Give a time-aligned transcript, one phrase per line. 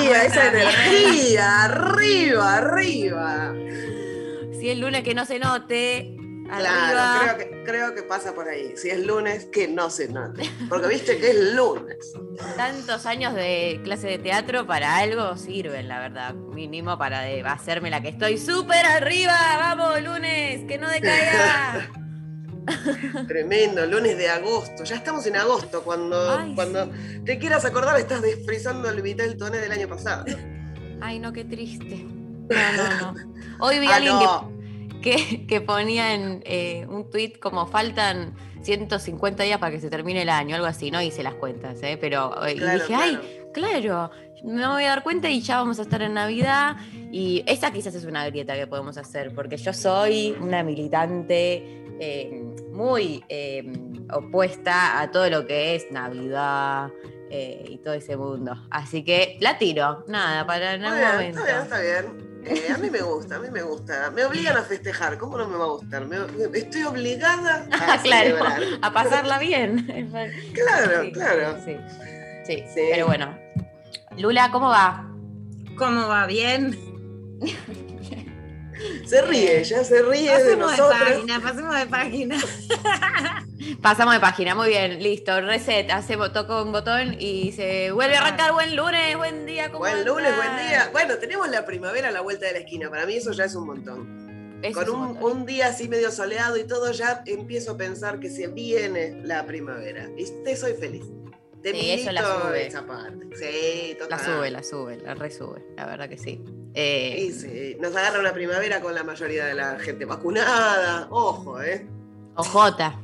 [0.00, 3.54] esa energía, arriba, arriba.
[4.58, 6.16] Si el lunes que no se note,
[6.54, 8.74] Claro, creo que, creo que pasa por ahí.
[8.76, 10.42] Si es lunes, que no se note.
[10.68, 12.12] Porque viste que es lunes.
[12.58, 16.34] Tantos años de clase de teatro para algo sirven, la verdad.
[16.34, 19.34] Mínimo para de- hacerme la que estoy súper arriba.
[19.58, 21.90] Vamos, lunes, que no decaiga.
[23.28, 24.84] Tremendo, lunes de agosto.
[24.84, 25.82] Ya estamos en agosto.
[25.82, 26.90] Cuando, Ay, cuando
[27.24, 30.24] te quieras acordar, estás desfrizando el Vitel Toné del año pasado.
[31.00, 32.04] Ay, no, qué triste.
[32.48, 33.32] No, no, no.
[33.60, 35.00] Hoy vi a Ah, alguien que no.
[35.00, 40.22] que, que ponía en eh, un tweet como faltan 150 días para que se termine
[40.22, 41.98] el año, algo así, no hice las cuentas, ¿eh?
[42.00, 43.18] pero eh, y Claro, dije, ay,
[43.52, 44.10] claro,
[44.44, 46.76] me voy a dar cuenta y ya vamos a estar en Navidad
[47.10, 52.42] y esa quizás es una grieta que podemos hacer, porque yo soy una militante eh,
[52.72, 53.72] muy eh,
[54.12, 56.90] opuesta a todo lo que es Navidad.
[57.30, 58.54] eh, y todo ese mundo.
[58.70, 61.38] Así que la tiro, nada, para en algún bien, momento.
[61.46, 62.32] está bien, está bien.
[62.44, 64.10] Eh, a mí me gusta, a mí me gusta.
[64.10, 65.16] Me obligan a festejar.
[65.16, 66.04] ¿Cómo no me va a gustar?
[66.06, 68.02] Me- me- estoy obligada a claro,
[68.36, 68.62] celebrar.
[68.82, 69.86] a pasarla bien.
[70.52, 71.56] Claro, Sí, claro.
[71.64, 71.76] Sí,
[72.46, 72.80] sí, Sí.
[72.90, 73.38] pero bueno.
[74.18, 75.08] Lula, ¿cómo va?
[75.78, 76.26] ¿Cómo va?
[76.26, 76.76] ¿Bien?
[79.06, 81.00] Se ríe, ya se ríe de Pasemos de, nosotros.
[81.02, 82.36] página, pasemos de página.
[83.80, 88.20] Pasamos de página, muy bien, listo, reset, hacemos, toco un botón y se vuelve a
[88.20, 90.88] arrancar buen lunes, buen día, ¿cómo Buen lunes, buen día.
[90.92, 92.90] Bueno, tenemos la primavera a la vuelta de la esquina.
[92.90, 94.60] Para mí eso ya es un montón.
[94.62, 95.32] Eso Con un un, montón.
[95.40, 99.44] un día así medio soleado y todo, ya empiezo a pensar que se viene la
[99.46, 100.08] primavera.
[100.16, 101.04] Y te soy feliz.
[101.62, 102.66] Te Sí, eso la sube.
[102.66, 103.26] esa parte.
[103.36, 104.20] Sí, La total.
[104.24, 106.40] sube, la sube, la resube, la verdad que sí.
[106.74, 107.76] Eh, Sí, sí.
[107.80, 111.06] Nos agarra una primavera con la mayoría de la gente vacunada.
[111.10, 111.86] Ojo, ¿eh?
[112.36, 112.98] Ojota.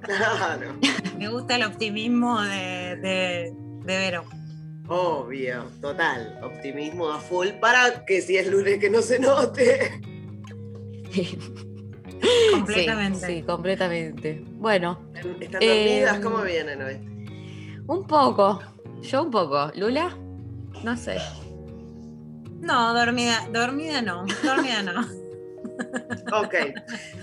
[0.00, 0.74] Claro.
[1.18, 3.52] Me gusta el optimismo de, de,
[3.84, 4.24] de Vero.
[4.88, 6.40] Obvio, total.
[6.42, 10.00] Optimismo a full para que si es lunes que no se note.
[12.20, 13.26] Sí, Completamente.
[13.26, 14.42] Sí, completamente.
[14.54, 14.98] Bueno,
[15.40, 16.18] ¿Están Eh, dormidas?
[16.20, 16.96] ¿Cómo vienen hoy?
[17.86, 18.60] un poco,
[19.00, 19.70] yo un poco.
[19.76, 20.14] Lula,
[20.82, 21.16] no sé.
[22.60, 25.00] No, dormida, dormida no, dormida no.
[26.32, 26.54] Ok.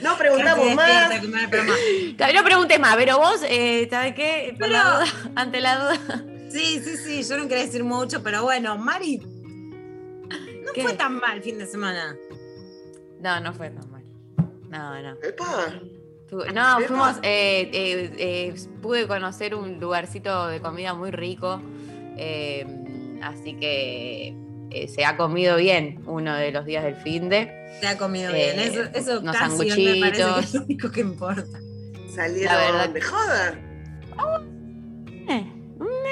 [0.01, 2.33] No preguntamos Casi más.
[2.33, 4.55] no preguntes más, pero vos, eh, ¿sabes qué?
[4.57, 6.23] Pero- la duda, ante la duda.
[6.49, 10.83] Sí, sí, sí, yo no quería decir mucho, pero bueno, Mari, no ¿Qué?
[10.83, 12.15] fue tan mal el fin de semana.
[13.19, 14.03] No, no fue tan mal.
[14.69, 15.17] No, no.
[15.21, 15.73] Epa.
[16.53, 21.61] No, fuimos, eh, eh, eh, pude conocer un lugarcito de comida muy rico,
[22.17, 22.65] eh,
[23.21, 24.35] así que
[24.83, 27.51] eh, se ha comido bien uno de los días del fin de.
[27.79, 28.59] Se ha comido Eh, bien.
[28.73, 30.53] Eso, eso unos casi me parece que es sanguchitos.
[30.53, 31.59] lo único que importa.
[32.13, 33.59] Salieron La verdad- de joda.
[35.27, 35.45] Eh,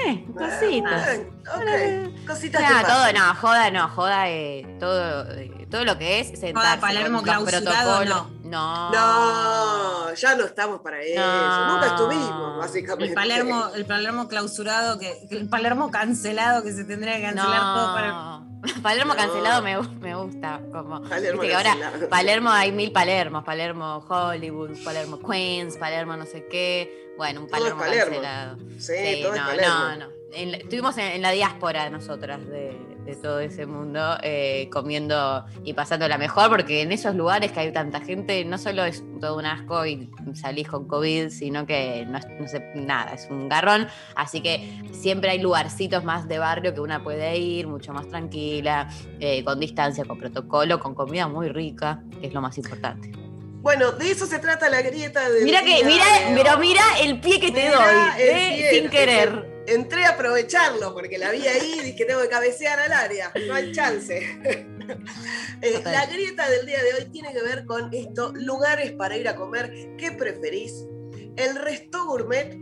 [0.05, 1.19] eh, cositas.
[1.47, 2.27] Ah, ok.
[2.27, 6.39] Cositas No, que todo, no, joda, no, joda, eh, todo, eh, todo lo que es
[6.39, 8.31] sentarse Palermo con los clausurado, protocolos.
[8.42, 8.42] No.
[8.57, 11.19] No, ya no estamos para eso.
[11.19, 11.73] No.
[11.73, 13.05] Nunca estuvimos, básicamente.
[13.09, 17.93] El Palermo, el Palermo clausurado, que, el Palermo cancelado, que se tendría que cancelar todo
[17.93, 18.07] para.
[18.09, 18.43] No.
[18.81, 19.19] Palermo No.
[19.19, 20.61] cancelado me, me gusta.
[20.71, 21.75] Como, Palermo que ahora.
[22.09, 23.43] Palermo hay mil Palermos.
[23.43, 27.13] Palermo Hollywood, Palermo Queens, Palermo no sé qué.
[27.17, 28.15] Bueno, un Palermo, Palermo.
[28.15, 28.57] cancelado.
[28.79, 29.75] Sí, Sí, todo es no, Palermo.
[29.75, 30.05] no, no.
[30.33, 35.73] En estuvimos en, en la diáspora nosotras de, de todo ese mundo, eh, comiendo y
[35.73, 39.45] pasándola mejor, porque en esos lugares que hay tanta gente, no solo es todo un
[39.45, 43.87] asco y salís con COVID, sino que no, no sé, nada, es un garrón.
[44.15, 48.89] Así que siempre hay lugarcitos más de barrio que una puede ir, mucho más tranquila,
[49.19, 53.11] eh, con distancia, con protocolo, con comida muy rica, que es lo más importante.
[53.61, 55.45] Bueno, de eso se trata la grieta de.
[55.45, 56.03] Mira que, mira,
[56.35, 59.52] pero mira el pie que te doy, eh, pie, sin querer.
[59.67, 63.53] Entré a aprovecharlo porque la vi ahí y dije tengo que cabecear al área, no
[63.53, 64.21] hay chance.
[65.61, 69.29] Eh, la grieta del día de hoy tiene que ver con esto, lugares para ir
[69.29, 70.85] a comer, ¿qué preferís?
[71.37, 72.57] ¿El resto gourmet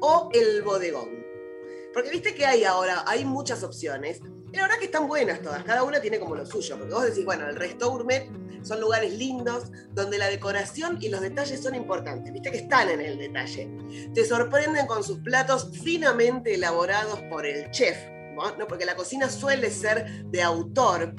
[0.00, 1.24] o el bodegón?
[1.94, 4.20] Porque viste que hay ahora, hay muchas opciones.
[4.52, 6.76] Y la verdad que están buenas todas, cada una tiene como lo suyo.
[6.76, 8.28] Porque vos decís, bueno, el resto gourmet
[8.62, 12.32] son lugares lindos, donde la decoración y los detalles son importantes.
[12.32, 13.68] Viste que están en el detalle.
[14.14, 17.96] Te sorprenden con sus platos finamente elaborados por el chef.
[18.34, 18.56] ¿no?
[18.56, 21.14] No, porque la cocina suele ser de autor,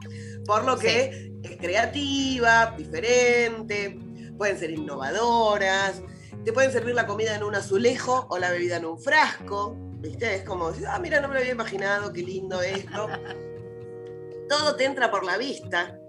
[0.46, 4.00] por lo que es creativa, diferente,
[4.38, 6.02] pueden ser innovadoras,
[6.44, 9.76] te pueden servir la comida en un azulejo o la bebida en un frasco.
[10.00, 10.38] ¿Viste?
[10.38, 13.08] Es como, ah, mira, no me lo había imaginado, qué lindo esto.
[14.50, 16.01] Todo te entra por la vista.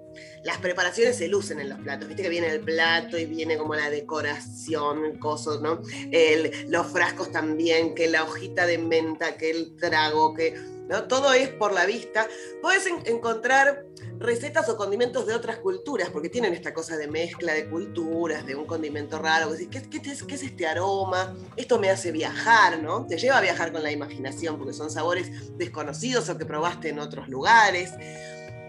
[0.44, 2.08] Las preparaciones se lucen en los platos.
[2.08, 5.80] Viste que viene el plato y viene como la decoración, cosas, ¿no?
[6.10, 10.54] El- los frascos también, que la hojita de menta, que el trago, que.
[10.88, 11.04] ¿no?
[11.04, 12.28] Todo es por la vista.
[12.60, 13.86] Puedes en- encontrar
[14.18, 18.54] recetas o condimentos de otras culturas, porque tienen esta cosa de mezcla de culturas, de
[18.56, 19.46] un condimento raro.
[19.50, 21.36] que decís, ¿Qué, qué qué es este aroma?
[21.56, 23.06] Esto me hace viajar, ¿no?
[23.06, 26.98] Te lleva a viajar con la imaginación, porque son sabores desconocidos o que probaste en
[26.98, 27.90] otros lugares.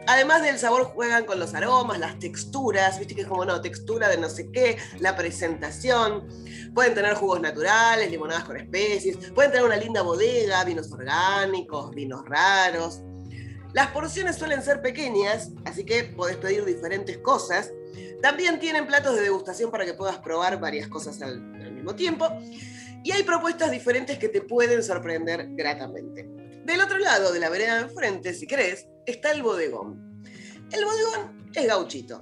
[0.05, 4.09] Además del sabor juegan con los aromas, las texturas, viste que es como no, textura
[4.09, 6.27] de no sé qué, la presentación.
[6.73, 12.23] Pueden tener jugos naturales, limonadas con especies, pueden tener una linda bodega, vinos orgánicos, vinos
[12.25, 13.01] raros.
[13.73, 17.71] Las porciones suelen ser pequeñas, así que podés pedir diferentes cosas.
[18.21, 21.41] También tienen platos de degustación para que puedas probar varias cosas al,
[21.71, 22.27] mismo tiempo.
[23.03, 26.29] Y hay propuestas diferentes que te pueden sorprender gratamente.
[26.63, 30.23] Del otro lado de la vereda de enfrente, si querés, está el bodegón.
[30.71, 32.21] El bodegón es gauchito.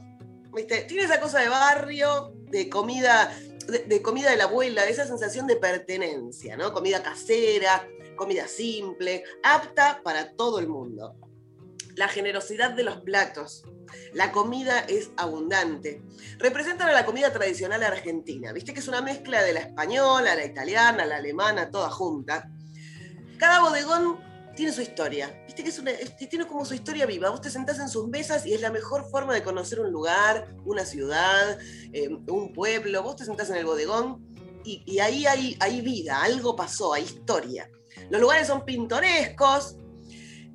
[0.54, 0.82] ¿viste?
[0.84, 3.34] Tiene esa cosa de barrio, de comida,
[3.68, 6.74] de, de comida de la abuela, esa sensación de pertenencia, ¿no?
[6.74, 11.16] Comida casera, comida simple, apta para todo el mundo.
[11.96, 13.64] La generosidad de los platos.
[14.14, 16.02] La comida es abundante.
[16.38, 18.54] Representan a la comida tradicional argentina.
[18.54, 22.50] Viste que es una mezcla de la española, la italiana, la alemana, toda junta.
[23.38, 24.20] Cada bodegón
[24.62, 25.44] tiene su historia.
[25.48, 27.32] Viste que es una- es- tiene como su historia viva.
[27.32, 30.54] Vos te sentás en sus mesas y es la mejor forma de conocer un lugar,
[30.66, 31.58] una ciudad,
[31.92, 33.02] eh, un pueblo.
[33.02, 34.24] Vos te sentás en el bodegón
[34.64, 37.72] y, y ahí hay, hay vida, algo pasó, hay historia.
[38.12, 39.78] Los lugares son pintorescos.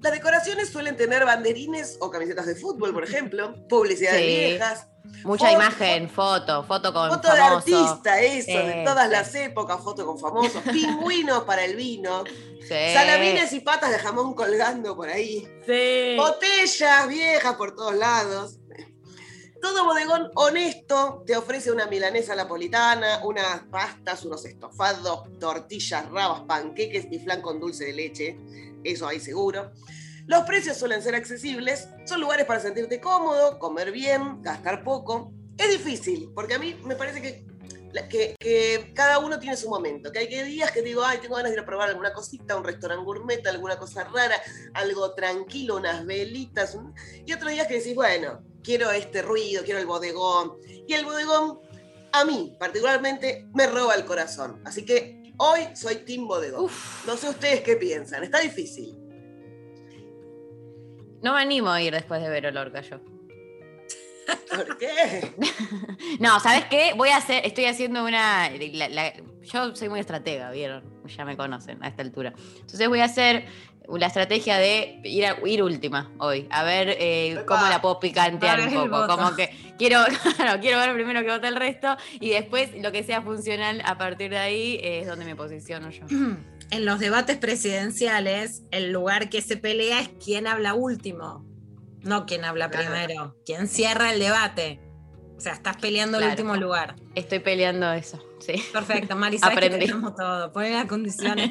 [0.00, 4.26] Las decoraciones suelen tener banderines o camisetas de fútbol, por ejemplo, publicidades Sí.
[4.28, 4.86] viejas,
[5.24, 7.56] Mucha Foto- imagen, foto, foto con foto de famoso.
[7.88, 12.24] artista, eso, de todas las épocas, foto con famosos, pingüinos para el vino,
[12.60, 12.74] Sí.
[12.94, 16.16] salamines y patas de jamón colgando por ahí, Sí.
[16.16, 18.58] botellas viejas por todos lados.
[19.62, 27.06] Todo bodegón honesto te ofrece una milanesa napolitana, unas pastas, unos estofados, tortillas, rabas, panqueques
[27.10, 28.38] y flan con dulce de leche.
[28.84, 29.72] Eso hay seguro.
[30.26, 35.32] Los precios suelen ser accesibles, son lugares para sentirte cómodo, comer bien, gastar poco.
[35.56, 37.46] Es difícil, porque a mí me parece que,
[38.10, 40.10] que, que cada uno tiene su momento.
[40.10, 42.56] Que hay que días que digo, ay, tengo ganas de ir a probar alguna cosita,
[42.56, 44.34] un restaurante gourmet, alguna cosa rara,
[44.74, 46.74] algo tranquilo, unas velitas.
[46.74, 46.92] un-
[47.24, 50.54] Y otros días que decís, bueno, quiero este ruido, quiero el bodegón.
[50.88, 51.60] Y el bodegón,
[52.12, 54.60] a mí particularmente, me roba el corazón.
[54.64, 56.64] Así que hoy soy Team Bodegón.
[56.64, 58.98] Uf, No sé ustedes qué piensan, está difícil.
[61.22, 62.98] No me animo a ir después de ver Olorca yo.
[64.50, 65.32] ¿Por qué?
[66.20, 66.92] No, ¿sabes qué?
[66.96, 68.48] Voy a hacer, estoy haciendo una.
[68.50, 69.12] la- la-
[69.42, 70.82] yo soy muy estratega, ¿vieron?
[71.06, 72.32] Ya me conocen a esta altura.
[72.60, 73.44] Entonces voy a hacer
[73.88, 78.60] la estrategia de ir, a- ir última hoy, a ver eh, cómo la puedo picantear
[78.60, 79.06] un poco.
[79.16, 80.00] Como que quiero,
[80.36, 83.96] claro, quiero ver primero que vote el resto y después lo que sea funcional a
[83.98, 86.06] partir de ahí es donde me posiciono yo.
[86.70, 91.44] En los debates presidenciales, el lugar que se pelea es quién habla último,
[92.02, 92.86] no quién habla Claro.
[92.90, 94.80] primero, quién cierra el debate.
[95.36, 96.96] O sea, estás peleando el último lugar.
[97.14, 98.54] Estoy peleando eso, sí.
[98.72, 99.86] Perfecto, Mari, sabes que Aprendí.
[99.86, 100.52] tenemos todo.
[100.52, 101.50] Poner las condiciones.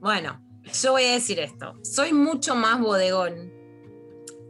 [0.00, 0.42] bueno,
[0.82, 1.74] yo voy a decir esto.
[1.82, 3.52] Soy mucho más bodegón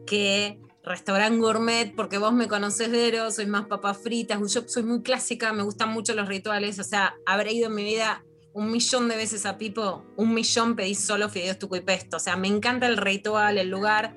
[0.07, 5.03] que restaurante gourmet, porque vos me conocés, Vero, soy más papas fritas, yo soy muy
[5.03, 9.09] clásica, me gustan mucho los rituales, o sea, habré ido en mi vida un millón
[9.09, 12.49] de veces a Pipo, un millón pedí solo fideos tuco y pesto, o sea, me
[12.49, 14.15] encanta el ritual, el lugar,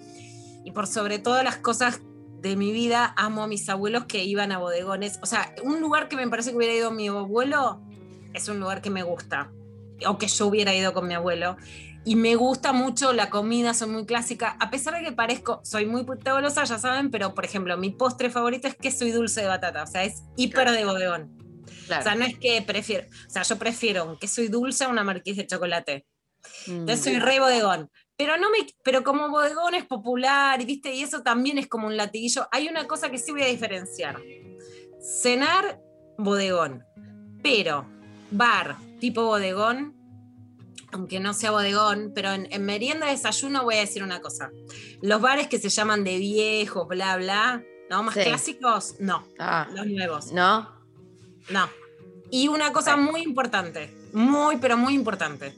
[0.66, 2.02] y por sobre todas las cosas
[2.46, 5.20] de mi vida amo a mis abuelos que iban a bodegones.
[5.24, 7.82] O sea, un lugar que me parece que hubiera ido mi abuelo
[8.34, 9.52] es un lugar que me gusta.
[10.08, 11.58] O que yo hubiera ido con mi abuelo.
[12.06, 14.56] Y me gusta mucho la comida, soy muy clásica.
[14.60, 18.30] A pesar de que parezco, soy muy golosa, ya saben, pero por ejemplo, mi postre
[18.30, 19.84] favorito es queso y dulce de batata.
[19.84, 21.36] O sea, es hiper de bodegón.
[21.88, 22.02] Claro.
[22.02, 25.04] O sea, no es que prefiero, o sea, yo prefiero que soy dulce a una
[25.04, 26.06] marqués de chocolate.
[26.68, 26.72] Mm.
[26.72, 27.90] Entonces soy re bodegón.
[28.18, 31.88] Pero no me, pero como bodegón es popular, y viste, y eso también es como
[31.88, 32.48] un latiguillo.
[32.52, 34.22] Hay una cosa que sí voy a diferenciar.
[35.02, 35.82] Cenar,
[36.18, 36.86] bodegón.
[37.44, 37.86] Pero
[38.32, 39.95] bar, tipo bodegón,
[40.96, 44.52] aunque no sea bodegón, pero en, en merienda desayuno voy a decir una cosa.
[45.02, 48.04] Los bares que se llaman de viejos, bla, bla, ¿no?
[48.04, 48.22] Más Sí.
[48.24, 49.28] clásicos, no.
[49.38, 50.32] Ah, Los nuevos.
[50.32, 50.70] ¿No?
[51.50, 51.70] No.
[52.32, 55.54] Y una cosa muy importante, muy, pero muy importante.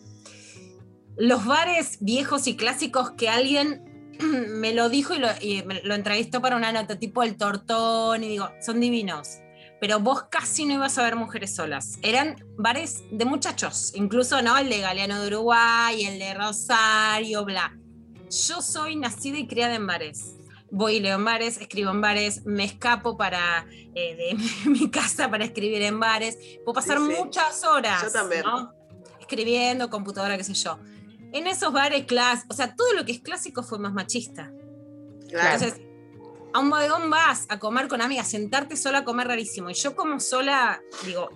[1.15, 5.95] Los bares viejos y clásicos que alguien me lo dijo y lo, y me lo
[5.95, 9.37] entrevistó para una nota, tipo el tortón, y digo, son divinos.
[9.79, 11.99] Pero vos casi no ibas a ver mujeres solas.
[12.01, 17.77] Eran bares de muchachos, incluso no el de Galeano de Uruguay, el de Rosario, bla.
[18.29, 20.33] Yo soy nacida y criada en bares.
[20.71, 23.65] Voy y leo en bares, escribo en bares, me escapo para
[23.95, 26.37] eh, de mi casa para escribir en bares.
[26.65, 27.23] Puedo pasar Sí, sí.
[27.23, 28.01] muchas horas.
[28.03, 28.43] Yo también.
[28.43, 28.73] ¿no?
[29.19, 30.77] Escribiendo, computadora, qué sé yo.
[31.33, 34.51] En esos bares clásicos, o sea, todo lo que es clásico fue más machista.
[35.29, 35.53] Claro.
[35.53, 35.81] Entonces,
[36.57, 39.69] a un bodegón vas a comer con amigas, sentarte sola a comer rarísimo.
[39.69, 41.29] Y yo como sola, digo,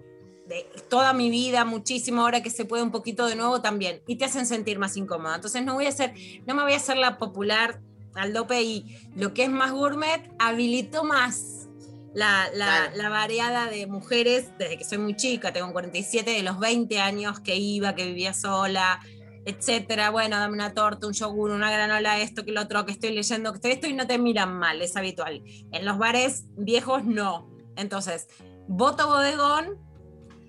[0.48, 4.02] de toda mi vida, muchísimo, ahora que se puede un poquito de nuevo también.
[4.08, 5.36] Y te hacen sentir más incómoda.
[5.36, 6.16] Entonces no voy a hacer,
[6.48, 7.80] no me voy a hacer la popular
[8.16, 11.70] al dope y lo que es más gourmet habilitó más
[12.16, 12.98] la, la, Claro.
[12.98, 17.40] la variada de mujeres desde que soy muy chica, tengo 47, de los 20 años
[17.40, 19.00] que iba, que vivía sola,
[19.46, 20.10] etcétera.
[20.10, 23.52] Bueno, dame una torta, un yogur, una granola, esto, que lo otro, que estoy leyendo,
[23.52, 25.44] que estoy esto y no te miran mal, es habitual.
[25.72, 27.50] En los bares viejos no.
[27.76, 28.28] Entonces,
[28.68, 29.80] voto bodegón,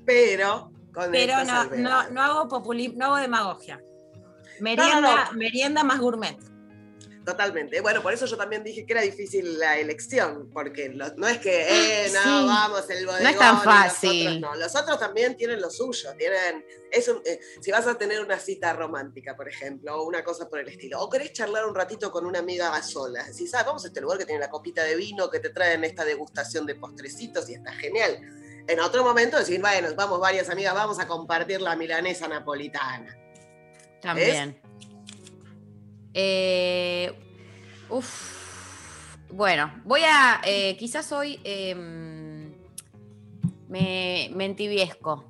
[0.05, 3.81] Pero con pero no, no, no hago populismo, no hago demagogia.
[4.61, 5.39] Merienda, no.
[5.39, 6.39] merienda más gourmet.
[7.25, 7.81] Totalmente.
[7.81, 11.39] Bueno, por eso yo también dije que era difícil la elección, porque lo- no es
[11.39, 11.67] que,
[12.07, 12.47] eh, no, Sí.
[12.47, 13.23] vamos, el bodegón.
[13.23, 14.27] No es tan los fácil.
[14.27, 14.55] otros no.
[14.57, 18.39] Los otros también tienen lo suyo, tienen, es un- eh, si vas a tener una
[18.41, 22.11] cita romántica, por ejemplo, o una cosa por el estilo, o querés charlar un ratito
[22.11, 24.83] con una amiga a solas, si sabes, vamos a este lugar que tiene la copita
[24.83, 28.19] de vino, que te traen esta degustación de postrecitos y está genial.
[28.67, 33.17] En otro momento decir, bueno, vamos varias amigas, vamos a compartir la milanesa napolitana.
[34.01, 34.61] También.
[36.15, 37.13] Eh,
[37.89, 39.17] uf.
[39.31, 40.41] Bueno, voy a.
[40.45, 42.53] eh, quizás hoy em,
[43.69, 45.25] me, me entibiesco.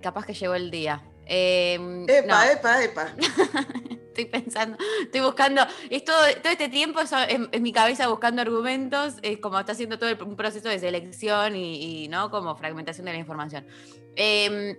[0.00, 1.02] Capaz que llegó el día.
[1.26, 3.14] Em, Epa, no, epa, epa.
[4.06, 5.62] estoy pensando, estoy buscando.
[5.90, 9.14] Es todo, todo este tiempo en mi cabeza buscando argumentos.
[9.22, 12.30] Es como está haciendo todo el- un proceso de selección y, y, ¿no?
[12.30, 13.66] Como fragmentación de la información.
[14.14, 14.76] Em,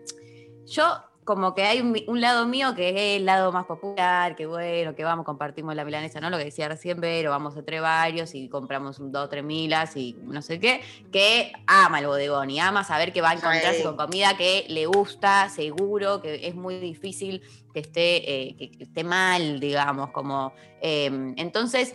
[0.65, 4.45] yo como que hay un, un lado mío que es el lado más popular, que
[4.45, 6.29] bueno, que vamos, compartimos la milanesa, ¿no?
[6.29, 10.15] Lo que decía recién Vero, vamos entre varios y compramos un, dos, tres milas y
[10.23, 10.79] no sé qué,
[11.11, 14.85] que ama el bodegón y ama saber que va a encontrarse con comida que le
[14.85, 17.41] gusta, seguro, que es muy difícil
[17.73, 20.53] que esté, eh, que, que esté mal, digamos, como...
[20.81, 21.93] eh, entonces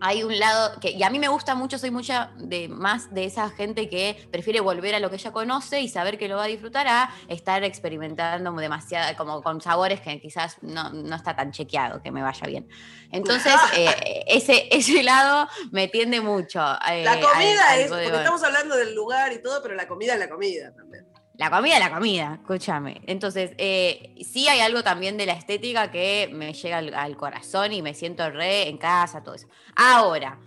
[0.00, 3.24] hay un lado que y a mí me gusta mucho soy mucha de más de
[3.24, 6.44] esa gente que prefiere volver a lo que ya conoce y saber que lo va
[6.44, 11.50] a disfrutar a estar experimentando demasiado como con sabores que quizás no, no está tan
[11.52, 12.68] chequeado que me vaya bien
[13.10, 16.60] entonces eh, ese ese lado me tiende mucho
[16.90, 19.88] eh, La comida al- al es, porque estamos hablando del lugar y todo, pero la
[19.88, 21.05] comida es la comida también.
[21.38, 23.02] La comida la comida, escúchame.
[23.06, 27.72] Entonces, eh, sí hay algo también de la estética que me llega al, al corazón
[27.72, 29.46] y me siento re en casa, todo eso.
[29.74, 30.38] Ahora,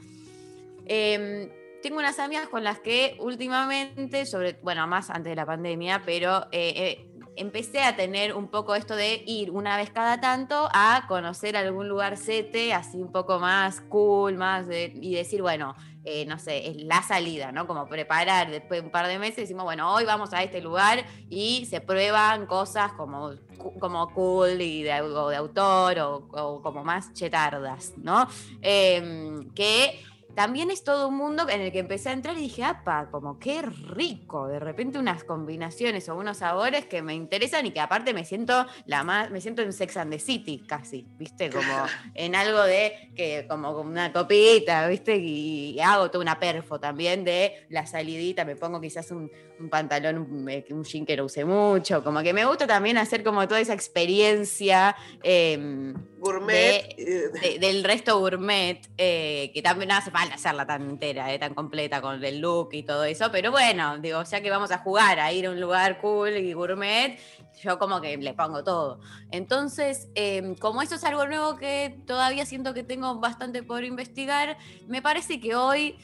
[0.86, 1.50] em,
[1.84, 6.48] tengo unas amigas con las que últimamente, sobre, bueno, más antes de la pandemia, pero
[6.52, 11.06] eh, eh, empecé a tener un poco esto de ir una vez cada tanto a
[11.08, 16.26] conocer algún lugar sete, así un poco más cool, más de- y decir, bueno, eh,
[16.26, 17.68] no sé, es la salida, ¿no?
[17.68, 21.06] Como preparar después de un par de meses, decimos, bueno, hoy vamos a este lugar
[21.30, 23.32] y se prueban cosas como,
[23.80, 28.28] como cool y de, o de autor o, o como más chetardas, ¿no?
[28.62, 30.00] Em, que
[30.36, 33.40] también es todo un mundo en el que empecé a entrar y dije, apa, como
[33.40, 38.14] qué rico, de repente unas combinaciones o unos sabores que me interesan y que aparte
[38.14, 41.50] me siento la más, me siento en Sex and the City casi, ¿viste?
[41.50, 41.68] Como
[42.16, 45.18] en algo de que como una copita, ¿viste?
[45.18, 49.70] Y, y hago toda una perfo también de la salidita, me pongo quizás un, un
[49.70, 53.48] pantalón, un, un jean que no usé mucho, como que me gusta también hacer como
[53.48, 54.96] toda esa experiencia.
[55.24, 56.96] em, Gourmet.
[56.98, 61.40] eh, de- del resto gourmet, eh, que también no hace falta hacerla tan entera, eh,
[61.40, 64.80] tan completa con el look y todo eso, pero bueno, digo, ya que vamos a
[64.80, 67.18] jugar a ir a un lugar cool y gourmet,
[67.64, 69.00] yo como que le pongo todo.
[69.32, 74.58] Entonces, eh, como eso es algo nuevo que todavía siento que tengo bastante por investigar,
[74.88, 75.98] me parece que hoy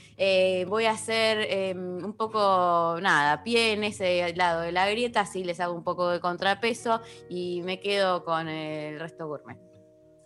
[0.67, 5.43] voy a hacer eh, un poco, nada, pie en ese lado de la grieta, así
[5.43, 9.64] les hago un poco de contrapeso y me quedo con el resto gourmet.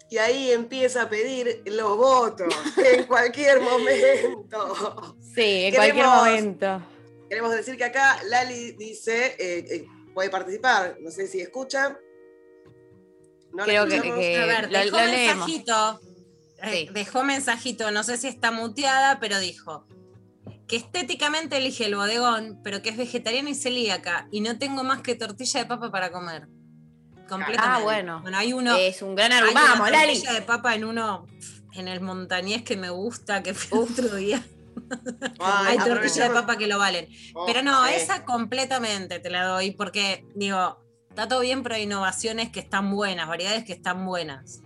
[0.09, 5.15] Y ahí empieza a pedir los votos en cualquier momento.
[5.35, 6.81] Sí, en cualquier momento.
[7.29, 9.85] Queremos decir que acá Lali dice, eh, eh,
[10.15, 11.97] puede participar, no sé si escucha.
[13.53, 15.99] No Creo que- que- A ver, lo- dejó lo mensajito.
[16.63, 16.89] eh, Sí.
[16.93, 19.85] Dejó mensajito, no sé si está muteada, pero dijo
[20.67, 25.01] que estéticamente elige el bodegón, pero que es vegetariana y celíaca y no tengo más
[25.01, 26.47] que tortilla de papa para comer.
[27.29, 27.79] Completamente.
[27.79, 28.21] Ah, bueno.
[28.21, 28.75] Bueno, hay uno.
[28.75, 30.19] es un gran una Vamos, Lali.
[30.19, 31.25] de papa en uno
[31.73, 33.91] en el montañés que me gusta, que fue Uf.
[33.91, 34.43] otro día.
[35.39, 37.07] Ay, hay tortilla de papa que lo valen.
[37.33, 41.83] Oh, Pero no, esa completamente te la doy porque, digo, está todo bien, pero hay
[41.83, 44.61] innovaciones que están buenas, variedades que están buenas.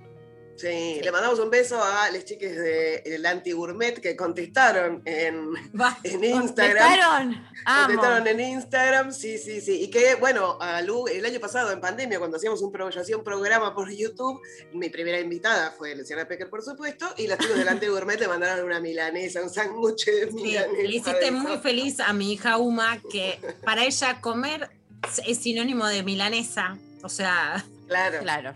[0.56, 5.98] Sí, le mandamos un beso a los chiques del Anti Gourmet que contestaron en, Va.
[6.04, 6.78] en Instagram.
[6.78, 7.48] ¿Contestaron?
[7.66, 7.86] Amo.
[7.88, 9.82] Contestaron en Instagram, sí, sí, sí.
[9.84, 13.18] Y que, bueno, a Lu, el año pasado, en pandemia, cuando hacíamos un, yo hacía
[13.18, 14.40] un programa por YouTube,
[14.74, 18.28] mi primera invitada fue Luciana Pecker, por supuesto, y las chicos del Anti Gourmet le
[18.28, 20.82] mandaron una milanesa, un sándwich de Sí, milanesa.
[20.84, 24.70] le hiciste de muy feliz a mi hija Uma, que para ella comer
[25.28, 26.78] es sinónimo de milanesa.
[27.02, 28.20] O sea, Claro.
[28.22, 28.56] Claro.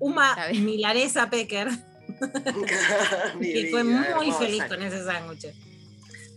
[0.00, 1.68] Uma milanesa Pecker,
[3.40, 4.38] que fue vida, muy hermosa.
[4.40, 5.46] feliz con ese sándwich.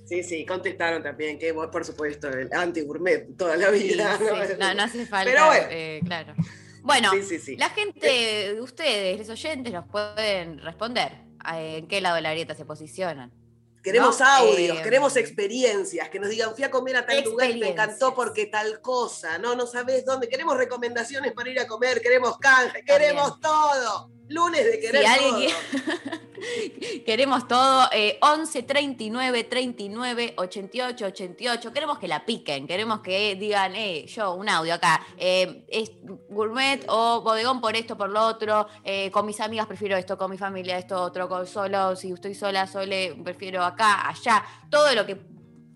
[0.05, 4.17] Sí, sí, contestaron también que, vos, por supuesto, el Anti Gourmet toda la Sí, vida.
[4.17, 5.32] sí, No, no hace falta.
[5.32, 5.65] Pero bueno.
[5.72, 6.34] eh, claro.
[6.82, 7.55] Bueno, Sí, sí, sí.
[7.55, 11.13] la gente, ustedes, los oyentes, nos pueden responder
[11.55, 13.32] en qué lado de la grieta se posicionan.
[13.84, 14.25] Queremos ¿no?
[14.25, 17.70] audios, Eh, queremos experiencias, que nos digan, fui a comer a tal lugar y me
[17.70, 20.30] encantó porque tal cosa, no, no sabes dónde.
[20.30, 24.10] Queremos recomendaciones para ir a comer, queremos canje, queremos todo.
[24.34, 25.38] Lunes de querer Si todo.
[27.06, 27.88] Queremos todo.
[27.92, 31.74] eh, 11 39 39 88 88.
[31.74, 32.68] Queremos que la piquen.
[32.68, 35.06] Queremos que digan, eh, yo, un audio acá.
[35.18, 35.92] eh, es
[36.30, 38.68] gourmet o bodegón por esto, por lo otro.
[38.84, 41.30] eh, con mis amigas prefiero esto, con mi familia esto, otro.
[41.30, 44.44] Con solo, si estoy sola, sole, prefiero acá, allá.
[44.70, 45.16] Todo lo que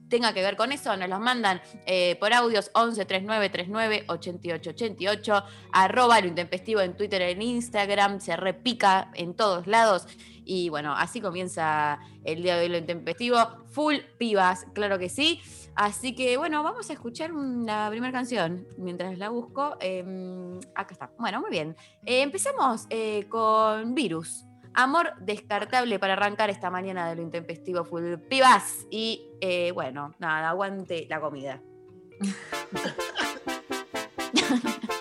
[0.09, 4.69] tenga que ver con eso, nos los mandan eh, por audios 11 39 39 88
[4.71, 10.07] 88, arroba lo intempestivo en Twitter, en Instagram, se repica en todos lados.
[10.49, 13.37] Y bueno, así comienza el día de hoy lo intempestivo.
[13.67, 15.41] Full pibas, claro que sí.
[15.75, 19.77] Así que bueno, vamos a escuchar la primera canción mientras la busco.
[19.81, 21.11] Eh, acá está.
[21.19, 21.75] Bueno, muy bien.
[22.05, 24.46] Eh, empezamos eh, con Virus.
[24.79, 28.85] Amor descartable para arrancar esta mañana de lo intempestivo full pibas.
[28.91, 31.63] Y eh, bueno, nada, aguante la comida.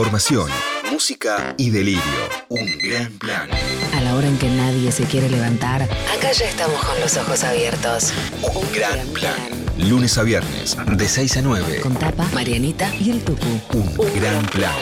[0.00, 0.48] Información,
[0.90, 2.00] música y delirio.
[2.48, 3.50] Un gran plan.
[3.94, 7.44] A la hora en que nadie se quiere levantar, acá ya estamos con los ojos
[7.44, 8.14] abiertos.
[8.42, 9.36] Un gran plan.
[9.76, 11.80] Lunes a viernes, de 6 a 9.
[11.82, 13.60] Con Tapa, Marianita y el Tucu.
[13.74, 14.72] Un gran plan.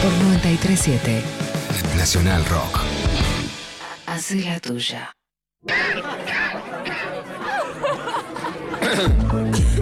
[0.00, 1.22] Por 937.
[1.98, 2.80] Nacional Rock.
[4.06, 5.14] Hace la tuya.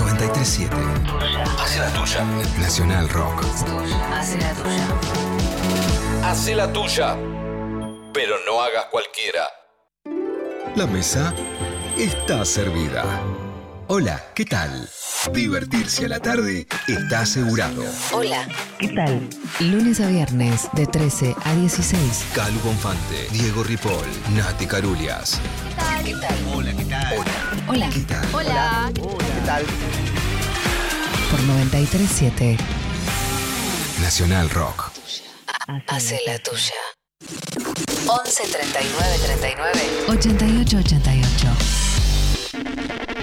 [0.00, 0.76] 937.
[1.62, 2.24] Hace la tuya.
[2.58, 3.44] Nacional Rock.
[4.14, 4.88] Hace la tuya.
[6.24, 7.16] Hace la tuya.
[8.14, 9.44] Pero no hagas cualquiera.
[10.74, 11.34] La mesa
[11.98, 13.04] está servida.
[13.88, 14.88] Hola, ¿qué tal?
[15.34, 17.84] Divertirse a la tarde está asegurado.
[18.12, 18.48] Hola.
[18.78, 19.28] ¿Qué tal?
[19.58, 22.24] Lunes a viernes, de 13 a 16.
[22.34, 25.40] Calu Bonfante, Diego Ripoll, Nati Carulias.
[26.04, 26.36] ¿Qué tal?
[26.54, 27.14] Hola, ¿qué tal?
[27.68, 27.90] Hola.
[27.92, 28.28] ¿Qué tal?
[28.32, 28.92] Hola.
[29.50, 32.56] Por 937.
[34.00, 34.92] Nacional Rock.
[35.88, 36.72] Hace la tuya.
[38.06, 41.48] 11 39 39 88 88.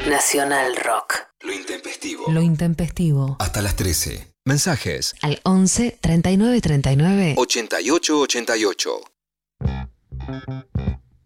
[0.10, 1.14] Nacional Rock.
[1.44, 2.26] Lo intempestivo.
[2.30, 3.38] Lo intempestivo.
[3.40, 4.34] Hasta las 13.
[4.44, 5.16] Mensajes.
[5.22, 9.02] Al 11 39 39 88 88.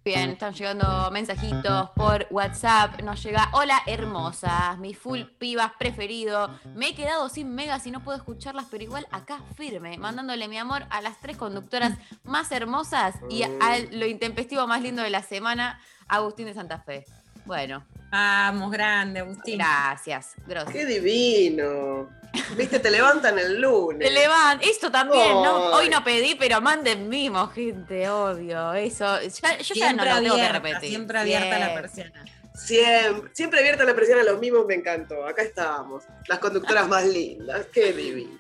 [0.03, 3.01] Bien, están llegando mensajitos por WhatsApp.
[3.03, 6.49] Nos llega, hola hermosas, mi full pibas preferido.
[6.73, 10.57] Me he quedado sin megas y no puedo escucharlas, pero igual acá firme, mandándole mi
[10.57, 15.21] amor a las tres conductoras más hermosas y a lo intempestivo más lindo de la
[15.21, 17.05] semana, Agustín de Santa Fe.
[17.45, 19.57] Bueno, Vamos, grande, Agustín.
[19.57, 20.73] gracias, gracias.
[20.75, 22.09] Qué divino.
[22.57, 24.07] Viste, te levantan el lunes.
[24.07, 25.67] Te levan, esto también, ¿no?
[25.71, 28.73] Hoy no pedí, pero manden mimo, gente, obvio.
[28.73, 30.89] Eso, ya- yo ya no Siempre lo tengo que repetir.
[30.89, 31.81] siempre abierta la Siempre.
[31.81, 32.25] persiana.
[32.53, 35.25] Siempre, siempre abierta la presión a los mismos, me encantó.
[35.25, 36.03] Acá estábamos.
[36.27, 37.65] Las conductoras más lindas.
[37.73, 38.37] Qué divino.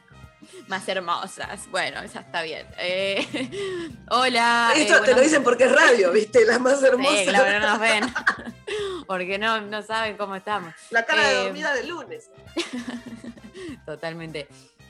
[0.67, 1.67] Más hermosas.
[1.69, 2.65] Bueno, esa está bien.
[2.77, 4.71] Eh, hola.
[4.75, 6.45] Esto eh, te lo dicen porque es radio, ¿viste?
[6.45, 7.19] Las más hermosas.
[7.19, 8.13] Sí, claro, no nos ven.
[9.07, 10.73] Porque no, no saben cómo estamos.
[10.91, 12.29] La cara de Eh, dormida del lunes.
[13.85, 14.47] Totalmente.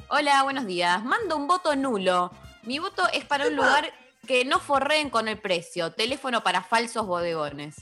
[0.10, 1.04] Hola, buenos días.
[1.04, 2.32] Mando un voto nulo.
[2.64, 3.92] Mi voto es para un lugar
[4.28, 5.92] que no forreen con el precio.
[5.94, 7.76] Teléfono para falsos bodegones.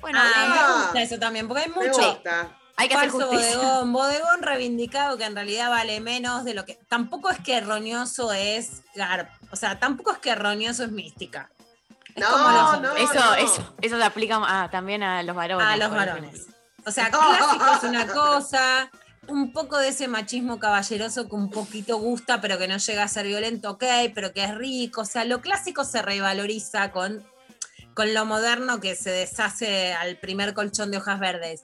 [0.00, 2.56] Bueno, Ah, me gusta eso también, porque hay Me mucho gusta.
[2.76, 3.56] Hay que hacer falso justicia.
[3.58, 6.74] bodegón, bodegón reivindicado que en realidad vale menos de lo que.
[6.88, 11.50] Tampoco es que erróneoso es gar- o sea, tampoco es que erróneoso es mística.
[12.14, 12.96] Es No, como los no.
[12.96, 13.34] Eso, no.
[13.34, 15.66] eso, eso se aplica también a los varones.
[15.66, 16.46] a los varones.
[16.84, 18.90] O sea, clásico es una cosa,
[19.28, 23.08] un poco de ese machismo caballeroso que un poquito gusta, pero que no llega a
[23.08, 23.84] ser violento, ok,
[24.14, 25.00] pero que es rico.
[25.00, 27.24] O sea, lo clásico se revaloriza con,
[27.94, 31.62] con lo moderno que se deshace al primer colchón de hojas verdes.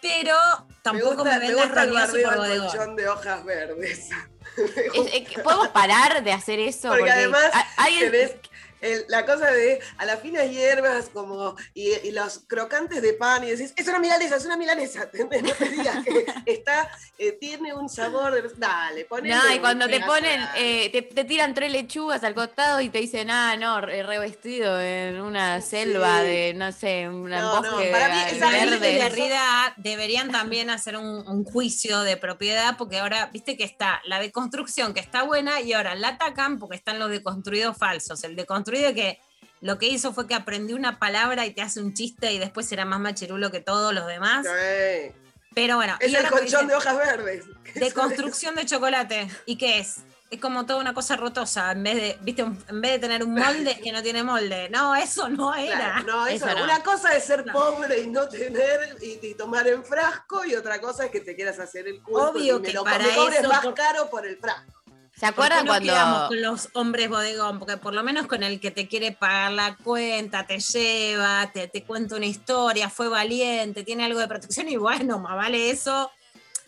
[0.00, 0.34] Pero
[0.82, 2.68] tampoco me, me vendas gusta el roñoso bardeo por al bodegón.
[2.68, 4.08] colchón de hojas verdes.
[4.58, 6.88] Es- es que ¿Podemos parar de hacer eso?
[6.88, 8.32] Porque además a- alguien- tenés
[8.80, 13.44] el- la cosa de a las finas hierbas como y, y los crocantes de pan
[13.44, 15.08] y decís, es una milanesa, es una milanesa.
[15.18, 18.48] No te digas que está, eh, tiene un sabor de...
[18.56, 22.34] Dale, ponele No, y cuando te ponen, de- eh, te, te tiran tres lechugas al
[22.34, 27.28] costado y te dicen, ah, no, re- revestido en una selva de, no sé, un
[27.30, 28.92] No, no, bosque para mí de- esa verde.
[29.00, 34.00] en realidad deberían también hacer un, un juicio de propiedad, porque ahora, viste que está
[34.04, 38.22] la deconstrucción que está buena y ahora la atacan porque están los deconstruidos falsos.
[38.24, 39.20] El deconstruido que
[39.60, 42.66] lo que hizo fue que aprendió una palabra y te hace un chiste y después
[42.68, 44.46] será más machirulo que todos los demás.
[44.46, 45.12] Sí.
[45.54, 47.44] Pero bueno, Es y el colchón de hojas verdes.
[47.74, 49.28] deconstrucción de chocolate.
[49.46, 49.96] ¿Y qué es?
[50.30, 53.32] Es como toda una cosa rotosa, en vez de, viste, en vez de tener un
[53.34, 54.68] molde que no tiene molde.
[54.68, 55.76] No, eso no era.
[56.02, 56.58] Claro, no, eso, Eso no.
[56.60, 56.64] no.
[56.64, 57.52] Una cosa es ser No.
[57.54, 61.34] pobre y no tener y, y tomar en frasco y otra cosa es que te
[61.34, 64.10] quieras hacer el culto Obvio y me que lo para me eso, más por- caro
[64.10, 64.77] por el frasco.
[65.18, 66.28] ¿Se ¿Por qué acuerdan no quedamos cuando...
[66.28, 67.58] con los hombres bodegón?
[67.58, 71.66] Porque por lo menos con el que te quiere pagar la cuenta, te lleva, te,
[71.66, 76.10] te cuenta una historia, fue valiente, tiene algo de protección y bueno, más vale eso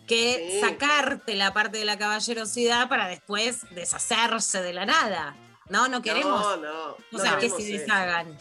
[0.09, 0.61] que Sí.
[0.61, 5.37] sacarte la parte de la caballerosidad para después deshacerse de la nada.
[5.69, 6.97] No, no queremos No, no.
[7.13, 8.37] no que se deshagan,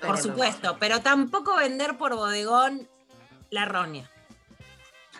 [0.00, 2.88] por supuesto, pero tampoco vender por bodegón
[3.50, 4.10] la roña.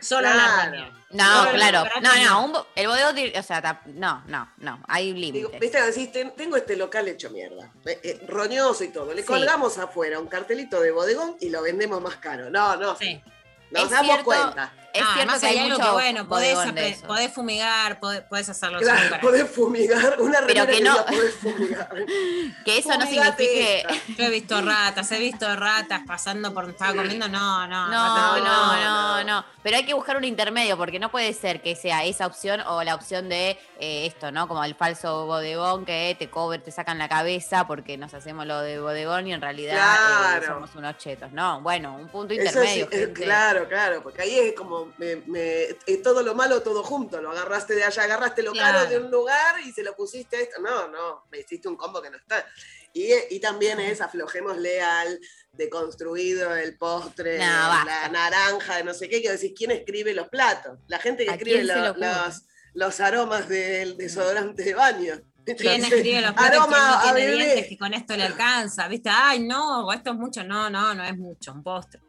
[0.00, 0.90] Solo la.
[1.10, 1.84] No, Solo claro.
[2.02, 5.18] No, no, un bo- el bodegón, tiene- o sea, no, no, no, hay Digo,
[5.50, 5.60] límites.
[5.60, 9.14] Viste, decís, "Ten- tengo este local hecho mierda, eh, eh, roñoso y todo.
[9.14, 9.26] Le Sí.
[9.28, 12.50] colgamos afuera un cartelito de bodegón y lo vendemos más caro.
[12.50, 13.22] No, no, Sí.
[13.70, 14.72] nos Es damos cierto, cuenta.
[14.96, 18.20] Es Ah, cierto además que hay algo mucho que, bueno, podés, apre- podés fumigar, podés,
[18.22, 21.88] podés hacerlo Claro, podés fumigar, una Pero que que no- diga, podés fumigar.
[22.64, 23.80] Que eso no signifique...
[23.80, 23.94] esta.
[24.16, 27.88] Yo he visto ratas, he visto ratas pasando por donde estaba comiendo, no, no.
[27.88, 28.76] No, no, no.
[28.76, 29.44] no, no.
[29.62, 32.82] Pero hay que buscar un intermedio, porque no puede ser que sea esa opción o
[32.82, 34.48] la opción de eh, esto, ¿no?
[34.48, 38.60] Como el falso bodegón que te cobre, te sacan la cabeza porque nos hacemos lo
[38.60, 41.32] de bodegón y en realidad eh, somos unos chetos.
[41.32, 42.88] No, bueno, un punto Eso sí, intermedio.
[42.92, 43.22] eh, gente.
[43.24, 47.20] claro, claro, porque ahí es como me- me- eh, todo lo malo, todo junto.
[47.20, 48.78] Lo agarraste de allá, agarraste lo Claro.
[48.78, 50.60] caro de un lugar y se lo pusiste a esto.
[50.60, 52.44] No, no, me hiciste un combo que no está.
[52.92, 55.20] Y, y también es aflojémosle al
[55.52, 58.08] deconstruido, el postre, No, la basta.
[58.08, 60.78] naranja, no sé qué, que decís, ¿quién escribe los platos?
[60.88, 62.42] La gente que ¿A escribe lo- los,
[62.74, 65.14] los aromas del desodorante de baño.
[65.44, 66.58] ¿Quién escribe los platos?
[66.62, 68.88] Aroma ¿Quién no a que con esto le alcanza?
[68.88, 69.08] ¿Viste?
[69.12, 70.42] Ay, no, esto es mucho.
[70.42, 72.00] No, no, no es mucho, un postre.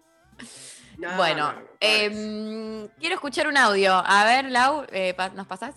[0.98, 3.94] No, Bueno, no, no, em, quiero escuchar un audio.
[3.94, 5.76] A ver, Lau, eh, pa- ¿nos pasás?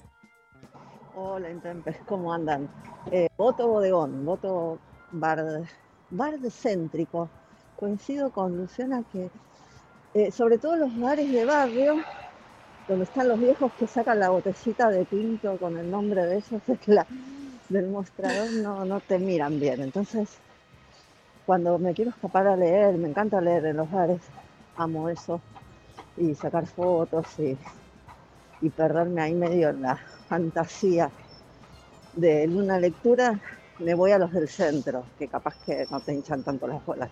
[1.14, 2.68] Hola, Intempes, ¿cómo andan?
[3.10, 4.78] Eh, voto bodegón, voto
[5.12, 5.44] bar,
[6.10, 7.28] bar céntrico.
[7.76, 9.30] Coincido con Luciana que,
[10.14, 11.96] eh, sobre todo los bares de barrio,
[12.88, 16.62] donde están los viejos que sacan la botellita de pinto con el nombre de ellos
[16.66, 17.06] de la-
[17.68, 19.80] del mostrador, no, no te miran bien.
[19.82, 20.30] Entonces,
[21.46, 24.20] cuando me quiero escapar a leer, me encanta leer en los bares,
[24.80, 25.40] amo eso,
[26.16, 27.56] y sacar fotos y
[28.62, 29.96] y perderme ahí medio en la
[30.28, 31.10] fantasía
[32.12, 33.40] de una lectura,
[33.78, 37.08] me voy a los del centro, que capaz que no te hinchan tanto las bolas.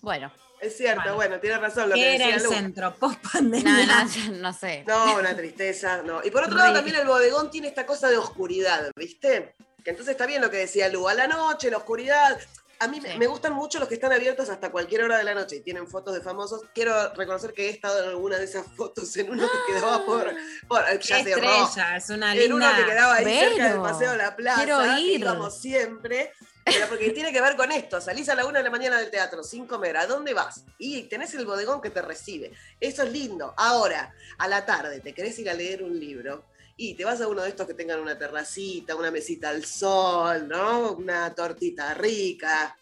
[0.00, 1.16] Bueno, Es cierto, Bueno.
[1.16, 2.50] bueno, tiene razón lo que ¿Qué era decía el Lu.
[2.50, 2.94] centro?
[2.98, 3.86] Post no, pandemia.
[3.86, 4.84] no, no sé.
[4.86, 6.20] No, una tristeza, no.
[6.24, 9.54] Y por otro lado también el bodegón tiene esta cosa de oscuridad, ¿viste?
[9.84, 12.38] Que entonces está bien lo que decía Lu, a la noche, la oscuridad.
[12.80, 13.18] A mí me- Sí.
[13.18, 15.86] me gustan mucho los que están abiertos hasta cualquier hora de la noche y tienen
[15.86, 16.62] fotos de famosos.
[16.74, 20.34] Quiero reconocer que he estado en alguna de esas fotos, en uno que quedaba por,
[20.66, 22.76] por Qué ya estrella, Ro- es una en uno linda.
[22.84, 25.20] que quedaba ahí cerca del Vero, Paseo de la Plaza, quiero ir.
[25.20, 26.32] íbamos siempre.
[26.64, 29.10] Pero porque tiene que ver con esto, salís a la una de la mañana del
[29.10, 30.62] teatro sin comer, ¿a dónde vas?
[30.78, 32.52] Y tenés el bodegón que te recibe.
[32.78, 33.54] Eso es lindo.
[33.56, 36.44] Ahora, a la tarde, te querés ir a leer un libro
[36.82, 40.48] y te vas a uno de estos que tengan una terracita, una mesita al sol,
[40.48, 40.92] ¿no?
[40.92, 42.74] Una tortita rica.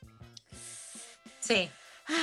[1.41, 1.69] Sí.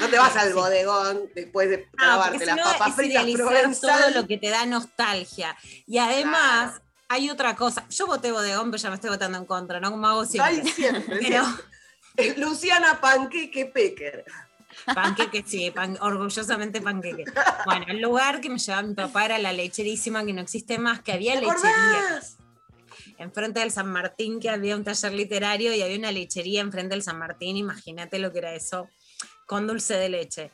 [0.01, 0.53] No te vas al Sí.
[0.53, 3.99] bodegón después de Ah, si las no papas fritas provenzal.
[4.13, 5.55] todo lo que te da nostalgia.
[5.85, 7.85] Y además, hay otra cosa.
[7.89, 9.91] Yo voté bodegón, pero ya me estoy votando en contra, ¿no?
[9.91, 10.61] Como hago siempre.
[10.63, 12.37] Ay, siempre, Pero siempre.
[12.37, 14.23] Luciana Panqueque Pecker.
[14.93, 17.25] Panqueque, sí, pan- orgullosamente panqueque.
[17.65, 21.01] Bueno, el lugar que me llevaba mi papá era la lecherísima, que no existe más,
[21.01, 21.99] que había ¿Te lechería.
[21.99, 22.37] acordás?
[23.17, 27.03] Enfrente del San Martín, que había un taller literario y había una lechería enfrente del
[27.03, 27.55] San Martín.
[27.57, 28.89] Imagínate lo que era eso,
[29.45, 30.51] con dulce de leche.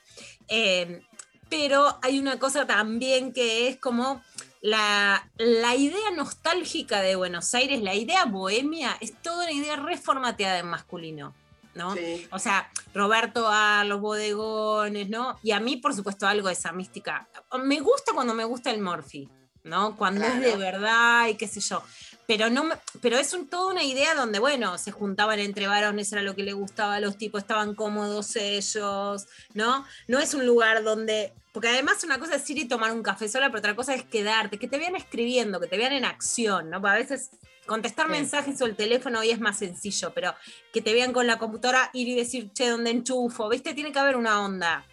[0.47, 1.01] Eh,
[1.49, 4.23] pero hay una cosa también que es como
[4.61, 10.59] la, la idea nostálgica de Buenos Aires, la idea bohemia, es toda una idea reformateada
[10.59, 11.33] en masculino.
[11.75, 11.95] ¿No?
[11.95, 12.27] Sí.
[12.31, 15.39] O sea, Roberto a los bodegones, ¿no?
[15.43, 17.27] Y a mí, por supuesto, algo de esa mística.
[17.63, 19.29] Me gusta cuando me gusta el Morphy,
[19.63, 19.95] ¿no?
[19.95, 21.83] Cuando es de verdad y qué sé yo.
[22.27, 22.69] Pero, no
[23.01, 26.43] pero es un, toda una idea donde, bueno, se juntaban entre varones, era lo que
[26.43, 29.85] le gustaba a los tipos, estaban cómodos ellos, ¿no?
[30.07, 31.33] No es un lugar donde...
[31.51, 34.05] Porque además una cosa es ir y tomar un café sola, pero otra cosa es
[34.05, 36.79] quedarte, que te vean escribiendo, que te vean en acción, ¿no?
[36.79, 37.31] Porque a veces
[37.65, 38.11] contestar Sí.
[38.11, 40.33] mensajes o el teléfono hoy es más sencillo, pero
[40.73, 43.47] que te vean con la computadora, ir y decir, che, ¿dónde enchufo?
[43.49, 43.73] ¿Viste?
[43.73, 44.85] Tiene que haber una onda.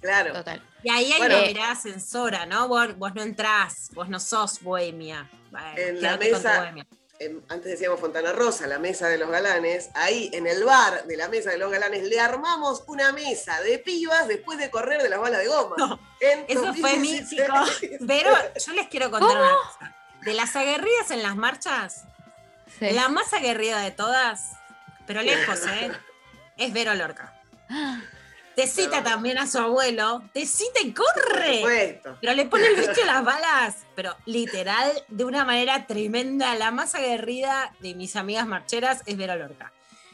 [0.00, 0.32] Claro.
[0.34, 0.62] Total.
[0.82, 1.38] Y ahí hay Bueno.
[1.38, 2.68] una mirada censora, ¿no?
[2.68, 5.28] Vos, vos no entrás, vos no sos bohemia.
[5.50, 6.86] Bueno, En la mesa- bohemia.
[7.18, 11.16] em, antes decíamos Fontana Rosa, la mesa de los galanes, ahí en el bar de
[11.16, 15.08] la mesa de los galanes le armamos una mesa de pibas después de correr de
[15.08, 15.74] las balas de goma.
[15.78, 17.40] No, En Eso fue 2016.
[17.80, 18.06] mítico.
[18.06, 18.30] Pero
[18.64, 19.96] yo les quiero contar una cosa.
[20.26, 22.04] De las aguerridas en las marchas,
[22.78, 22.90] Sí.
[22.90, 24.52] la más aguerrida de todas,
[25.06, 25.90] pero lejos, ¿eh?
[26.58, 27.32] Es Vero Lorca.
[28.56, 29.04] Te cita Claro.
[29.04, 32.00] también a su abuelo, te cita y corre.
[32.22, 36.54] Pero le pone el bicho a las balas, pero literal, de una manera tremenda.
[36.54, 39.72] La más aguerrida de mis amigas marcheras es Vero Lorca.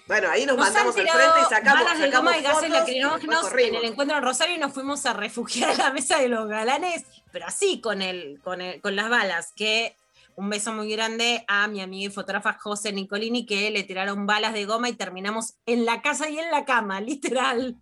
[0.09, 2.71] Bueno, ahí nos, Nos mandamos al frente y sacamos, balas de sacamos goma y gases
[2.71, 6.29] lacrimógenos en el encuentro en Rosario y nos fuimos a refugiar a la mesa de
[6.29, 9.97] los galanes, pero así con el, con el- con las balas, que
[10.37, 14.53] un beso muy grande a mi amiga y fotógrafa José Nicolini, que le tiraron balas
[14.55, 17.01] de goma y terminamos en la casa y en la cama,
[17.51, 17.77] literal,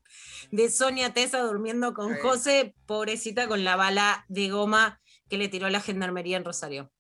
[0.50, 2.20] de Sonia Tesa durmiendo con Sí.
[2.22, 6.90] José, pobrecita con la bala de goma que le tiró la gendarmería en Rosario.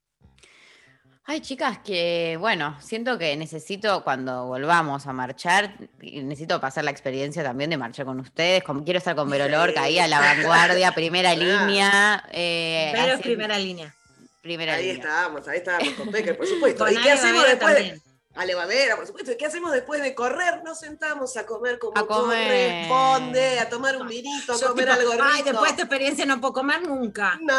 [1.24, 7.44] Ay, chicas, que bueno, siento que necesito, cuando volvamos a marchar, necesito pasar la experiencia
[7.44, 8.64] también de marchar con ustedes.
[8.64, 9.50] Como quiero estar con Vero Sí.
[9.52, 12.24] Lorca ahí a la vanguardia, primera línea.
[12.32, 13.94] eh, Pero es así- primera línea.
[14.40, 15.02] Primera Ahí línea.
[15.02, 16.88] estábamos, ahí estábamos con Becker, por supuesto.
[16.88, 18.00] ¿Y qué hacemos después de.
[18.36, 19.32] Ale Bavera, por supuesto.
[19.32, 20.62] ¿Y qué hacemos después de correr?
[20.62, 22.86] Nos sentamos a comer como A comer.
[22.86, 25.24] corresponde, a tomar un vinito, a comer tipo, algo rico.
[25.32, 27.36] Ay, después de esta experiencia no puedo comer nunca.
[27.42, 27.54] No,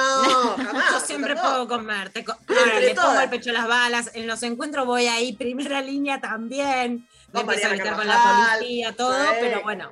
[0.55, 0.85] jamás.
[0.93, 2.09] Yo siempre puedo comer.
[2.11, 4.11] Te co- Entre Ahora, le pongo el pecho a las balas.
[4.13, 7.05] En los encuentros voy ahí, primera línea también.
[7.33, 9.29] Me empiezo a meter con la policía, todo, Sí.
[9.41, 9.91] pero bueno.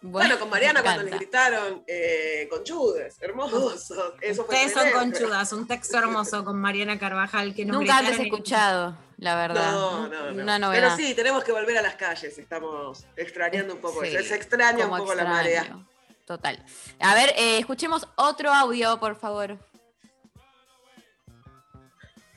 [0.00, 3.72] Bueno, con Mariana cuando le gritaron eh, conchudes, hermoso.
[4.20, 8.22] Eso fue Ustedes son conchudas, un texto hermoso con Mariana Carvajal que Nunca antes y-
[8.22, 9.72] escuchado, la verdad.
[9.72, 10.42] No, no, no.
[10.42, 10.94] Una novedad.
[10.94, 12.38] Pero sí, tenemos que volver a las calles.
[12.38, 14.28] Estamos extrañando un poco Sí, eso.
[14.28, 15.84] Se extraña un poco la marea.
[16.24, 16.64] Total.
[17.00, 19.58] A ver, eh, escuchemos otro audio, por favor.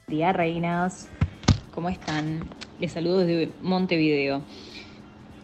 [0.08, 1.08] Día reinas,
[1.76, 2.50] ¿cómo están?
[2.80, 4.44] Les saludo desde Montevideo.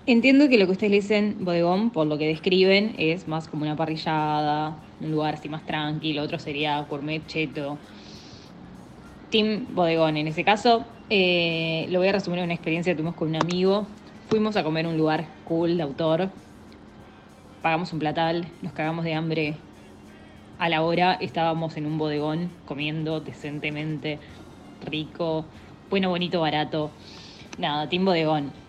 [0.10, 3.64] Entiendo que lo que ustedes le dicen bodegón, por lo que describen, es más como
[3.64, 7.78] una parrillada, un lugar así más tranquilo, otro sería gourmet cheto.
[9.30, 13.16] Team bodegón, en ese caso, eh, lo voy a resumir en una experiencia que tuvimos
[13.16, 13.86] con un amigo.
[14.30, 16.30] Fuimos a comer un lugar cool de autor,
[17.62, 19.56] pagamos un platal, nos cagamos de hambre.
[20.58, 24.20] A la hora estábamos en un bodegón comiendo decentemente,
[24.90, 25.44] rico,
[25.90, 26.92] bueno, bonito, barato.
[27.58, 28.67] Nada, Team Bodegón.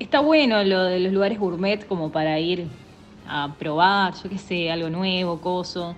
[0.00, 2.66] Está bueno lo de los lugares gourmet como para ir
[3.28, 5.94] a probar, yo qué sé, algo nuevo, coso.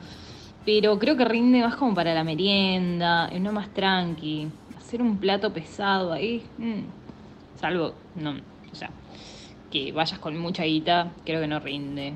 [0.66, 4.48] Pero creo que rinde más como para la merienda, es uno más tranqui.
[4.76, 8.32] Hacer un plato pesado ahí, mm, salvo, no,
[8.72, 8.90] o sea,
[9.70, 12.14] que vayas con mucha guita, creo que no rinde.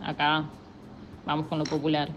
[0.00, 0.42] Acá
[1.26, 2.08] vamos con lo popular.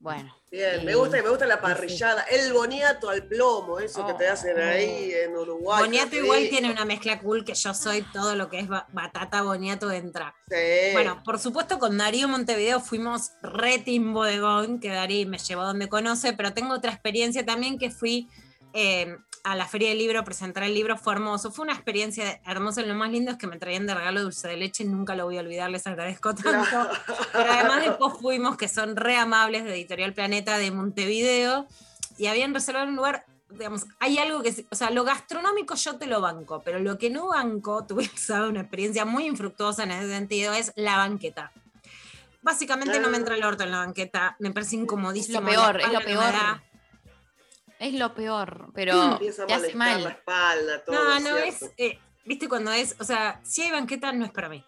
[0.00, 0.35] Bueno.
[0.50, 2.22] Bien, me gusta, me gusta la parrillada.
[2.22, 4.32] El boniato al plomo, eso que te Oh.
[4.32, 5.82] hacen ahí en Uruguay.
[5.82, 9.42] Boniato igual tiene una mezcla cool que yo soy todo lo que es ba- batata
[9.42, 10.34] boniato entra.
[10.48, 10.92] Sí.
[10.92, 15.88] Bueno, por supuesto con Darío Montevideo fuimos re team bodegón, que Darío me llevó donde
[15.88, 18.28] conoce, pero tengo otra experiencia también que fui
[18.72, 22.82] eh, a la Feria del Libro presentar el libro, fue hermoso, fue una experiencia hermosa,
[22.82, 25.36] lo más lindo es que me traían de regalo dulce de leche, nunca lo voy
[25.38, 26.88] a olvidar, les agradezco tanto.
[27.32, 31.68] Pero además después fuimos, que son re amables de Editorial Planeta de Montevideo,
[32.18, 36.06] y habían reservado un lugar, digamos, hay algo que, o sea, lo gastronómico yo te
[36.06, 38.10] lo banco, pero lo que no banco, tuve
[38.48, 41.52] una experiencia muy infructuosa en ese sentido, es la banqueta.
[42.42, 45.38] Básicamente no me entra el orto en la banqueta, me parece incomodísimo.
[45.38, 46.34] Es lo peor, es lo peor.
[47.78, 50.12] Es lo peor, pero Empieza a te hace molestar la mal.
[50.18, 50.94] espalda, todo.
[50.96, 51.66] No, no, ¿cierto?
[51.66, 54.64] es, eh, viste, cuando es, o sea, si hay banqueta no es para mí.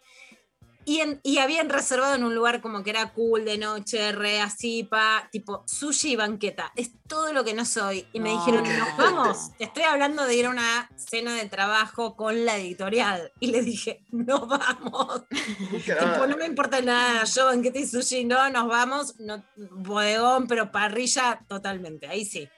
[0.85, 4.41] Y, en- y habían reservado en un lugar como que era cool de noche, re
[4.41, 6.73] así, pa, tipo sushi y banqueta.
[6.77, 8.07] Es todo lo que no soy.
[8.15, 8.39] Y me No.
[8.39, 9.51] dijeron, nos vamos.
[9.59, 13.31] Te estoy hablando de ir a una cena de trabajo con la editorial.
[13.39, 15.25] Y le dije, no vamos.
[15.85, 17.25] tipo, no me importa nada.
[17.25, 19.21] Yo banqueta y sushi, no, nos vamos.
[19.21, 22.07] No, bodegón, pero parrilla totalmente.
[22.07, 22.49] Ahí sí.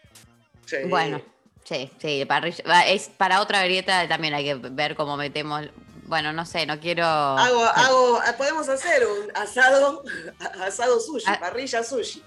[0.70, 0.76] Sí.
[0.88, 1.20] Bueno,
[1.64, 5.66] sí, sí, parrilla- es para otra grieta también hay que ver cómo metemos.
[6.04, 7.04] Bueno, no sé, no quiero.
[7.04, 10.02] Hago, hago, podemos hacer un asado,
[10.64, 11.38] asado sushi, Ah.
[11.40, 12.22] parrilla sushi.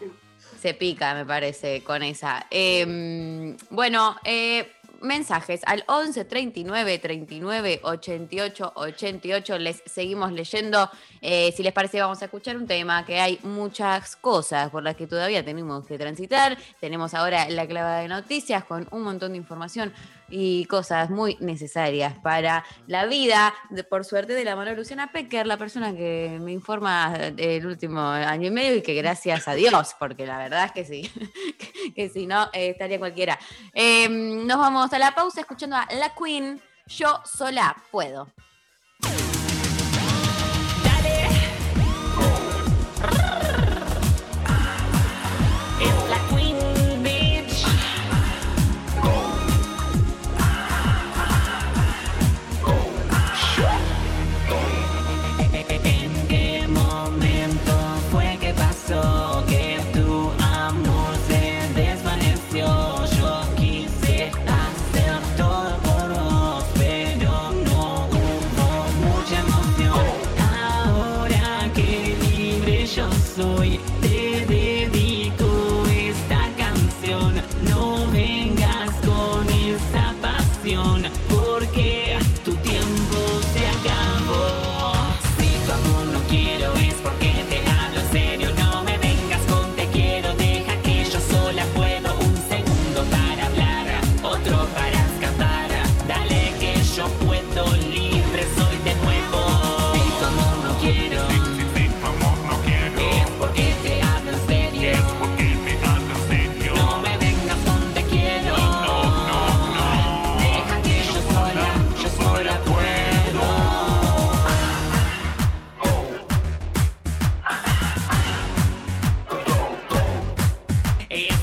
[0.61, 2.45] Se pica, me parece, con esa.
[2.49, 4.71] Eh, bueno, eh,
[5.03, 9.57] mensajes al 11 39 39 88 88.
[9.59, 10.89] Les seguimos leyendo.
[11.21, 14.95] Eh, si les parece, vamos a escuchar un tema que hay muchas cosas por las
[14.95, 16.57] que todavía tenemos que transitar.
[16.79, 19.93] Tenemos ahora la clavada de noticias con un montón de información
[20.35, 25.11] y cosas muy necesarias para la vida, de- por suerte de la mano de Luciana
[25.11, 29.53] Pecker, la persona que me informa el último año y medio y que gracias a
[29.53, 31.11] Dios, porque la verdad es que sí,
[31.95, 33.37] que, si no eh, estaría cualquiera.
[33.73, 38.27] Eh, nos vamos a la pausa escuchando a La Queen, Yo sola puedo.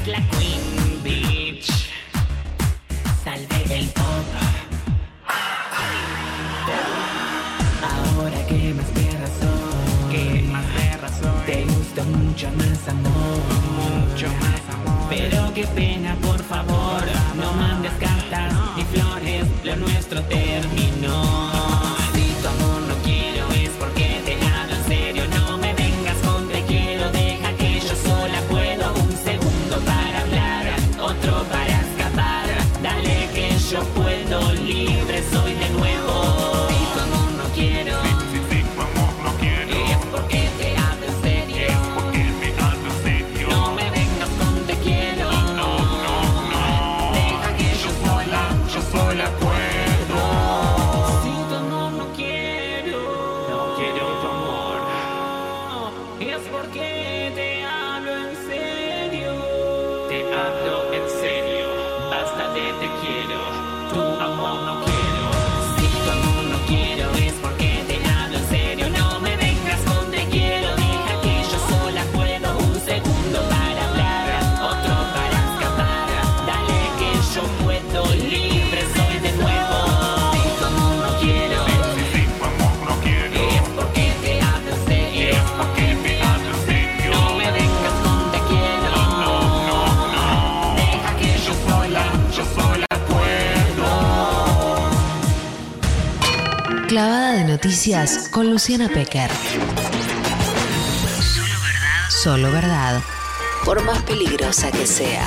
[0.04, 0.39] Claco.
[97.80, 99.30] Noticias con Luciana Pecker.
[101.22, 102.10] Solo verdad.
[102.10, 103.02] Solo verdad.
[103.64, 105.26] Por más peligrosa que sea.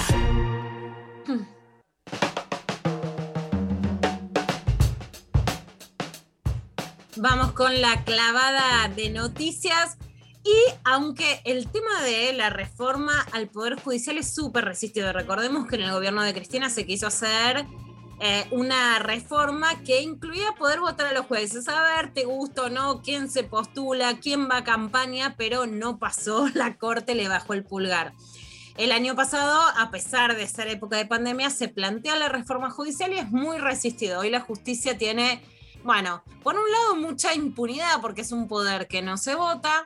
[7.15, 9.97] Vamos con la clavada de noticias.
[10.43, 15.77] Y aunque el tema de la reforma al Poder Judicial es súper resistido, recordemos que
[15.77, 17.65] en el gobierno de Cristina se quiso hacer
[18.19, 20.01] eh, una reforma que
[20.57, 24.49] poder votar a los jueces, a ver, te gusta o no, quién se postula, quién
[24.49, 28.13] va a campaña, pero no pasó, la Corte le bajó el pulgar.
[28.77, 33.13] El año pasado, a pesar de ser época de pandemia, se plantea la reforma judicial
[33.13, 34.21] y es muy resistido.
[34.21, 35.43] Hoy la justicia tiene,
[35.83, 39.85] bueno, por un lado mucha impunidad porque es un poder que no se vota,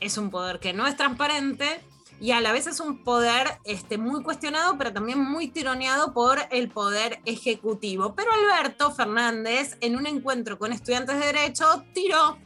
[0.00, 1.80] es un poder que no es transparente
[2.20, 6.38] y a la vez es un poder este, muy cuestionado, pero también muy tironeado por
[6.50, 8.14] el poder ejecutivo.
[8.14, 12.38] Pero Alberto Fernández, en un encuentro con estudiantes de Derecho, tiró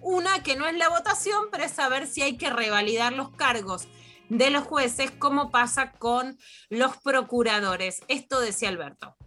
[0.00, 3.88] una que no es la votación, pero es saber si hay que revalidar los cargos
[4.28, 6.38] de los jueces, como pasa con
[6.68, 8.02] los procuradores.
[8.08, 9.17] Esto decía Alberto.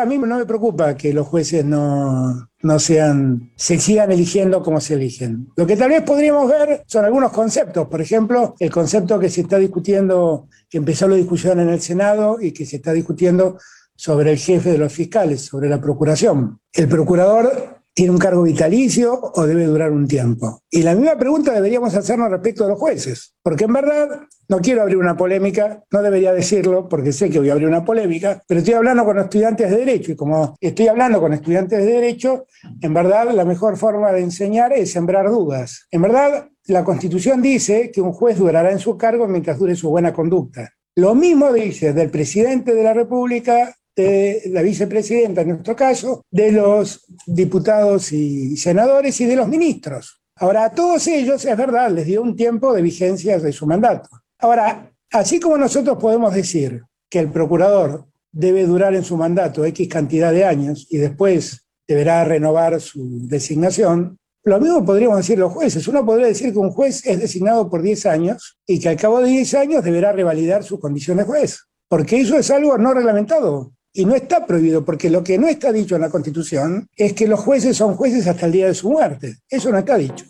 [0.00, 4.80] A mí no me preocupa que los jueces no, no sean, se sigan eligiendo como
[4.80, 5.48] se eligen.
[5.56, 7.86] Lo que tal vez podríamos ver son algunos conceptos.
[7.88, 12.38] Por ejemplo, el concepto que se está discutiendo, que empezó la discusión en el Senado
[12.40, 13.58] y que se está discutiendo
[13.94, 16.58] sobre el jefe de los fiscales, sobre la procuración.
[16.72, 20.62] El procurador tiene un cargo vitalicio o debe durar un tiempo.
[20.70, 24.08] Y la misma pregunta deberíamos hacernos respecto a los jueces, porque en verdad
[24.48, 27.84] no quiero abrir una polémica, no debería decirlo porque sé que voy a abrir una
[27.84, 31.92] polémica, pero estoy hablando con estudiantes de derecho y como estoy hablando con estudiantes de
[31.92, 32.46] derecho,
[32.80, 35.86] en verdad la mejor forma de enseñar es sembrar dudas.
[35.90, 39.90] En verdad la Constitución dice que un juez durará en su cargo mientras dure su
[39.90, 40.70] buena conducta.
[40.96, 46.52] Lo mismo dice del presidente de la República, de la vicepresidenta en nuestro caso, de
[46.52, 50.20] los diputados y senadores y de los ministros.
[50.36, 54.08] Ahora, a todos ellos, es verdad, les dio un tiempo de vigencia de su mandato.
[54.38, 59.88] Ahora, así como nosotros podemos decir que el procurador debe durar en su mandato X
[59.88, 65.86] cantidad de años y después deberá renovar su designación, lo mismo podríamos decir los jueces.
[65.88, 69.20] Uno podría decir que un juez es designado por 10 años y que al cabo
[69.20, 73.72] de 10 años deberá revalidar su condición de juez, porque eso es algo no reglamentado.
[73.92, 77.26] Y no está prohibido, porque lo que no está dicho en la Constitución es que
[77.26, 79.36] los jueces son jueces hasta el día de su muerte.
[79.48, 80.24] Eso no está dicho.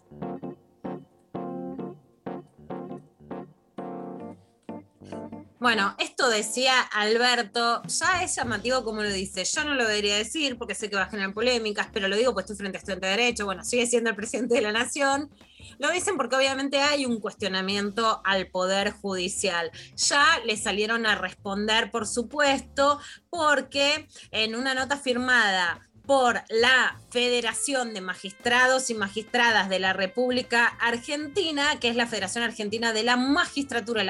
[5.60, 9.44] Bueno, esto decía Alberto, ya es llamativo como lo dice.
[9.44, 12.32] Yo no lo debería decir porque sé que va a generar polémicas, pero lo digo
[12.32, 15.28] porque estoy frente a estudiante de Derecho, bueno, sigue siendo el presidente de la Nación.
[15.78, 19.70] Lo dicen porque obviamente hay un cuestionamiento al Poder Judicial.
[19.96, 22.98] Ya le salieron a responder, por supuesto,
[23.28, 30.66] porque en una nota firmada por la Federación de Magistrados y Magistradas de la República
[30.66, 34.02] Argentina, que es la Federación Argentina de la Magistratura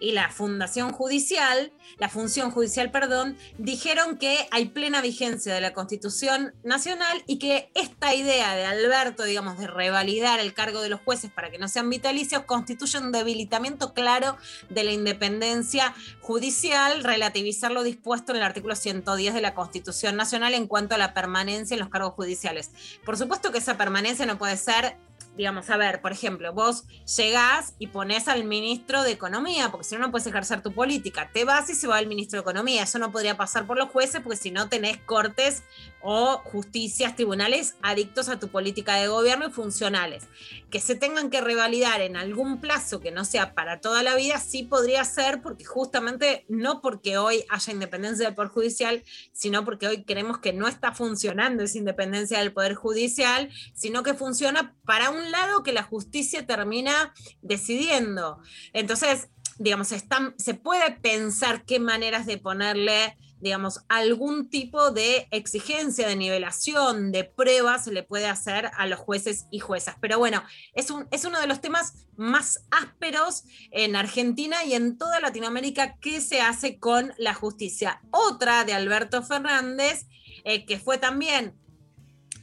[0.00, 5.72] y la Fundación Judicial, la Función Judicial, perdón, dijeron que hay plena vigencia de la
[5.72, 11.00] Constitución Nacional y que esta idea de Alberto, digamos, de revalidar el cargo de los
[11.00, 14.36] jueces para que no sean vitalicios, constituye un debilitamiento claro
[14.68, 20.54] de la independencia judicial, relativizar lo dispuesto en el artículo 110 de la Constitución Nacional
[20.54, 22.70] en cuanto a la permanencia en los cargos judiciales.
[23.04, 24.96] Por supuesto que esa permanencia no puede ser
[25.36, 26.84] digamos, a ver, por ejemplo, vos
[27.16, 31.30] llegás y pones al ministro de Economía, porque si no, no puedes ejercer tu política.
[31.32, 32.82] Te vas y se va el ministro de Economía.
[32.82, 35.62] Eso no podría pasar por los jueces, porque si no tenés cortes
[36.02, 40.24] o justicias, tribunales adictos a tu política de gobierno y funcionales.
[40.70, 44.38] Que se tengan que revalidar en algún plazo que no sea para toda la vida,
[44.38, 49.88] sí podría ser, porque justamente no porque hoy haya independencia del Poder Judicial, sino porque
[49.88, 55.10] hoy creemos que no está funcionando esa independencia del Poder Judicial, sino que funciona para
[55.10, 58.40] un lado que la justicia termina decidiendo.
[58.72, 59.28] Entonces,
[59.58, 67.12] digamos, se puede pensar qué maneras de ponerle digamos, algún tipo de exigencia, de nivelación,
[67.12, 69.96] de pruebas se le puede hacer a los jueces y juezas.
[70.00, 70.42] Pero bueno,
[70.74, 75.96] es, un, es uno de los temas más ásperos en Argentina y en toda Latinoamérica
[76.00, 78.00] que se hace con la justicia.
[78.10, 80.06] Otra de Alberto Fernández,
[80.44, 81.54] eh, que fue también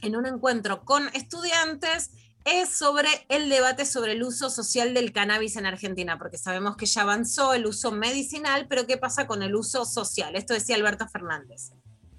[0.02, 2.12] en un encuentro con estudiantes,
[2.48, 6.86] es sobre el debate sobre el uso social del cannabis en Argentina, porque sabemos que
[6.86, 10.36] ya avanzó el uso medicinal, pero ¿qué pasa con el uso social?
[10.36, 11.72] Esto decía Alberto Fernández.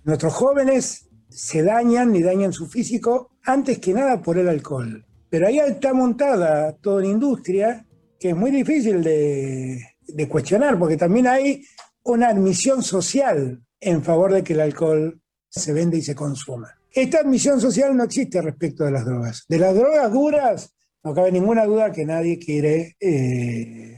[0.04, 5.06] Nuestros jóvenes se dañan y dañan su físico antes que nada por el alcohol.
[5.30, 7.86] Pero ahí está montada toda una industria
[8.20, 11.64] que es muy difícil de, cuestionar, porque también hay
[12.02, 16.77] una admisión social en favor de que el alcohol se vende y se consuma.
[16.90, 19.44] Esta admisión social no existe respecto de las drogas.
[19.48, 20.74] De las drogas duras,
[21.04, 23.96] no cabe ninguna duda que nadie quiere eh,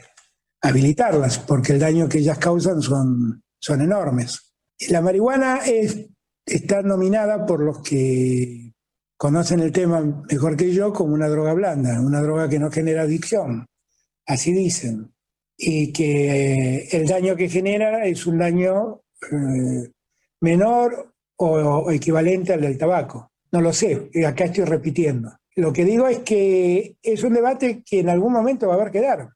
[0.60, 4.52] habilitarlas, porque el daño que ellas causan son, son enormes.
[4.88, 6.06] La marihuana es,
[6.44, 8.72] está nominada por los que
[9.16, 13.02] conocen el tema mejor que yo como una droga blanda, una droga que no genera
[13.02, 13.66] adicción.
[14.26, 15.12] Así dicen.
[15.56, 19.90] Y que eh, el daño que genera es un daño eh,
[20.40, 21.09] menor
[21.40, 23.32] o, equivalente al del tabaco.
[23.52, 25.32] No lo sé, y acá estoy repitiendo.
[25.56, 28.92] Lo que digo es que es un debate que en algún momento va a haber
[28.92, 29.30] que dar.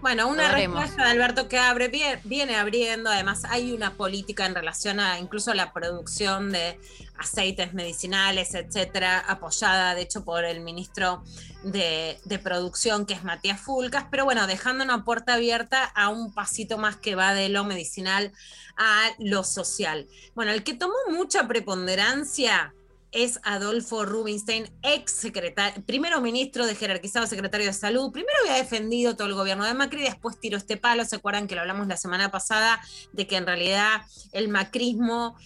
[0.00, 4.54] Bueno, una respuesta de Alberto que abre, vie- viene abriendo, además hay una política en
[4.54, 6.78] relación a incluso la producción de
[7.18, 11.24] aceites medicinales, etcétera, apoyada de hecho por el ministro
[11.64, 16.32] de, de producción que es Matías Fulcas, pero bueno, dejando una puerta abierta a un
[16.32, 18.32] pasito más que va de lo medicinal
[18.76, 20.06] a lo social.
[20.36, 22.72] Bueno, el que tomó mucha preponderancia
[23.10, 28.12] es Adolfo Rubinstein, ex secretario, primero ministro de jerarquizado secretario de salud.
[28.12, 31.04] Primero había defendido todo el gobierno de Macri, después tiró este palo.
[31.04, 32.80] ¿Se acuerdan que lo hablamos la semana pasada?
[33.12, 34.02] De que en realidad
[34.32, 35.36] el macrismo,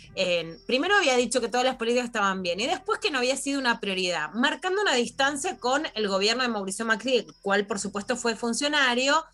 [0.66, 3.60] primero había dicho que todas las políticas estaban bien y después que no había sido
[3.60, 8.16] una prioridad, marcando una distancia con el gobierno de Mauricio Macri, el cual por supuesto
[8.16, 9.24] fue funcionario,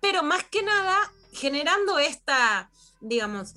[0.00, 2.70] pero más que nada generando esta,
[3.00, 3.54] digamos,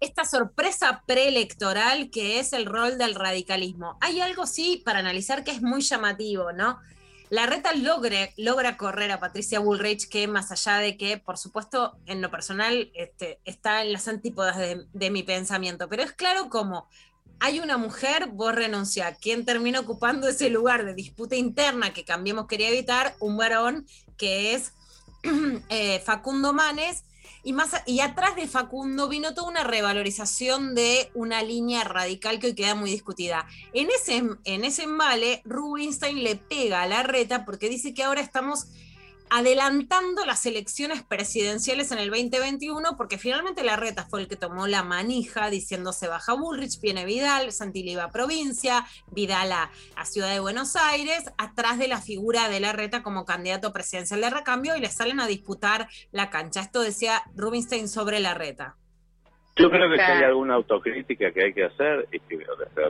[0.00, 3.96] esta sorpresa preelectoral que es el rol del radicalismo.
[4.00, 6.78] Hay algo sí para analizar que es muy llamativo, ¿no?
[7.28, 7.72] La reta
[8.36, 12.90] logra correr a Patricia Bullrich, que más allá de que, por supuesto, en lo personal
[12.94, 16.88] este, está en las antípodas de, de mi pensamiento, pero es claro como
[17.38, 19.14] hay una mujer, vos renuncia.
[19.14, 23.14] ¿Quién termina ocupando ese lugar de disputa interna que Cambiemos quería evitar?
[23.20, 24.72] Un varón que es
[25.68, 27.04] eh, Facundo Manes.
[27.42, 32.48] Y, más, y atrás de Facundo vino toda una revalorización de una línea radical que
[32.48, 33.46] hoy queda muy discutida.
[33.72, 38.20] En ese, en ese embale, Rubinstein le pega a la reta porque dice que ahora
[38.20, 38.66] estamos
[39.30, 44.66] adelantando las elecciones presidenciales en el 2021, porque finalmente la reta fue el que tomó
[44.66, 50.04] la manija diciendo se baja Bullrich, viene Vidal, Santilli va a provincia, Vidal a, a
[50.06, 54.30] Ciudad de Buenos Aires, atrás de la figura de la reta como candidato presidencial de
[54.30, 56.60] recambio y le salen a disputar la cancha.
[56.60, 58.76] Esto decía Rubinstein sobre la reta.
[59.58, 62.38] Yo creo que si hay alguna autocrítica que hay que hacer, y que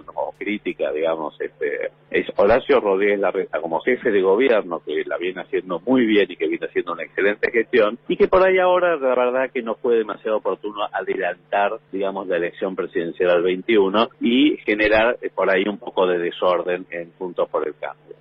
[0.05, 5.43] como crítica, digamos, este, es Horacio Rodríguez Larreta como jefe de gobierno, que la viene
[5.43, 8.97] haciendo muy bien y que viene haciendo una excelente gestión, y que por ahí ahora
[8.97, 14.57] la verdad que no fue demasiado oportuno adelantar, digamos, la elección presidencial al 21 y
[14.59, 18.17] generar eh, por ahí un poco de desorden en Puntos por el Cambio.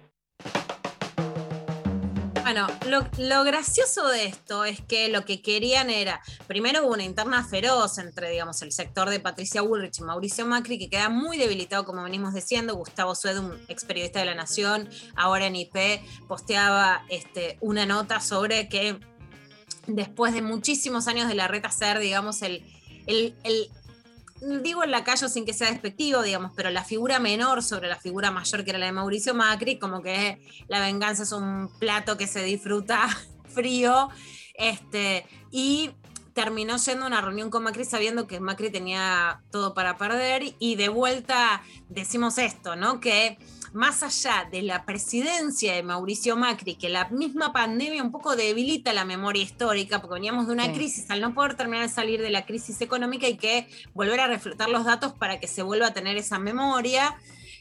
[2.46, 2.68] Bueno,
[3.18, 7.98] lo, gracioso de esto es que lo que querían era, primero hubo una interna feroz
[7.98, 12.04] entre, digamos, el sector de Patricia Bullrich y Mauricio Macri, que queda muy debilitado, como
[12.04, 12.76] venimos diciendo.
[12.76, 15.76] Gustavo Sued, un ex periodista de La Nación, ahora en IP,
[16.28, 19.00] posteaba este, una nota sobre que
[19.88, 22.64] después de muchísimos años de la reta ser, digamos, el,
[23.08, 23.72] el
[24.42, 28.32] digo el lacayo sin que sea despectivo, digamos, pero la figura menor sobre la figura
[28.32, 32.28] mayor que era la de Mauricio Macri, como que la venganza es un plato que
[32.28, 33.08] se disfruta
[33.48, 34.10] frío,
[34.56, 35.92] este, y
[36.34, 40.76] terminó yendo a una reunión con Macri sabiendo que Macri tenía todo para perder y
[40.76, 43.00] de vuelta decimos esto, ¿no?
[43.00, 43.38] Que
[43.76, 48.94] más allá de la presidencia de Mauricio Macri, que la misma pandemia un poco debilita
[48.94, 50.72] la memoria histórica, porque veníamos de una Sí.
[50.72, 54.28] crisis, al no poder terminar de salir de la crisis económica hay que volver a
[54.28, 57.16] reflejar los datos para que se vuelva a tener esa memoria.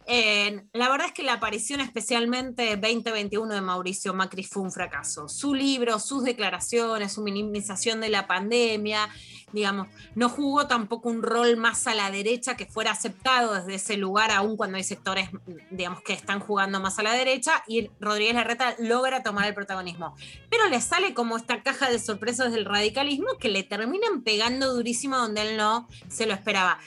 [0.06, 5.28] La verdad es que la aparición especialmente 2021 de Mauricio Macri fue un fracaso.
[5.28, 9.08] Su libro, sus declaraciones, su minimización de la pandemia,
[9.52, 13.96] digamos, no jugó tampoco un rol más a la derecha que fuera aceptado desde ese
[13.96, 15.30] lugar, aun cuando hay sectores,
[15.70, 20.16] digamos, que están jugando más a la derecha, y Rodríguez Larreta logra tomar el protagonismo.
[20.50, 25.16] Pero le sale como esta caja de sorpresas del radicalismo que le terminan pegando durísimo
[25.16, 26.78] donde él no se lo esperaba.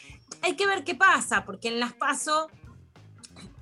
[0.41, 2.49] Hay que ver qué pasa, porque en las PASO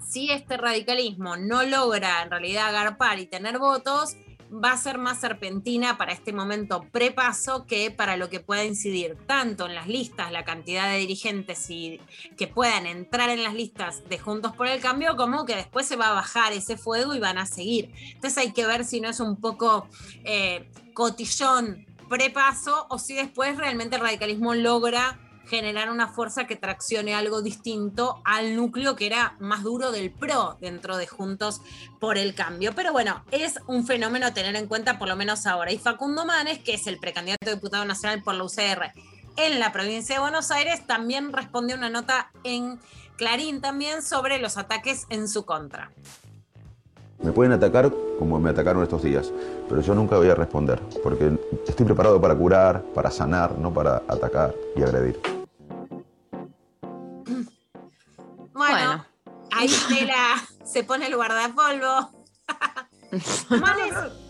[0.07, 4.15] si este radicalismo no logra en realidad agarpar y tener votos,
[4.51, 9.17] va a ser más serpentina para este momento prepaso que para lo que pueda incidir
[9.25, 11.99] tanto en las listas, la cantidad de dirigentes y
[12.37, 15.95] que puedan entrar en las listas de Juntos por el Cambio, como que después se
[15.95, 17.91] va a bajar ese fuego y van a seguir.
[18.13, 19.87] Entonces hay que ver si no es un poco
[20.23, 27.13] eh, cotillón prepaso o si después realmente el radicalismo logra generar una fuerza que traccione
[27.13, 31.61] algo distinto al núcleo que era más duro del PRO dentro de Juntos
[31.99, 32.73] por el Cambio.
[32.75, 35.71] Pero bueno, es un fenómeno a tener en cuenta por lo menos ahora.
[35.71, 38.91] Y Facundo Manes, que es el precandidato a diputado nacional por la UCR
[39.37, 42.79] en la provincia de Buenos Aires, también respondió una nota en
[43.17, 45.91] Clarín también sobre los ataques en su contra.
[47.23, 49.31] Me pueden atacar como me atacaron estos días,
[49.67, 51.37] pero yo nunca voy a responder, porque
[51.67, 55.34] estoy preparado para curar, para sanar, no para atacar y agredir.
[58.55, 59.05] Bueno,
[59.51, 62.25] ahí Tela se pone el guardapolvo.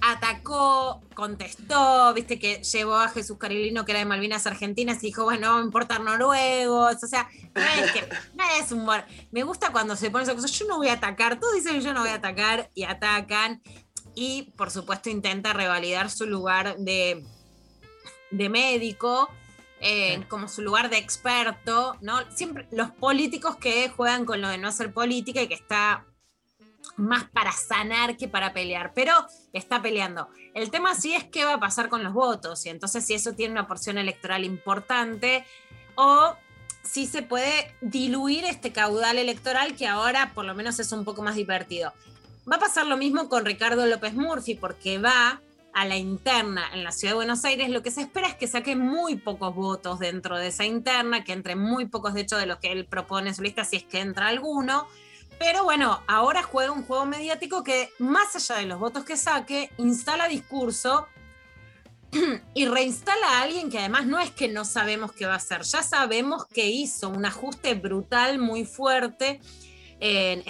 [0.00, 5.22] Atacó, contestó, viste que llevó a Jesús Carilino, que era de Malvinas Argentinas, y dijo,
[5.22, 6.96] bueno, vamos a importar noruegos.
[7.00, 9.04] O sea, no es, que, no es humor.
[9.30, 11.82] Me gusta cuando se pone esa cosa, yo no voy a atacar, todos dicen que
[11.82, 13.62] yo no voy a atacar y atacan.
[14.16, 17.24] Y por supuesto intenta revalidar su lugar de,
[18.32, 19.30] de médico.
[19.80, 22.18] Eh, como su lugar de experto, ¿no?
[22.30, 26.04] Siempre los políticos que juegan con lo de no hacer política y que está
[26.96, 29.12] más para sanar que para pelear, pero
[29.52, 30.28] está peleando.
[30.54, 33.34] El tema sí es qué va a pasar con los votos y entonces si eso
[33.34, 35.44] tiene una porción electoral importante
[35.94, 36.34] o
[36.82, 41.22] si se puede diluir este caudal electoral que ahora por lo menos es un poco
[41.22, 41.92] más divertido.
[42.50, 45.40] Va a pasar lo mismo con Ricardo López Murphy porque va
[45.74, 48.46] a la interna en la ciudad de Buenos Aires, lo que se espera es que
[48.46, 52.46] saque muy pocos votos dentro de esa interna, que entre muy pocos de hecho de
[52.46, 54.86] los que él propone en su lista, si es que entra alguno.
[55.38, 59.70] Pero bueno, ahora juega un juego mediático que, más allá de los votos que saque,
[59.78, 61.06] instala discurso
[62.54, 65.62] y reinstala a alguien que además no es que no sabemos qué va a hacer,
[65.62, 69.40] ya sabemos que hizo un ajuste brutal muy fuerte
[70.00, 70.42] en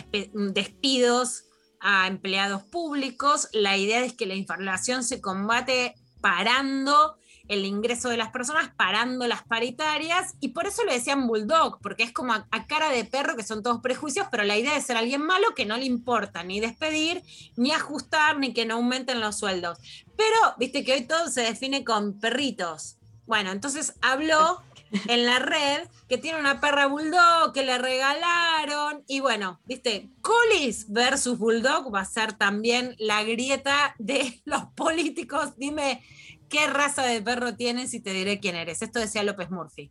[0.54, 1.47] despidos
[1.80, 3.48] a empleados públicos.
[3.52, 7.16] La idea es que la inflación se combate parando
[7.48, 12.02] el ingreso de las personas, parando las paritarias, y por eso le decían bulldog, porque
[12.02, 14.82] es como a, a cara de perro, que son todos prejuicios, pero la idea de
[14.82, 17.22] ser alguien malo que no le importa ni despedir,
[17.56, 19.78] ni ajustar, ni que no aumenten los sueldos.
[20.16, 22.98] Pero, viste que hoy todo se define con perritos.
[23.26, 24.62] Bueno, entonces habló
[25.08, 29.02] en la red que tiene una perra bulldog que le regalaron.
[29.06, 35.56] Y bueno, viste, Colis versus Bulldog va a ser también la grieta de los políticos.
[35.56, 36.02] Dime
[36.48, 38.82] qué raza de perro tienes y te diré quién eres.
[38.82, 39.90] Esto decía López Murphy.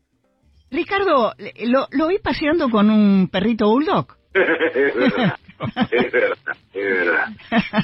[0.69, 4.17] Ricardo, lo, lo vi paseando con un perrito bulldog.
[4.33, 5.39] es verdad,
[5.91, 7.27] es verdad, es verdad.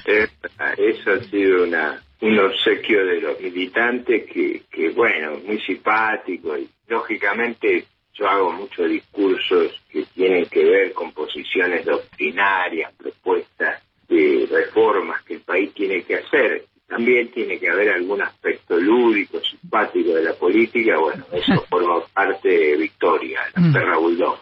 [0.05, 0.73] Es verdad.
[0.77, 6.69] Eso ha sido una, un obsequio de los militantes que, que, bueno, muy simpático y
[6.87, 15.21] lógicamente yo hago muchos discursos que tienen que ver con posiciones doctrinarias, propuestas de reformas
[15.23, 16.65] que el país tiene que hacer.
[16.87, 20.97] También tiene que haber algún aspecto lúdico, simpático de la política.
[20.97, 24.39] Bueno, eso forma parte de Victoria, la perra bulldog.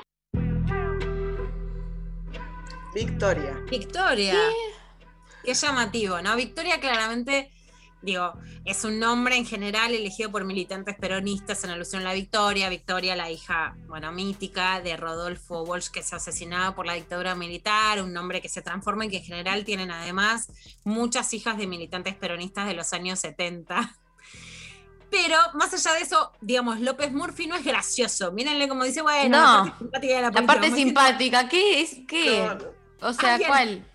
[2.93, 3.57] Victoria.
[3.71, 4.38] Victoria.
[5.43, 6.36] Qué llamativo, ¿no?
[6.36, 7.51] Victoria claramente,
[8.02, 8.34] digo,
[8.66, 12.70] es un nombre en general elegido por militantes peronistas en alusión a la Victoria.
[12.70, 18.02] Victoria, la hija, bueno, mítica de Rodolfo Walsh, que se asesinaba por la dictadura militar,
[18.02, 20.49] un nombre que se transforma y que en general tienen además
[20.84, 23.95] muchas hijas de militantes peronistas de los años 70.
[25.10, 28.32] Pero más allá de eso, digamos, López Murphy no es gracioso.
[28.32, 29.66] Mírenle como dice, bueno, No.
[29.66, 31.97] la parte simpática de la La parte simpática, ¿qué es?
[32.08, 32.49] ¿Qué?
[33.02, 33.86] O sea, ¿cuál?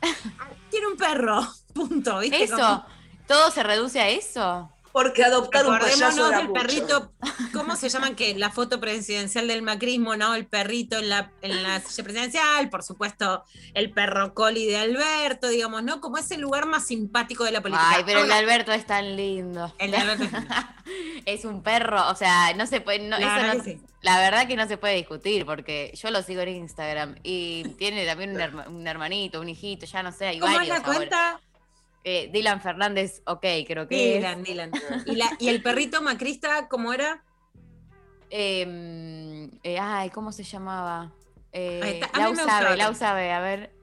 [0.70, 2.44] Tiene un perro, punto, ¿viste?
[2.44, 2.56] ¿Eso?
[2.56, 2.86] Como-
[3.26, 4.70] ¿Todo se reduce a eso?
[4.92, 6.60] Porque adoptar un payaso era del mucho.
[6.60, 7.12] perrito,
[7.54, 8.14] ¿cómo se llama?
[8.14, 10.34] que La foto presidencial del macrismo, ¿no?
[10.34, 13.42] El perrito en la, en la silla presidencial, por supuesto,
[13.72, 16.02] el perro coli de Alberto, digamos, ¿no?
[16.02, 17.88] Como ese lugar más simpático de la política.
[17.96, 19.72] Ay, pero el Alberto es tan lindo.
[19.78, 20.24] El Alberto
[21.24, 23.80] es un perro, o sea, no se puede, no- La eso verdad no- que sí.
[24.02, 28.04] la verdad que no se puede discutir, porque yo lo sigo en Instagram y tiene
[28.04, 30.84] también un, herma- un hermanito, un hijito, ya no sé, hay ¿Cómo es varios la
[30.92, 31.40] ahora.
[32.04, 34.44] Eh, Dylan Fernández, ok, creo que Dylan, es.
[34.46, 34.70] Dylan.
[35.06, 37.22] ¿Y, la- y el perrito macrista cómo era?
[38.30, 41.12] Eh, eh, ay, ¿cómo se llamaba?
[41.52, 42.76] Eh, Lau sabe.
[42.76, 43.74] Lau sabe, a ver.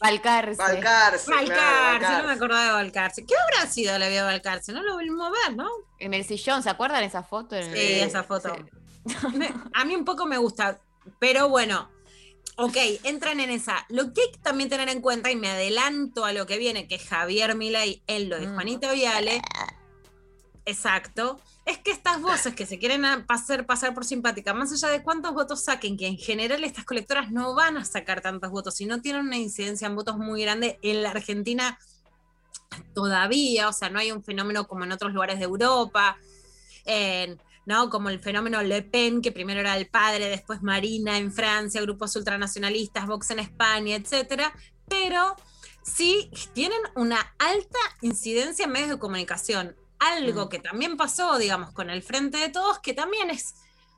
[0.00, 0.56] Valcarce.
[0.56, 3.26] Valcarce, Valcarce, claro, no me acordaba de Valcarce.
[3.26, 4.72] ¿Qué habrá sido la vida de Valcarce?
[4.72, 5.68] No lo volvimos a ver, ¿no?
[5.98, 7.54] En el sillón, ¿se acuerdan esa foto?
[7.56, 8.56] En el- Sí, esa foto.
[9.74, 10.80] A mí un poco me gusta,
[11.18, 11.90] pero bueno,
[12.62, 13.84] ok, entran en esa.
[13.88, 16.86] Lo que hay que también tener en cuenta, y me adelanto a lo que viene,
[16.86, 18.54] que es Javier Milei en lo de Mm.
[18.54, 19.40] Juanita Viale,
[20.66, 25.02] exacto, es que estas voces que se quieren hacer pasar por simpática, más allá de
[25.02, 28.86] cuántos votos saquen, que en general estas colectoras no van a sacar tantos votos y
[28.86, 31.78] no tienen una incidencia en votos muy grande en la Argentina
[32.94, 36.16] todavía, o sea, no hay un fenómeno como en otros lugares de Europa,
[36.84, 37.40] en-
[37.70, 37.88] ¿no?
[37.88, 42.16] Como el fenómeno Le Pen, que primero era el padre, después Marina en Francia, grupos
[42.16, 44.52] ultranacionalistas, Vox en España, etcétera,
[44.88, 45.36] pero
[45.84, 49.76] sí tienen una alta incidencia en medios de comunicación.
[50.00, 53.54] Algo que también pasó, digamos, con el Frente de Todos, que también es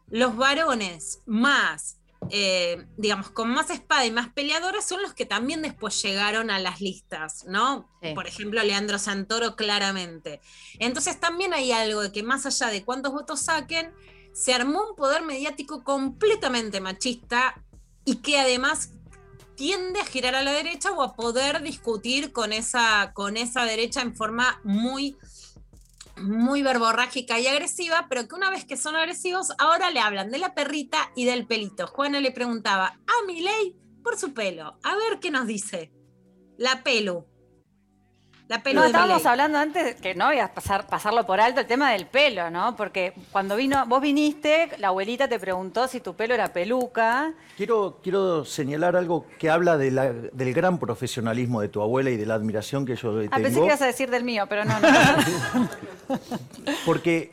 [0.08, 1.96] los varones más,
[2.30, 6.58] eh, digamos, con más espada y más peleadores son los que también después llegaron a
[6.58, 7.88] las listas, ¿no?
[8.02, 8.14] Sí.
[8.14, 10.40] Por ejemplo, Leandro Santoro claramente.
[10.78, 13.92] Entonces también hay algo de que más allá de cuántos votos saquen,
[14.32, 17.62] se armó un poder mediático completamente machista
[18.04, 18.90] y que además
[19.54, 24.00] tiende a girar a la derecha o a poder discutir con esa, con esa derecha
[24.00, 25.16] en forma muy
[26.16, 30.38] muy verborrágica y agresiva, pero que una vez que son agresivos, ahora le hablan de
[30.38, 31.86] la perrita y del pelito.
[31.86, 34.78] Juana le preguntaba a Milei por su pelo.
[34.82, 35.92] A ver qué nos dice.
[36.58, 37.26] La pelu.
[38.53, 41.66] La No, de estábamos hablando antes que no voy a pasar, pasarlo por alto el
[41.66, 42.76] tema del pelo, ¿no?
[42.76, 47.32] Porque cuando vino, vos viniste, la abuelita te preguntó si tu pelo era peluca.
[47.57, 52.18] Quiero, quiero señalar algo que habla de la- del gran profesionalismo de tu abuela y
[52.18, 53.42] de la admiración que yo le Ah, tengo.
[53.44, 54.88] pensé que ibas a decir del mío, pero no, no.
[56.84, 57.32] Porque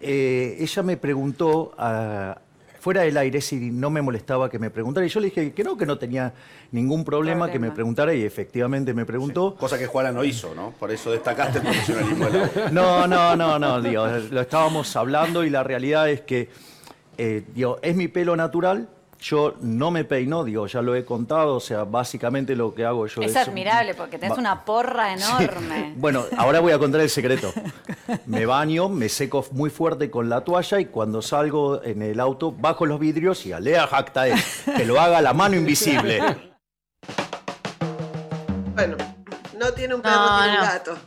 [0.00, 2.38] eh, ella me preguntó ah,
[2.80, 5.06] fuera del aire si no me molestaba que me preguntara.
[5.06, 6.32] Y yo le dije que no, que no tenía
[6.72, 9.54] ningún problema, que me preguntara y efectivamente me preguntó.
[9.54, 10.72] Cosa que Juana no hizo, ¿no?
[10.72, 12.70] Por eso destacaste el profesionalismo de.
[12.72, 16.48] No, no, no, no, digo, lo estábamos hablando y la realidad es que,
[17.18, 18.88] eh, digo, es mi pelo natural,
[19.20, 23.06] yo no me peino, digo, ya lo he contado, o sea, básicamente lo que hago
[23.06, 23.36] yo Es es...
[23.36, 25.92] admirable porque tenés una porra enorme.
[26.00, 27.52] Bueno, ahora voy a contar el secreto.
[28.26, 32.52] Me baño, me seco muy fuerte con la toalla y cuando salgo en el auto
[32.52, 34.34] bajo los vidrios y alea jactae,
[34.76, 36.20] que lo haga la mano invisible.
[38.74, 38.96] Bueno,
[39.58, 40.98] no tiene un perro, No, tiene un gato.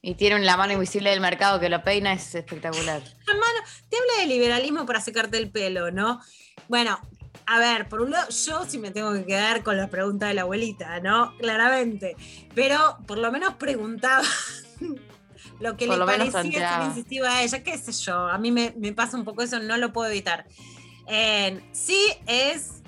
[0.00, 3.02] Y tiene un- la mano invisible del mercado que lo peina, es espectacular.
[3.26, 6.20] Hermano, te habla de liberalismo para secarte el pelo, ¿no?
[6.68, 6.98] Bueno,
[7.46, 10.34] a ver, por un lado, yo sí me tengo que quedar con la pregunta de
[10.34, 11.36] la abuelita, ¿no?
[11.38, 12.16] Claramente.
[12.54, 14.22] Pero por lo menos preguntaba
[15.60, 18.28] lo que Por le parecía le insistía a ella, qué sé yo.
[18.28, 20.46] A mí me, me pasa un poco eso, no lo puedo evitar.
[21.06, 22.82] Eh, sí es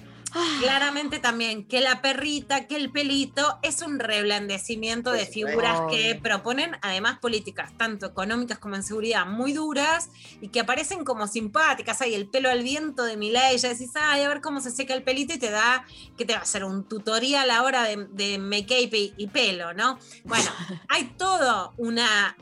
[0.60, 6.76] claramente también que la perrita, que el pelito es un reblandecimiento de figuras que proponen
[6.82, 10.10] además políticas, tanto económicas como en seguridad, muy duras
[10.40, 12.00] y que aparecen como simpáticas.
[12.00, 14.94] Hay el pelo al viento de Milei, ya decís, ay, a ver cómo se seca
[14.94, 15.84] el pelito y te da,
[16.16, 19.98] que te va a hacer un tutorial ahora de, de make-up y, y pelo, ¿no?
[20.24, 20.50] Bueno,
[20.88, 22.36] hay todo una...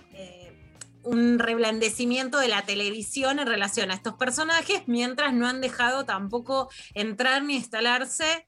[1.04, 6.70] un reblandecimiento de la televisión en relación a estos personajes, mientras no han dejado tampoco
[6.94, 8.46] entrar ni instalarse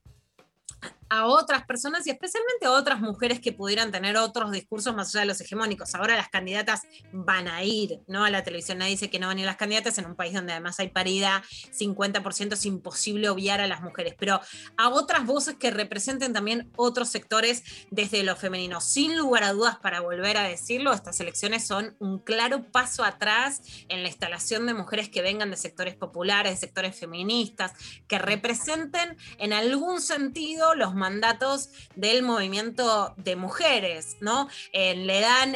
[1.09, 5.20] a otras personas y especialmente a otras mujeres que pudieran tener otros discursos más allá
[5.20, 5.94] de los hegemónicos.
[5.94, 6.82] Ahora las candidatas
[7.12, 8.24] van a ir, ¿no?
[8.24, 10.34] A la televisión nadie dice que no van a ir las candidatas en un país
[10.34, 11.42] donde además hay paridad,
[11.78, 14.40] 50% es imposible obviar a las mujeres, pero
[14.76, 18.80] a otras voces que representen también otros sectores desde lo femenino.
[18.80, 23.62] Sin lugar a dudas, para volver a decirlo, estas elecciones son un claro paso atrás
[23.88, 27.72] en la instalación de mujeres que vengan de sectores populares, de sectores feministas,
[28.09, 34.49] que representen en algún sentido los mandatos del movimiento de mujeres, ¿no?
[34.72, 35.55] Eh, le dan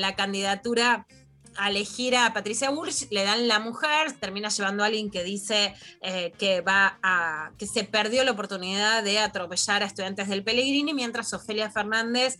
[0.00, 1.06] la candidatura
[1.56, 5.74] a elegir a Patricia Bullrich, le dan la mujer, termina llevando a alguien que dice
[6.02, 10.94] eh, que va a que se perdió la oportunidad de atropellar a estudiantes del Pellegrini,
[10.94, 12.38] mientras Ofelia Fernández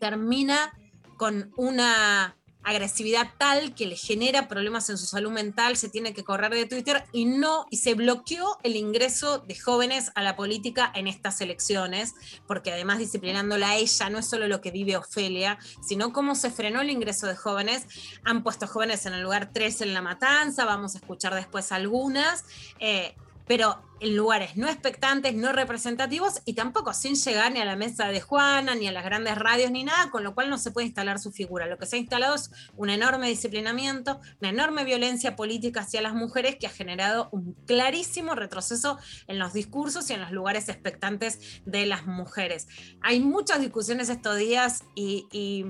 [0.00, 0.72] termina
[1.16, 6.24] con una agresividad tal que le genera problemas en su salud mental, se tiene que
[6.24, 10.90] correr de Twitter y no, y se bloqueó el ingreso de jóvenes a la política
[10.94, 12.14] en estas elecciones,
[12.46, 16.50] porque además disciplinándola a ella no es solo lo que vive Ofelia, sino cómo se
[16.50, 17.86] frenó el ingreso de jóvenes.
[18.24, 22.44] Han puesto jóvenes en el lugar 3 en la matanza, vamos a escuchar después algunas.
[22.78, 23.14] eh,
[23.46, 28.08] pero en lugares no expectantes, no representativos y tampoco sin llegar ni a la mesa
[28.08, 30.88] de Juana, ni a las grandes radios, ni nada, con lo cual no se puede
[30.88, 31.66] instalar su figura.
[31.66, 36.14] Lo que se ha instalado es un enorme disciplinamiento, una enorme violencia política hacia las
[36.14, 41.62] mujeres que ha generado un clarísimo retroceso en los discursos y en los lugares expectantes
[41.64, 42.66] de las mujeres.
[43.02, 45.66] Hay muchas discusiones estos días y...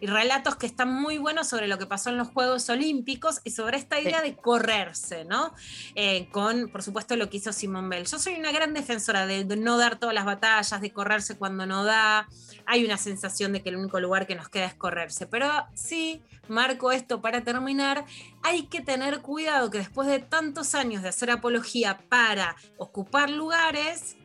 [0.00, 3.50] y relatos que están muy buenos sobre lo que pasó en los Juegos Olímpicos y
[3.50, 5.54] sobre esta idea de correrse, ¿no?
[5.94, 8.06] Eh, con, por supuesto, lo que hizo Simone Bell.
[8.06, 11.66] Yo soy una gran defensora de, de no dar todas las batallas, de correrse cuando
[11.66, 12.28] no da.
[12.66, 15.26] Hay una sensación de que el único lugar que nos queda es correrse.
[15.26, 18.04] Pero sí, marco esto para terminar,
[18.42, 24.15] hay que tener cuidado que después de tantos años de hacer apología para ocupar lugares,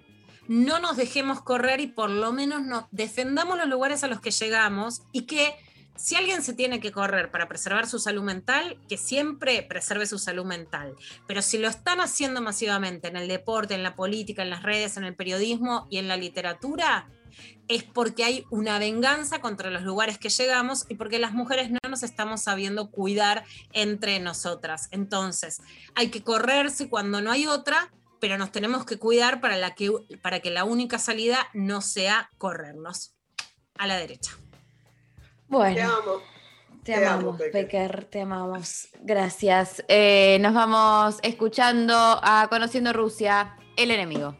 [0.51, 4.31] no nos dejemos correr y por lo menos nos defendamos los lugares a los que
[4.31, 5.55] llegamos y que
[5.95, 10.19] si alguien se tiene que correr para preservar su salud mental, que siempre preserve su
[10.19, 10.93] salud mental.
[11.25, 14.97] Pero si lo están haciendo masivamente en el deporte, en la política, en las redes,
[14.97, 17.07] en el periodismo y en la literatura,
[17.69, 21.79] es porque hay una venganza contra los lugares que llegamos y porque las mujeres no
[21.89, 24.89] nos estamos sabiendo cuidar entre nosotras.
[24.91, 25.61] Entonces,
[25.95, 27.89] hay que correrse cuando no hay otra,
[28.21, 29.91] pero nos tenemos que cuidar para, la que,
[30.21, 33.15] para que la única salida no sea corrernos.
[33.77, 34.31] A la derecha.
[35.47, 35.75] Bueno.
[35.75, 36.21] Te amo.
[36.83, 37.51] Te, Te amamos, amo.
[37.51, 38.89] Pecker, te amamos.
[39.01, 39.83] Gracias.
[39.87, 44.35] Eh, nos vamos escuchando a Conociendo Rusia, el enemigo.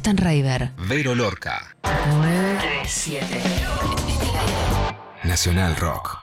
[0.00, 0.72] Stanraiver.
[0.88, 3.42] Vero Lorca, 937.
[5.24, 6.20] Nacional Rock.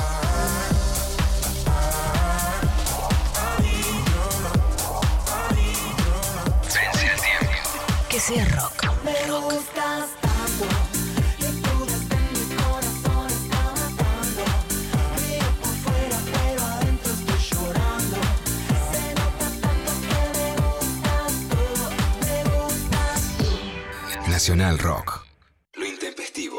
[6.71, 7.51] Vence el tiempo.
[8.09, 8.85] Que sea rock.
[9.03, 10.67] Me gustas tanto.
[11.39, 14.45] Y tú desde mi corazón está matando.
[15.19, 18.19] Río por fuera, pero adentro estoy llorando.
[18.93, 21.65] Se nota tanto que me gustas tú.
[22.25, 24.31] Me gustas tú.
[24.31, 25.30] Nacional Rock.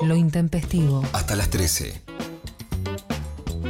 [0.04, 1.04] Lo intempestivo.
[1.14, 2.02] Hasta las 13.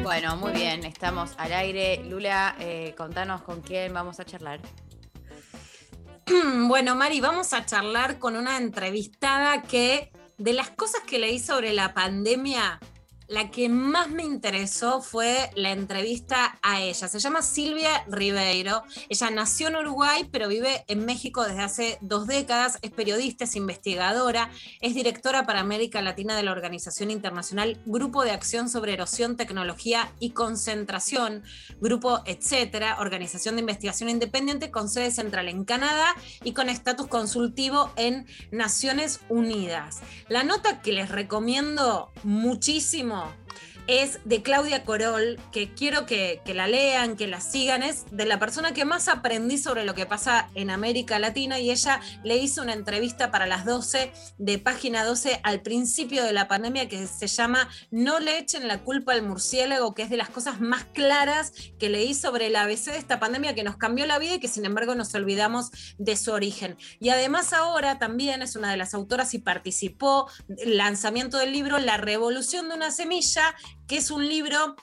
[0.02, 2.04] Bueno, muy bien, estamos al aire.
[2.06, 4.62] Lula, eh, contanos con quién vamos a charlar.
[6.68, 11.74] Bueno, Mari, vamos a charlar con una entrevistada que de las cosas que leí sobre
[11.74, 12.80] la pandemia,
[13.32, 17.08] la que más me interesó fue la entrevista a ella.
[17.08, 18.84] Se llama Silvia Ribeiro.
[19.08, 22.78] Ella nació en Uruguay, pero vive en México desde hace dos décadas.
[22.82, 24.52] Es periodista, es investigadora,
[24.82, 30.12] es directora para América Latina de la Organización Internacional Grupo de Acción sobre Erosión, Tecnología
[30.20, 31.44] y Concentración,
[31.80, 37.94] Grupo Etcétera, organización de investigación independiente con sede central en Canadá y con estatus consultivo
[37.96, 40.02] en Naciones Unidas.
[40.28, 43.36] La nota que les recomiendo muchísimo 啊。
[43.92, 48.74] Es de Claudia Corol, que quiero que, la lean, que la sigan, es de la persona
[48.74, 52.74] que más aprendí sobre lo que pasa en América Latina y ella le hizo una
[52.74, 57.70] entrevista para las 12 de página 12 al principio de la pandemia que se llama
[57.90, 61.90] No le echen la culpa al murciélago, que es de las cosas más claras que
[61.90, 64.66] leí sobre el ABC de esta pandemia que nos cambió la vida y que sin
[64.66, 66.78] embargo nos olvidamos de su origen.
[67.00, 71.78] Y además ahora también es una de las autoras y participó el lanzamiento del libro
[71.78, 73.56] La revolución de una semilla,
[73.92, 74.78] que es un libro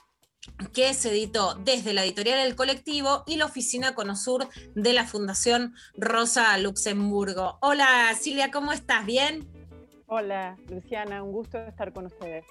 [0.71, 5.73] que se editó desde la editorial El Colectivo y la oficina Conosur de la Fundación
[5.97, 7.57] Rosa Luxemburgo.
[7.59, 9.07] Hola Silvia, ¿cómo estás?
[9.07, 9.49] ¿Bien?
[10.05, 12.45] Hola, Luciana, un gusto estar con ustedes.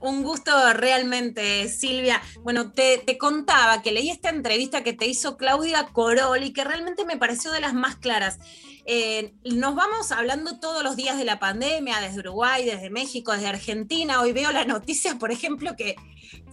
[0.00, 2.20] Un gusto realmente, Silvia.
[2.42, 6.64] Bueno, te, te, contaba que leí esta entrevista que te hizo Claudia Corol y que
[6.64, 8.38] realmente me pareció de las más claras.
[8.84, 13.48] Eh, nos vamos hablando todos los días de la pandemia, desde Uruguay, desde México, desde
[13.48, 14.20] Argentina.
[14.20, 15.96] Hoy veo la noticia, por ejemplo, que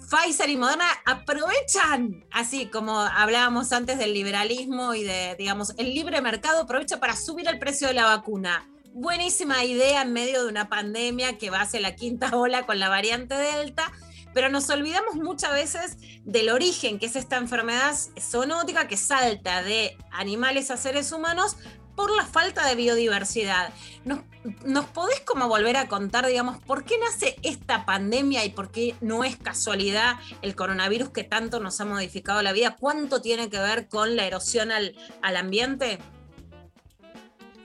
[0.09, 6.21] Pfizer y Moderna aprovechan, así como hablábamos antes del liberalismo y de, digamos, el libre
[6.21, 8.67] mercado aprovecha para subir el precio de la vacuna
[8.97, 12.89] buenísima idea en medio de una pandemia que va hacia la quinta ola con la
[12.89, 13.91] variante Delta,
[14.33, 19.95] pero nos olvidamos muchas veces del origen, que es esta enfermedad zoonótica que salta de
[20.11, 21.57] animales a seres humanos
[21.97, 23.73] por la falta de biodiversidad.
[24.05, 24.19] ¿Nos,
[24.63, 28.95] ¿Nos podés como volver a contar, digamos, por qué nace esta pandemia y por qué
[29.01, 32.77] no es casualidad el coronavirus que tanto nos ha modificado la vida?
[32.79, 35.97] ¿Cuánto tiene que ver con la erosión al, al ambiente?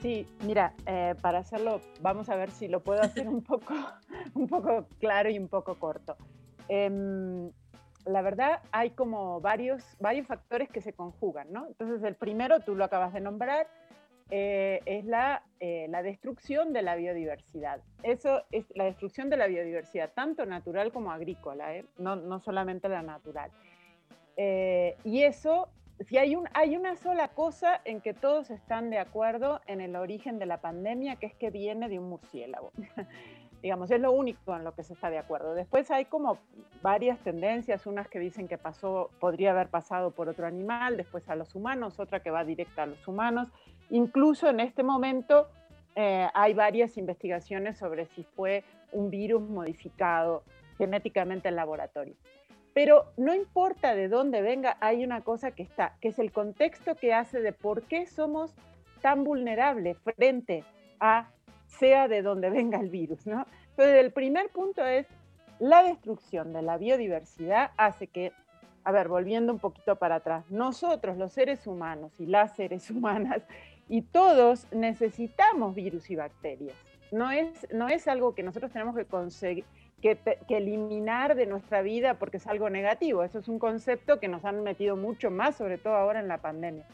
[0.00, 3.74] Sí, mira, eh, para hacerlo, vamos a ver si lo puedo hacer un poco,
[4.32, 6.16] un poco claro y un poco corto.
[6.70, 7.50] Eh,
[8.04, 11.66] la verdad, hay como varios, varios factores que se conjugan, ¿no?
[11.66, 13.68] Entonces, el primero, tú lo acabas de nombrar,
[14.34, 17.82] eh, es la, eh, la destrucción de la biodiversidad.
[18.02, 21.84] Eso es la destrucción de la biodiversidad, tanto natural como agrícola, ¿eh?
[21.98, 23.50] no, no solamente la natural.
[25.04, 25.68] y eso
[26.08, 29.96] si hay, un, hay una sola cosa en que todos están de acuerdo en el
[29.96, 32.72] origen de la pandemia, que es que viene de un murciélago.
[33.62, 35.54] Digamos, es lo único en lo que se está de acuerdo.
[35.54, 36.38] Después hay como
[36.82, 41.36] varias tendencias, unas que dicen que pasó, podría haber pasado por otro animal, después a
[41.36, 43.52] los humanos, otra que va directa a los humanos.
[43.92, 45.48] Incluso en este momento
[45.94, 50.42] eh, hay varias investigaciones sobre si fue un virus modificado
[50.78, 52.14] genéticamente en laboratorio.
[52.72, 56.94] Pero no importa de dónde venga, hay una cosa que está, que es el contexto
[56.94, 58.54] que hace de por qué somos
[59.02, 60.64] tan vulnerables frente
[60.98, 61.28] a
[61.66, 63.46] sea de donde venga el virus, ¿no?
[63.70, 65.06] Entonces, el primer punto es
[65.58, 68.32] la destrucción de la biodiversidad hace que,
[68.84, 73.42] a ver, volviendo un poquito para atrás, nosotros los seres humanos y las seres humanas
[73.88, 76.76] y todos necesitamos virus y bacterias.
[77.10, 79.64] No es, no es algo que nosotros tenemos que conseguir,
[80.02, 80.18] que,
[80.48, 83.22] eliminar de nuestra vida porque es algo negativo.
[83.22, 86.38] Eso es un concepto que nos han metido mucho más, sobre todo ahora en la
[86.38, 86.86] pandemia.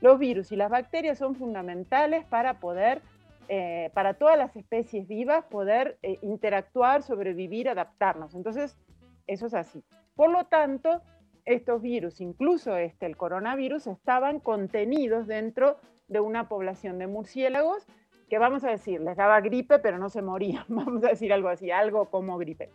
[0.00, 3.02] Los virus y las bacterias son fundamentales para poder,
[3.48, 8.34] eh, para todas las especies vivas, poder eh, interactuar, sobrevivir, adaptarnos.
[8.34, 8.78] Entonces,
[9.26, 9.84] eso es así.
[10.16, 11.02] Por lo tanto,
[11.44, 15.78] estos virus, incluso este, el coronavirus, estaban contenidos dentro
[16.10, 17.86] de una población de murciélagos
[18.28, 21.48] que vamos a decir, les daba gripe, pero no se morían, vamos a decir algo
[21.48, 22.70] así, algo como gripe.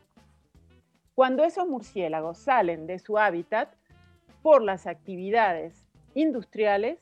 [1.14, 3.74] Cuando esos murciélagos salen de su hábitat
[4.42, 7.00] por las actividades industriales,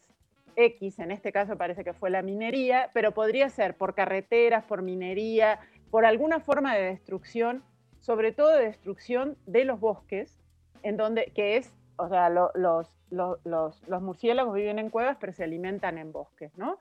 [0.55, 4.83] X, en este caso parece que fue la minería, pero podría ser por carreteras, por
[4.83, 5.59] minería,
[5.89, 7.63] por alguna forma de destrucción,
[7.99, 10.39] sobre todo de destrucción de los bosques,
[10.83, 15.17] en donde, que es, o sea, lo- los, lo- los, los murciélagos viven en cuevas,
[15.19, 16.77] pero se alimentan en bosques, ¿no?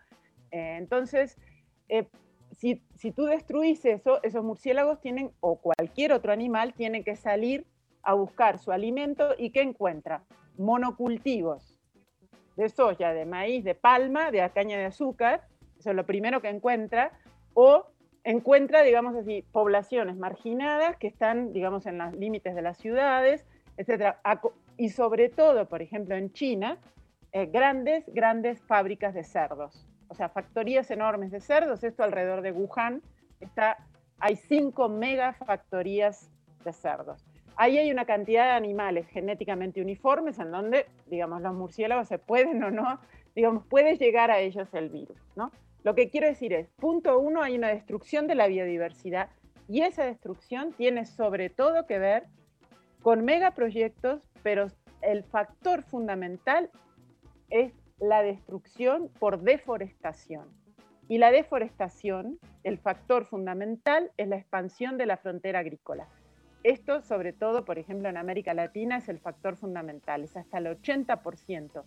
[0.50, 1.38] Eh, entonces,
[1.88, 2.06] eh,
[2.52, 7.66] si, si tú destruís eso, esos murciélagos tienen, o cualquier otro animal, tiene que salir
[8.02, 10.22] a buscar su alimento y ¿qué encuentra?
[10.58, 11.78] Monocultivos
[12.56, 15.46] de soya, de maíz, de palma, de caña de azúcar,
[15.78, 17.12] eso es lo primero que encuentra,
[17.54, 17.86] o
[18.24, 23.44] encuentra, digamos así, poblaciones marginadas que están, digamos, en los límites de las ciudades,
[23.76, 24.20] etcétera.
[24.76, 26.78] Y sobre todo, por ejemplo, en China,
[27.32, 32.52] eh, grandes, grandes fábricas de cerdos, o sea, factorías enormes de cerdos, esto alrededor de
[32.52, 33.02] Wuhan,
[33.40, 33.78] está,
[34.18, 36.30] hay cinco megafactorías
[36.64, 37.24] de cerdos.
[37.56, 42.62] Ahí hay una cantidad de animales genéticamente uniformes en donde, digamos, los murciélagos se pueden
[42.62, 42.98] o no,
[43.34, 45.50] digamos, puede llegar a ellos el virus, ¿no?
[45.84, 49.30] Lo que quiero decir es, punto uno, hay una destrucción de la biodiversidad
[49.68, 52.24] y esa destrucción tiene sobre todo que ver
[53.02, 54.66] con megaproyectos, pero
[55.00, 56.70] el factor fundamental
[57.50, 60.48] es la destrucción por deforestación.
[61.08, 66.08] Y la deforestación, el factor fundamental es la expansión de la frontera agrícola.
[66.62, 70.22] Esto, sobre todo, por ejemplo, en América Latina, es el factor fundamental.
[70.22, 71.84] Es hasta el 80%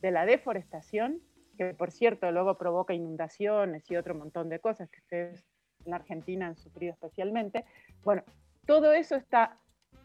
[0.00, 1.20] de la deforestación,
[1.56, 5.44] que por cierto luego provoca inundaciones y otro montón de cosas que ustedes
[5.84, 7.64] en la Argentina han sufrido especialmente.
[8.04, 8.22] Bueno,
[8.66, 9.58] todo eso está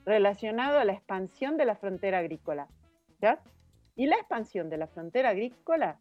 [0.06, 2.68] relacionado a la expansión de la frontera agrícola.
[3.22, 3.40] ¿ya?
[3.96, 6.00] Y la expansión de la frontera agrícola,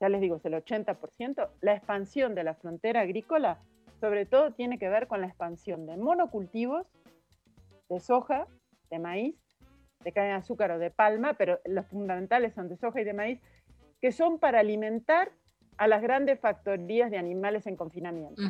[0.00, 3.58] ya les digo, es el 80%, la expansión de la frontera agrícola
[4.00, 6.86] sobre todo tiene que ver con la expansión de monocultivos,
[7.90, 8.46] de soja,
[8.90, 9.36] de maíz,
[10.02, 13.12] de caña de azúcar o de palma, pero los fundamentales son de soja y de
[13.12, 13.40] maíz,
[14.00, 15.32] que son para alimentar
[15.80, 18.42] a las grandes factorías de animales en confinamiento.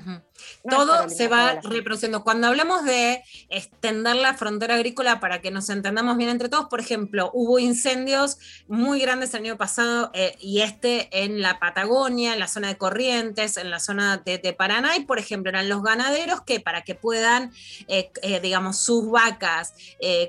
[0.68, 2.24] Todo se va reproduciendo.
[2.24, 6.80] Cuando hablamos de extender la frontera agrícola para que nos entendamos bien entre todos, por
[6.80, 12.40] ejemplo, hubo incendios muy grandes el año pasado eh, y este en la Patagonia, en
[12.40, 15.84] la zona de Corrientes, en la zona de, de Paraná, y por ejemplo eran los
[15.84, 17.52] ganaderos que para que puedan,
[17.86, 19.74] eh, eh, digamos, sus vacas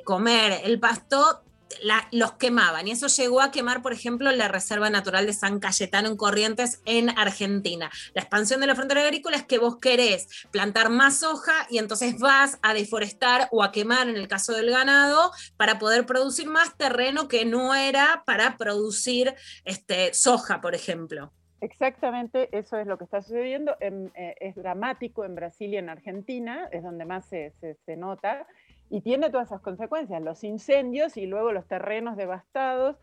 [0.05, 1.41] comer el pasto,
[1.83, 2.87] la- los quemaban.
[2.87, 6.81] Y eso llegó a quemar, por ejemplo, la Reserva Natural de San Cayetano en Corrientes,
[6.85, 7.89] en Argentina.
[8.13, 12.17] La expansión de la frontera agrícola es que vos querés plantar más soja y entonces
[12.19, 16.77] vas a deforestar o a quemar, en el caso del ganado, para poder producir más
[16.77, 19.33] terreno que no era para producir
[19.65, 21.31] este, soja, por ejemplo.
[21.61, 23.75] Exactamente, eso es lo que está sucediendo.
[23.79, 27.53] En- eh, es dramático en Brasil y en Argentina, es donde más se-
[27.85, 28.47] se nota,
[28.91, 32.97] y tiene todas esas consecuencias, los incendios y luego los terrenos devastados,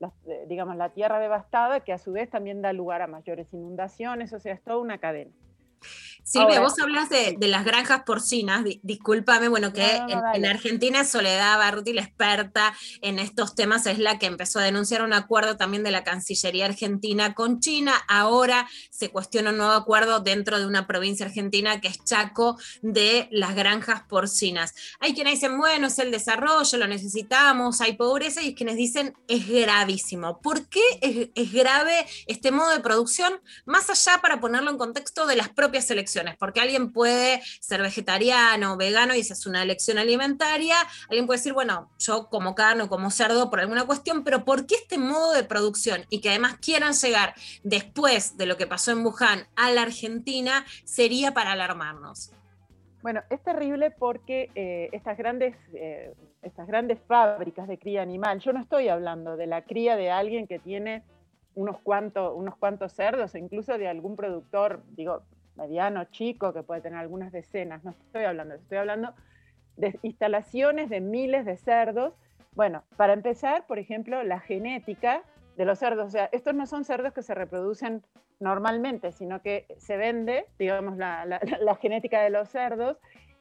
[0.00, 4.32] eh, digamos, la tierra devastada, que a su vez también da lugar a mayores inundaciones,
[4.32, 5.32] o sea, es toda una cadena.
[6.26, 10.20] Silvia, Ahora- vos hablas de, de las granjas porcinas, di- discúlpame, bueno, que No, no,
[10.22, 14.58] no, en, en Argentina Soledad Barruti, la experta en estos temas, es la que empezó
[14.58, 17.92] a denunciar un acuerdo también de la Cancillería Argentina con China.
[18.08, 23.28] Ahora se cuestiona un nuevo acuerdo dentro de una provincia argentina que es Chaco de
[23.30, 24.72] las granjas porcinas.
[25.00, 29.46] Hay quienes dicen, bueno, es el desarrollo, lo necesitamos, hay pobreza, y quienes dicen, es
[29.46, 30.40] gravísimo.
[30.40, 33.34] ¿Por qué es, es grave este modo de producción?
[33.66, 38.76] Más allá para ponerlo en contexto de las propias elecciones, porque alguien puede ser vegetariano,
[38.76, 40.76] vegano, y esa es una elección alimentaria.
[41.08, 44.66] Alguien puede decir, bueno, yo como carne o como cerdo por alguna cuestión, pero ¿por
[44.66, 46.04] qué este modo de producción?
[46.10, 50.64] Y que además quieran llegar después de lo que pasó en Wuhan a la Argentina,
[50.84, 52.32] sería para alarmarnos.
[53.02, 58.54] Bueno, es terrible porque eh, estas, grandes, eh, estas grandes fábricas de cría animal, yo
[58.54, 61.02] no estoy hablando de la cría de alguien que tiene
[61.54, 65.22] unos cuantos, unos cuantos cerdos, incluso de algún productor, digo,
[65.56, 69.14] mediano, chico, que puede tener algunas decenas, no estoy hablando estoy hablando
[69.76, 72.14] de instalaciones de miles de cerdos.
[72.52, 75.22] Bueno, para empezar, por ejemplo, la genética
[75.56, 76.06] de los cerdos.
[76.06, 78.02] O sea, estos no son cerdos que se reproducen
[78.40, 81.40] normalmente, sino que se vende, digamos, la,
[81.80, 82.98] genética de los cerdos.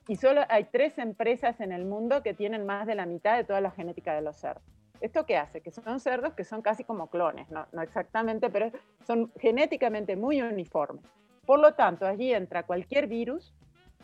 [0.08, 3.44] Y solo hay tres empresas en el mundo que tienen más de la mitad de
[3.44, 4.64] toda la genética de los cerdos.
[5.00, 5.62] ¿Esto qué hace?
[5.62, 8.72] Que son cerdos que son casi como clones, no exactamente, pero
[9.06, 11.04] son genéticamente muy uniformes.
[11.46, 13.54] Por lo tanto, allí entra cualquier virus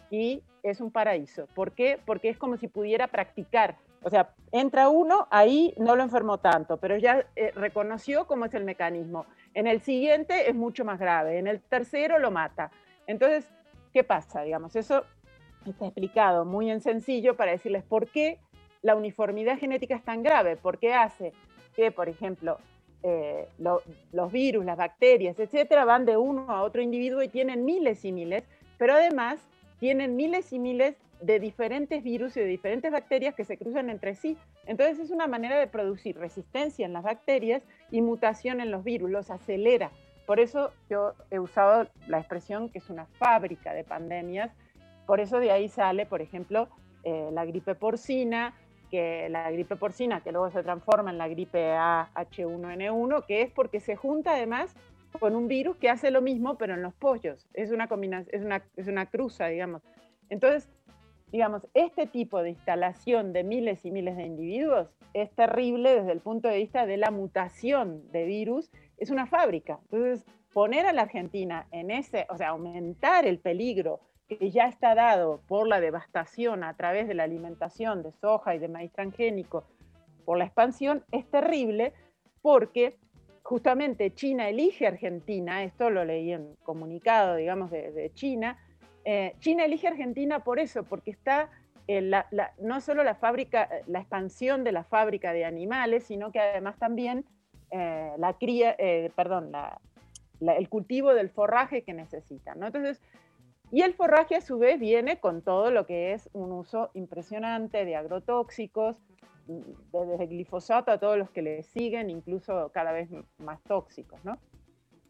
[0.09, 1.47] y es un paraíso.
[1.55, 1.99] ¿Por qué?
[2.05, 3.77] Porque es como si pudiera practicar.
[4.01, 8.53] O sea, entra uno, ahí no lo enfermó tanto, pero ya eh, reconoció cómo es
[8.53, 9.25] el mecanismo.
[9.53, 12.71] En el siguiente es mucho más grave, en el tercero lo mata.
[13.07, 13.49] Entonces,
[13.91, 14.41] ¿qué pasa?
[14.43, 15.03] Digamos, eso
[15.65, 18.39] está explicado muy en sencillo para decirles por qué
[18.81, 21.33] la uniformidad genética es tan grave, porque hace
[21.75, 22.57] que, por ejemplo,
[23.03, 23.81] eh, lo-
[24.11, 28.11] los virus, las bacterias, etcétera, van de uno a otro individuo y tienen miles y
[28.11, 28.43] miles,
[28.77, 29.39] pero además
[29.79, 34.15] tienen miles y miles de diferentes virus y de diferentes bacterias que se cruzan entre
[34.15, 34.37] sí.
[34.65, 37.61] Entonces es una manera de producir resistencia en las bacterias
[37.91, 39.91] y mutación en los virus, los acelera.
[40.25, 44.51] Por eso yo he usado la expresión que es una fábrica de pandemias.
[45.07, 46.69] Por eso de ahí sale, por ejemplo,
[47.03, 48.53] eh, la gripe porcina,
[48.89, 53.79] que la gripe porcina que luego se transforma en la gripe AH1N1, que es porque
[53.79, 54.75] se junta además
[55.19, 57.47] con un virus que hace lo mismo, pero en los pollos.
[57.53, 59.81] Es una combinación, es una, es una cruza, digamos.
[60.29, 60.69] Entonces,
[61.31, 66.19] digamos, este tipo de instalación de miles y miles de individuos es terrible desde el
[66.19, 68.71] punto de vista de la mutación de virus.
[68.97, 69.79] Es una fábrica.
[69.91, 74.01] Entonces, poner a la Argentina en ese, o sea, aumentar el peligro
[74.37, 78.59] que ya está dado por la devastación a través de la alimentación de soja y
[78.59, 79.63] de maíz transgénico,
[80.25, 81.93] por la expansión, es terrible
[82.41, 82.97] porque
[83.41, 88.57] justamente China elige Argentina, esto lo leí en comunicado, digamos, de, China,
[89.05, 91.49] eh, China elige Argentina por eso, porque está
[91.87, 92.27] eh, la-
[92.59, 96.77] no solo la fábrica, eh, la expansión de la fábrica de animales, sino que además
[96.77, 97.25] también
[97.71, 98.75] la cría,
[99.15, 99.51] perdón,
[100.41, 102.59] el cultivo del forraje que necesitan.
[102.59, 102.65] ¿no?
[102.65, 102.99] Entonces,
[103.71, 107.85] y el forraje a su vez viene con todo lo que es un uso impresionante
[107.85, 108.97] de agrotóxicos,
[109.47, 109.59] mm,
[109.91, 114.37] de- desde glifosato a todos los que le siguen, incluso cada vez más tóxicos, ¿no?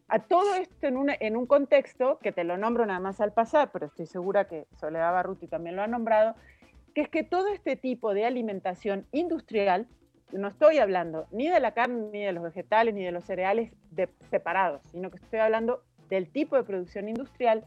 [0.08, 3.32] A todo esto en un, en un contexto que te lo nombro nada más al
[3.32, 6.34] pasar, pero estoy segura que Soledad Barruti también lo ha nombrado,
[6.94, 9.86] que es que todo este tipo de alimentación industrial,
[10.32, 13.72] no estoy hablando ni de la carne, ni de los vegetales, ni de los cereales
[13.92, 17.64] de- separados, sino que estoy hablando del tipo de producción industrial,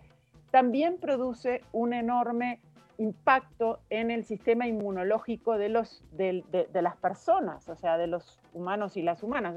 [0.54, 2.60] también produce un enorme
[3.00, 8.96] impacto en el sistema inmunológico de, los, de, las personas, o sea, de los humanos
[8.96, 9.56] y las humanas.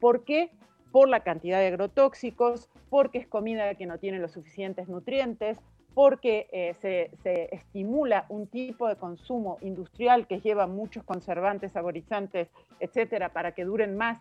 [0.00, 0.50] ¿por qué?
[0.90, 5.60] Por la cantidad de agrotóxicos, porque es comida que no tiene los suficientes nutrientes,
[5.94, 12.48] porque eh, se, se estimula un tipo de consumo industrial que lleva muchos conservantes, saborizantes,
[12.80, 14.18] etcétera, para que duren más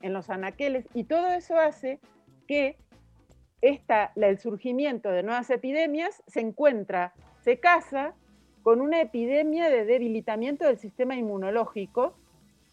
[0.00, 2.00] en los anaqueles, y todo eso hace
[2.48, 2.76] que
[3.62, 8.14] esta, el surgimiento de nuevas epidemias se encuentra, se casa
[8.62, 12.14] con una epidemia de debilitamiento del sistema inmunológico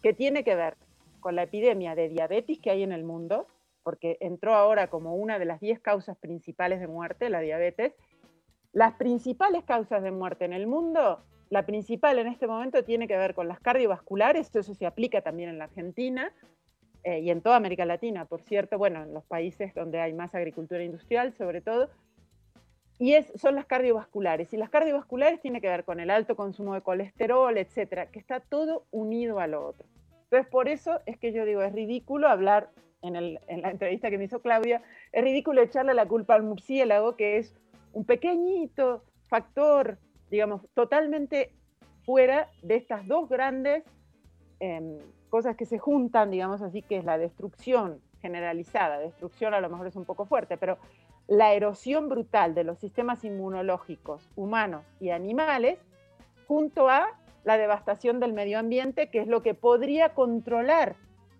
[0.02, 0.76] que tiene que ver
[1.20, 3.46] con la epidemia de diabetes que hay en el mundo,
[3.82, 7.94] porque entró ahora como una de las 10 causas principales de muerte, la diabetes.
[8.72, 13.16] Las principales causas de muerte en el mundo, la principal en este momento tiene que
[13.16, 16.32] ver con las cardiovasculares, eso se aplica también en la Argentina,
[17.04, 20.34] eh, y en toda América Latina, por cierto, bueno, en los países donde hay más
[20.34, 21.88] agricultura industrial, sobre todo,
[22.98, 24.52] y son las cardiovasculares.
[24.52, 28.40] Y las cardiovasculares tiene que ver con el alto consumo de colesterol, etcétera, que está
[28.40, 29.86] todo unido a lo otro.
[30.24, 32.70] Entonces, por eso es que yo digo, es ridículo hablar,
[33.02, 34.82] en la entrevista que me hizo Claudia,
[35.12, 37.56] es ridículo echarle la culpa al murciélago, que es
[37.94, 39.98] un pequeñito factor,
[40.30, 41.52] digamos, totalmente
[42.04, 43.84] fuera de estas dos grandes
[44.58, 44.98] em,
[45.30, 49.86] cosas que se juntan, digamos así, que es la destrucción generalizada, destrucción a lo mejor
[49.86, 50.76] es un poco fuerte, pero
[51.26, 55.78] la erosión brutal de los sistemas inmunológicos humanos y animales,
[56.46, 57.06] junto a
[57.44, 60.96] la devastación del medio ambiente, que es lo que podría controlar,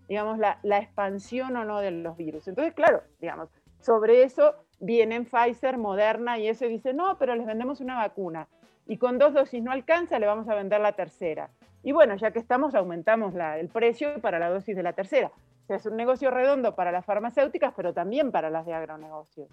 [0.09, 2.49] digamos, la, la expansión o no de los virus.
[2.49, 3.51] Entonces, claro, digamos,
[3.81, 8.49] sobre eso vienen Pfizer, Moderna y eso y dice, no, pero les vendemos una vacuna
[8.87, 11.51] y con dos dosis no alcanza, le vamos a vender la tercera.
[11.82, 15.28] Y bueno, ya que estamos, aumentamos el precio para la dosis de la tercera.
[15.28, 19.48] O sea, es un negocio redondo para las farmacéuticas, pero también para las de agronegocios.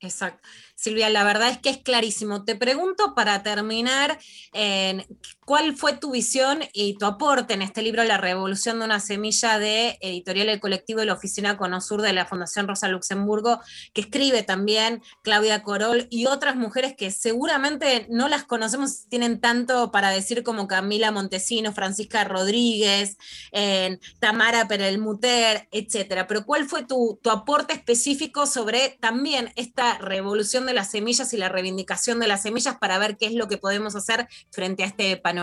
[0.00, 0.46] Exacto.
[0.74, 2.44] Silvia, la verdad es que es clarísimo.
[2.44, 4.18] Te pregunto para terminar,
[4.52, 5.06] en
[5.46, 9.60] ¿cuál fue tu visión y tu aporte en este libro, La Revolución de una Semilla
[9.60, 13.60] de Editorial El Colectivo de la Oficina Conosur de la Fundación Rosa Luxemburgo,
[13.94, 19.92] que escribe también Claudia Corol y otras mujeres que seguramente no las conocemos, tienen tanto
[19.92, 23.16] para decir como Camila Montesino, Francisca Rodríguez,
[23.52, 26.26] eh, Tamara Perelmuter, etcétera.
[26.26, 31.36] Pero ¿cuál fue tu, tu aporte específico sobre también esta revolución de las semillas y
[31.36, 34.86] la reivindicación de las semillas para ver qué es lo que podemos hacer frente a
[34.86, 35.35] este panorama?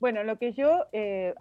[0.00, 1.34] Bueno, lo que yo eh,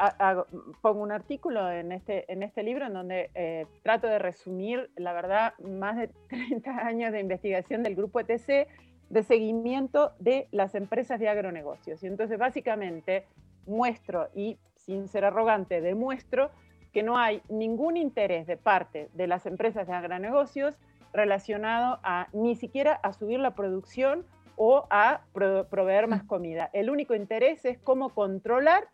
[0.81, 5.13] pongo un artículo en este, en este libro en donde eh, trato de resumir, la
[5.13, 8.67] verdad, más de 30 años de investigación del grupo ETC
[9.09, 12.03] de seguimiento de las empresas de agronegocios.
[12.03, 13.25] Y entonces, básicamente,
[13.67, 16.49] muestro, y sin ser arrogante, demuestro
[16.91, 20.77] que no hay ningún interés de parte de las empresas de agronegocios
[21.13, 24.25] relacionado a ni siquiera a subir la producción
[24.57, 26.69] o a pro- proveer más comida.
[26.73, 28.89] El único interés es cómo controlar,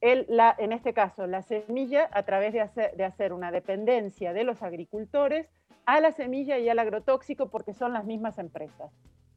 [0.00, 4.32] el, la, en este caso, la semilla a través de hacer, de hacer una dependencia
[4.32, 5.48] de los agricultores
[5.84, 8.90] a la semilla y al agrotóxico porque son las mismas empresas.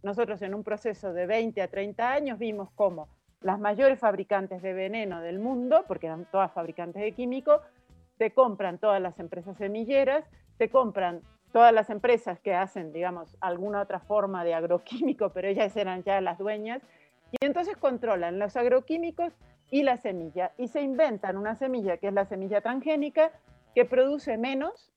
[0.03, 3.09] Nosotros en un proceso de 20 a 30 años vimos cómo
[3.41, 7.61] las mayores fabricantes de veneno del mundo, porque eran todas fabricantes de químicos,
[8.17, 10.25] te compran todas las empresas semilleras,
[10.57, 11.21] te compran
[11.51, 16.21] todas las empresas que hacen, digamos, alguna otra forma de agroquímico, pero ellas eran ya
[16.21, 16.81] las dueñas,
[17.31, 19.33] y entonces controlan los agroquímicos
[19.71, 23.31] y la semilla, y se inventan una semilla que es la semilla transgénica,
[23.75, 24.91] que produce menos,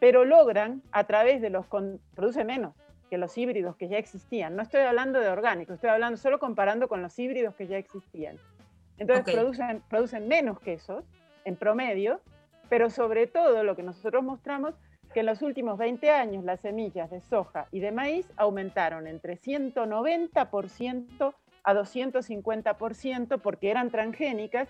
[0.00, 2.74] pero logran a través de los, con- produce menos
[3.10, 4.56] que los híbridos que ya existían.
[4.56, 8.38] No estoy hablando de orgánicos, estoy hablando solo comparando con los híbridos que ya existían.
[8.96, 9.32] Entonces Ok.
[9.32, 11.04] producen, producen menos quesos
[11.44, 12.20] en promedio,
[12.70, 14.74] pero sobre todo lo que nosotros mostramos
[15.14, 19.40] que en los últimos 20 años las semillas de soja y de maíz aumentaron entre
[19.40, 24.68] 190% a 250% porque eran transgénicas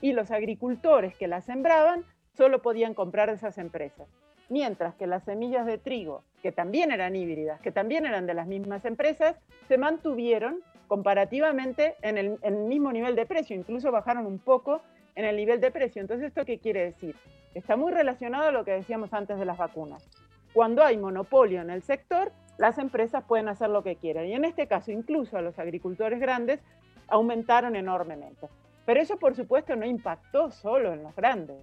[0.00, 2.04] y los agricultores que las sembraban
[2.36, 4.08] solo podían comprar de esas empresas.
[4.48, 8.48] Mientras que las semillas de trigo, que también eran híbridas, que también eran de las
[8.48, 9.36] mismas empresas,
[9.68, 14.82] se mantuvieron comparativamente en el, en el mismo nivel de precio, incluso bajaron un poco
[15.14, 16.00] en el nivel de precio.
[16.00, 17.16] Entonces, ¿esto qué quiere decir?
[17.54, 20.08] Está muy relacionado a lo que decíamos antes de las vacunas.
[20.52, 24.26] Cuando hay monopolio en el sector, las empresas pueden hacer lo que quieran.
[24.26, 26.60] Y en este caso, incluso a los agricultores grandes
[27.08, 28.48] aumentaron enormemente.
[28.86, 31.56] Pero eso, por supuesto, no impactó solo en los grandes,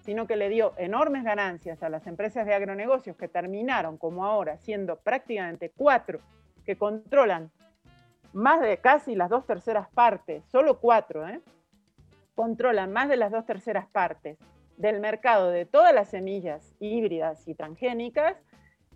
[0.00, 4.58] sino que le dio enormes ganancias a las empresas de agronegocios que terminaron, como ahora,
[4.58, 6.20] siendo prácticamente cuatro
[6.64, 7.50] que controlan
[8.32, 11.40] más de casi las dos terceras partes, solo cuatro, ¿eh?
[12.38, 14.38] Controlan más de las dos terceras partes
[14.76, 18.36] del mercado de todas las semillas híbridas y transgénicas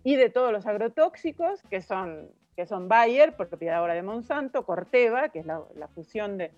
[0.04, 5.30] y de todos los agrotóxicos, que son, que son Bayer, propiedad ahora de Monsanto, Corteva,
[5.30, 6.52] que es la, fusión de,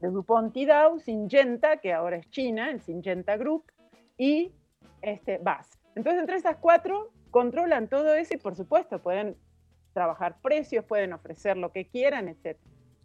[0.00, 3.70] de DuPont y Dow, Syngenta, que ahora es China, el Syngenta Group,
[4.16, 4.54] y
[5.02, 5.68] este, BAS.
[5.96, 9.36] Entonces, entre esas cuatro controlan todo eso y, por supuesto, pueden
[9.92, 12.58] trabajar precios, pueden ofrecer lo que quieran, etc.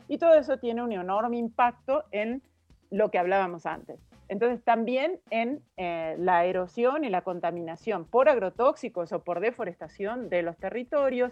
[0.08, 2.42] Y todo eso tiene un enorme impacto en
[2.90, 4.00] lo que hablábamos antes.
[4.30, 10.42] Entonces, también en eh, la erosión y la contaminación por agrotóxicos o por deforestación de
[10.42, 11.32] los territorios,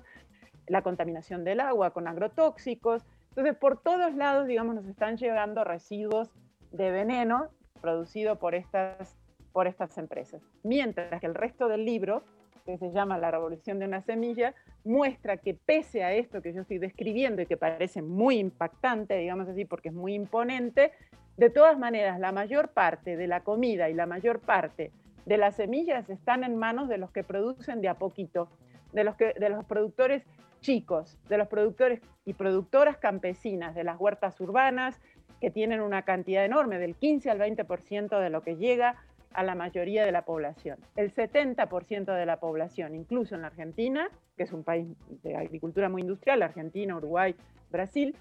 [0.68, 3.04] la contaminación del agua con agrotóxicos.
[3.30, 6.32] Entonces, por todos lados, digamos, nos están llegando residuos
[6.72, 7.50] de veneno
[7.82, 9.18] producido por estas,
[9.52, 10.42] por estas empresas.
[10.64, 12.24] Mientras que el resto del libro,
[12.66, 16.62] que se llama La revolución de una semilla, muestra que pese a esto que yo
[16.62, 20.94] estoy describiendo y que parece muy impactante, digamos así, porque es muy imponente,
[21.38, 24.92] de todas maneras, la mayor parte de la comida y la mayor parte
[25.26, 28.50] de las semillas están en manos de los que producen de a poquito,
[28.94, 30.24] de los, productores
[30.62, 35.02] chicos, de los productores y productoras campesinas, de las huertas urbanas,
[35.42, 38.96] que tienen una cantidad enorme, del 15 al 20% de lo que llega
[39.34, 40.80] a la mayoría de la población.
[40.96, 44.88] El 70% de la población, incluso en la Argentina, que es un país
[45.24, 47.36] de agricultura muy industrial, Argentina, Uruguay,
[47.70, 48.16] Brasil,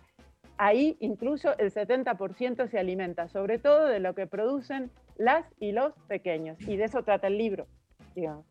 [0.59, 5.95] ahí incluso el 70% se alimenta sobre todo de lo que producen las y los
[6.09, 6.61] pequeños.
[6.63, 7.67] Y de eso trata el libro,
[8.15, 8.45] digamos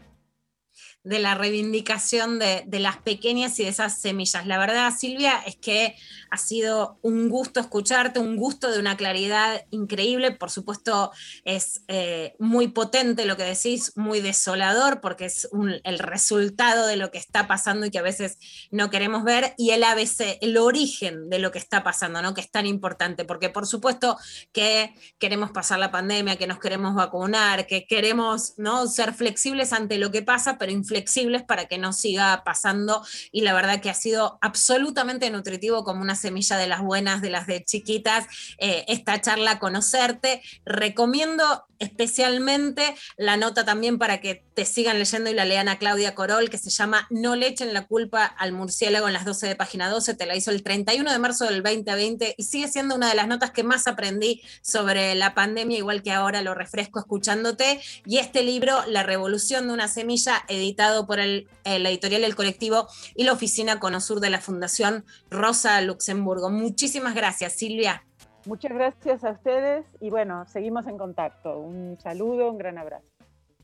[1.04, 4.48] de la reivindicación de, de, las pequeñas y de esas semillas.
[4.48, 5.96] La verdad, Silvia, es que
[6.30, 10.32] ha sido un gusto escucharte, un gusto de una claridad increíble.
[10.32, 11.12] Por supuesto,
[11.46, 15.50] es eh, muy potente lo que decís, muy desolador, porque es
[15.84, 18.40] el resultado de lo que está pasando y que a veces
[18.72, 22.34] no queremos ver, y el ABC, el origen de lo que está pasando, ¿no?
[22.34, 24.18] que es tan importante, porque por supuesto
[24.52, 28.88] que queremos pasar la pandemia, que nos queremos vacunar, que queremos ¿no?
[28.88, 33.06] ser flexibles ante lo que pasa, pero flexibles para que no siga pasando.
[33.34, 37.30] Y la verdad que ha sido absolutamente nutritivo como una semilla de las buenas, de
[37.30, 38.26] las de chiquitas,
[38.60, 40.42] eh, esta charla, conocerte.
[40.66, 46.16] Recomiendo especialmente la nota también para que te sigan leyendo y la lean a Claudia
[46.16, 49.56] Corol, que se llama No le echen la culpa al murciélago en las 12 de
[49.56, 53.10] página 12, te la hizo el 31 de marzo del 2020 y sigue siendo una
[53.10, 57.82] de las notas que más aprendí sobre la pandemia, igual que ahora lo refresco escuchándote.
[58.06, 62.88] Y este libro, La revolución de una semilla, editado por el, la editorial El Colectivo
[63.16, 66.50] y la oficina Conosur de la Fundación Rosa Luxemburgo.
[66.50, 68.04] Muchísimas gracias, Silvia.
[68.46, 71.60] Muchas gracias a ustedes y bueno, seguimos en contacto.
[71.60, 73.08] Un saludo, un gran abrazo.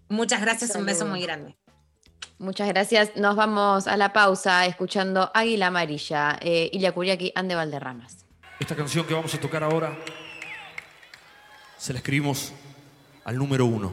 [0.08, 1.58] Muchas gracias, un beso muy grande.
[2.38, 3.16] Muchas gracias.
[3.18, 8.26] Nos vamos a la pausa escuchando Águila Amarilla, eh, Ilia Kuriaki, Ande Valderramas.
[8.60, 9.98] Esta canción que vamos a tocar ahora
[11.78, 12.54] se la escribimos
[13.26, 13.92] al número uno.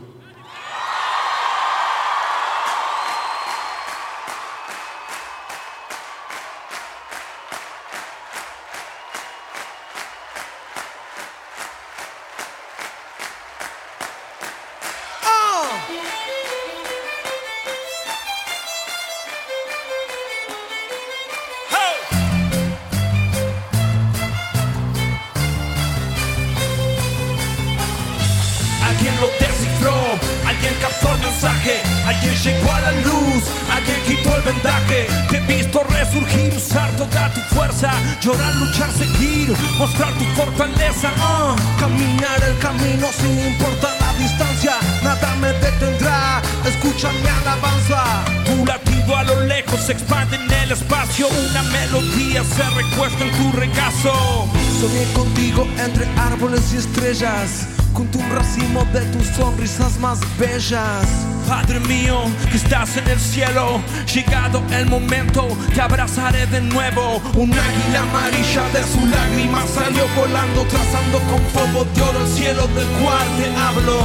[58.93, 61.07] De tus sonrisas más bellas.
[61.49, 63.81] Padre mío, que estás en el cielo,
[64.13, 67.23] llegado el momento, te abrazaré de nuevo.
[67.35, 72.67] Un águila amarilla de su lágrima salió volando, trazando con fuego de oro el cielo
[72.69, 73.99] del cual te hablo.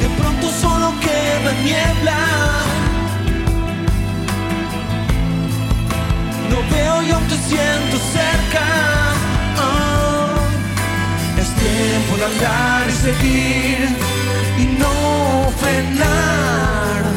[0.00, 2.18] De pronto solo queda niebla.
[6.50, 9.05] No veo y aún te siento cerca.
[11.66, 13.88] Tiempo de andar y seguir
[14.56, 17.15] y no frenar.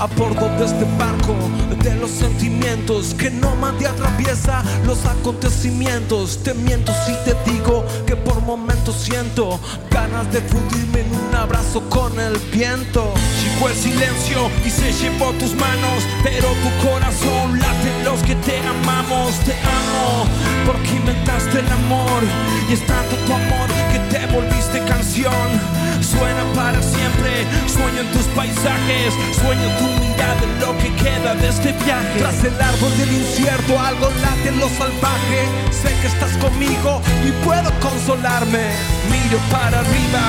[0.00, 1.34] A bordo de este barco
[1.82, 3.48] de los sentimientos que no
[3.78, 6.42] te atraviesa los acontecimientos.
[6.42, 9.58] Te miento si te digo que por momentos siento
[9.90, 13.12] ganas de fundirme en un abrazo con el viento.
[13.42, 18.58] Llegó el silencio y se llevó tus manos, pero tu corazón late los que te
[18.60, 19.34] amamos.
[19.40, 20.24] Te amo
[20.66, 22.22] porque inventaste el amor
[22.68, 25.87] y es tanto tu amor que te volviste canción.
[26.00, 31.48] Suena para siempre, sueño en tus paisajes, sueño tu mirada en lo que queda de
[31.48, 32.18] este viaje.
[32.18, 35.40] Tras el árbol del incierto, algo late en lo salvaje.
[35.70, 38.70] Sé que estás conmigo y puedo consolarme.
[39.10, 40.22] Miro para arriba,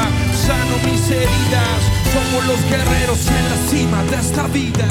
[0.45, 1.79] sano mis heridas.
[2.13, 4.87] Somos los guerreros en la cima de esta vida.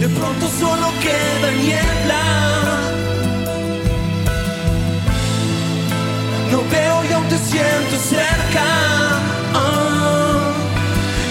[0.00, 2.77] De pronto solo queda niebla.
[6.50, 8.64] No veo y aún te siento cerca.
[9.54, 10.52] Ah,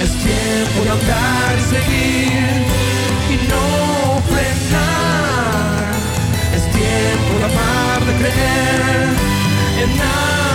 [0.04, 2.66] es tiempo de andar y seguir
[3.34, 5.92] y no frenar.
[6.56, 9.10] Es tiempo de amar, de creer
[9.84, 10.47] en algo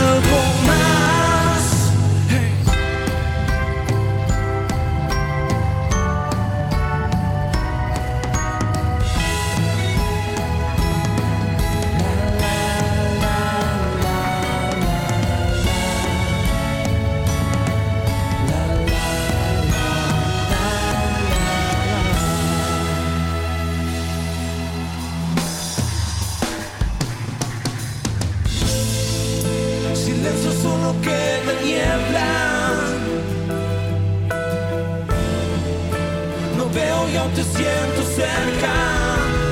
[37.83, 38.73] siento cerca.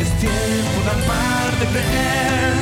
[0.00, 2.59] Es tiempo de amar, de creer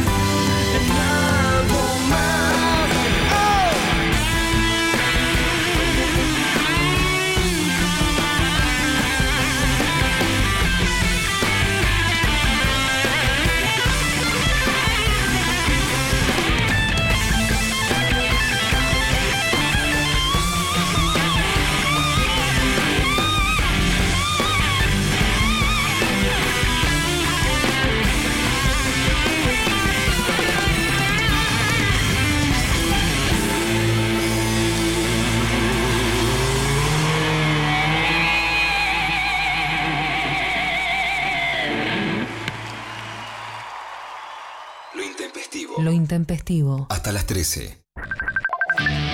[46.88, 47.82] Hasta las 13.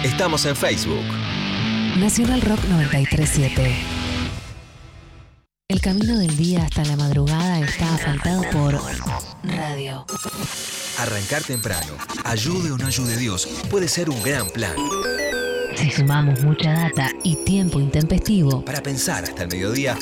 [0.05, 1.03] Estamos en Facebook.
[1.99, 3.75] Nacional Rock 937.
[5.67, 8.81] El camino del día hasta la madrugada está asfaltado por
[9.43, 10.07] radio.
[11.01, 14.77] Arrancar temprano, ayude o no ayude Dios, puede ser un gran plan.
[15.77, 19.97] Si sumamos mucha data y tiempo intempestivo, Para pensar hasta el mediodía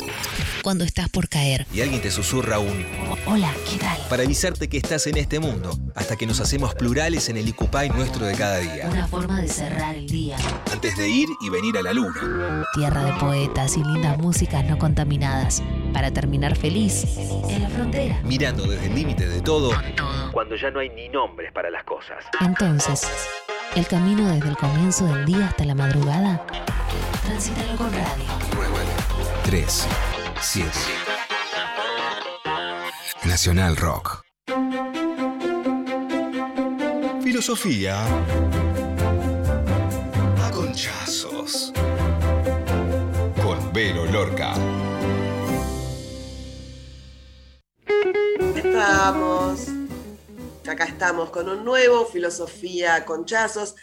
[0.62, 1.66] cuando estás por caer.
[1.72, 2.84] y alguien te susurra un
[3.26, 3.98] Hola, ¿qué tal?
[4.08, 7.88] para avisarte que estás en este mundo, hasta que nos hacemos plurales en el Icupay
[7.90, 8.88] nuestro de cada día.
[8.90, 10.36] Una forma de cerrar el día.
[10.72, 12.64] Antes de ir y venir a la luna.
[12.74, 15.62] Tierra de poetas y lindas músicas no contaminadas.
[15.92, 17.04] Para terminar feliz
[17.48, 18.20] en la frontera.
[18.24, 19.72] Mirando desde el límite de todo,
[20.32, 22.24] cuando ya no hay ni nombres para las cosas.
[22.40, 23.06] Entonces,
[23.74, 26.44] el camino desde el comienzo del día hasta la madrugada,
[27.24, 28.24] transítalo con radio.
[28.54, 28.74] 9,
[29.44, 29.86] 3,
[30.40, 30.70] 7.
[33.24, 34.22] Nacional Rock.
[37.22, 38.04] Filosofía.
[40.44, 41.72] A conchazos.
[43.42, 44.54] Con Vero Lorca.
[48.54, 49.71] Estamos.
[50.68, 53.74] Acá estamos con un nuevo Filosofía Conchazos.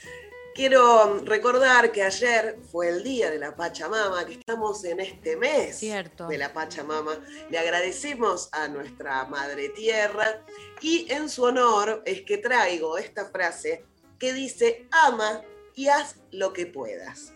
[0.56, 5.78] Quiero recordar que ayer fue el día de la Pachamama, que estamos en este mes
[5.78, 6.28] Cierto.
[6.28, 7.20] de la Pachamama.
[7.50, 10.42] Le agradecemos a nuestra Madre Tierra
[10.82, 13.84] y en su honor es que traigo esta frase
[14.18, 15.42] que dice, ama
[15.76, 17.34] y haz lo que puedas.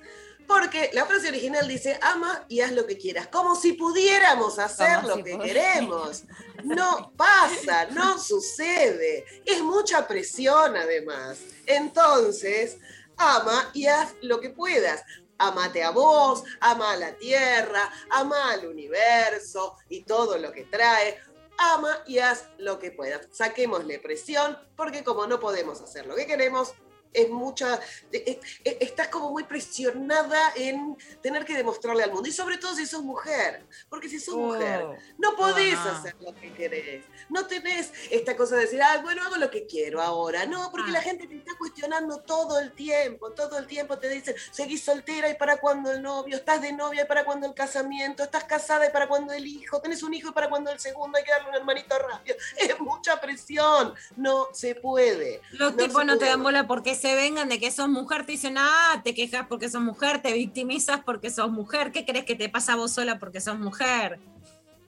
[0.47, 4.97] Porque la frase original dice, ama y haz lo que quieras, como si pudiéramos hacer
[4.97, 5.73] Como lo si que pudiera.
[5.73, 6.23] queremos.
[6.63, 9.25] No pasa, no sucede.
[9.45, 11.39] Es mucha presión además.
[11.65, 12.77] Entonces,
[13.17, 15.03] ama y haz lo que puedas.
[15.37, 21.19] Amate a vos, ama a la tierra, ama al universo y todo lo que trae.
[21.57, 23.27] Ama y haz lo que puedas.
[23.31, 26.73] Saquémosle presión porque como no podemos hacer lo que queremos,
[27.13, 27.79] es mucha,
[28.11, 32.27] eh, eh, estás como muy presionada en tener que demostrarle al mundo.
[32.27, 33.65] Y sobre todo si sos mujer.
[33.89, 34.85] Porque si sos mujer,
[35.17, 35.97] no podés Ah.
[35.99, 37.05] hacer lo que querés.
[37.29, 40.45] No tenés esta cosa de decir, ah, bueno, hago lo que quiero ahora.
[40.45, 43.31] No, porque la gente te está cuestionando todo el tiempo.
[43.31, 47.03] Todo el tiempo te dicen, seguís soltera y para cuándo el novio, estás de novia
[47.03, 50.29] y para cuándo el casamiento, estás casada y para cuándo el hijo, tenés un hijo
[50.29, 52.35] y para cuándo el segundo, hay que darle un hermanito rápido.
[52.57, 53.93] Es mucha presión.
[54.15, 55.41] No se puede.
[55.51, 58.31] Los No tipos no te dan bola porque se vengan de que sos mujer, te
[58.31, 62.33] dicen, ah, te quejas porque sos mujer, te victimizas porque sos mujer, ¿qué crees que
[62.33, 64.21] te pasa a vos sola porque sos mujer?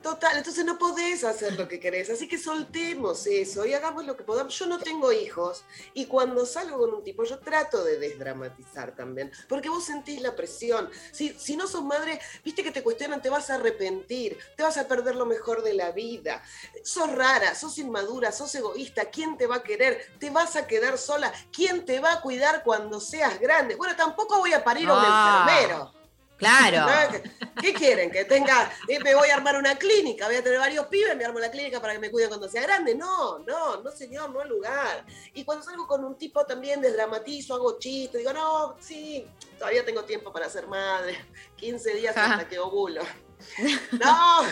[0.06, 4.16] Total, entonces no podés hacer lo que querés, así que soltemos eso y hagamos lo
[4.16, 4.54] que podamos.
[4.60, 5.64] Yo no tengo hijos
[5.96, 10.36] y cuando salgo con un tipo yo trato de desdramatizar también, porque vos sentís la
[10.36, 10.92] presión.
[11.12, 14.78] Si, si no sos madre, viste que te cuestionan, te vas a arrepentir, te vas
[14.78, 16.44] a perder lo mejor de la vida.
[16.84, 20.06] Sos rara, sos inmadura, sos egoísta, ¿quién te va a querer?
[20.20, 21.34] ¿Te vas a quedar sola?
[21.52, 23.74] ¿Quién te va a cuidar cuando seas grande?
[23.76, 25.48] Bueno, tampoco voy a parir a un Ah.
[25.50, 26.05] enfermero.
[26.38, 26.82] Claro.
[26.82, 27.62] ¿No?
[27.62, 28.12] ¿Qué, quieren?
[28.12, 31.24] Que tenga, eh, me voy a armar una clínica, voy a tener varios pibes, me
[31.24, 32.96] armo la clínica para que me cuiden cuando sea grande.
[32.96, 35.06] No, no, no señor, no es lugar.
[35.34, 39.26] Y cuando salgo con un tipo también desdramatizo, hago chistes, digo, no, sí,
[39.58, 41.18] todavía tengo tiempo para ser madre,
[41.56, 43.02] 15 días hasta que ovulo.
[43.94, 44.44] No,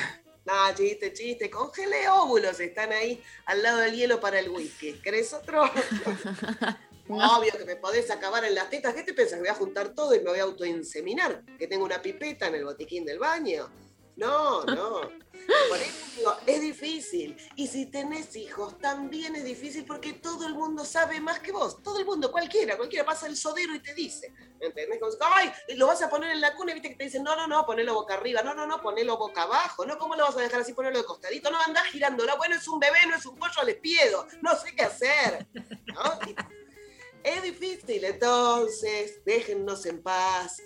[0.45, 4.93] no, chiste, chiste, congelé óvulos, están ahí al lado del hielo para el whisky.
[5.01, 5.63] ¿Querés otro?
[7.09, 8.93] Obvio que me podés acabar en las tetas.
[8.93, 9.35] ¿Qué te pensás?
[9.35, 11.43] Que voy a juntar todo y me voy a autoinseminar.
[11.57, 13.69] Que tengo una pipeta en el botiquín del baño.
[14.15, 15.01] No, no.
[15.69, 17.35] Por eso digo, es difícil.
[17.55, 21.81] Y si tenés hijos, también es difícil porque todo el mundo sabe más que vos.
[21.81, 24.31] Todo el mundo, cualquiera, cualquiera pasa el sodero y te dice.
[24.59, 24.99] ¿Entendés?
[24.99, 27.35] Como, Ay, lo vas a poner en la cuna y viste que te dicen, no,
[27.35, 30.37] no, no, ponelo boca arriba, no, no, no, ponelo boca abajo, no, ¿cómo lo vas
[30.37, 31.51] a dejar así, ponelo de costadito?
[31.51, 34.73] No, andás girándola, bueno, es un bebé, no es un pollo al espiedo, no sé
[34.73, 35.47] qué hacer.
[35.53, 36.29] ¿no?
[36.29, 36.62] Y-
[37.23, 40.61] es difícil, entonces déjennos en paz.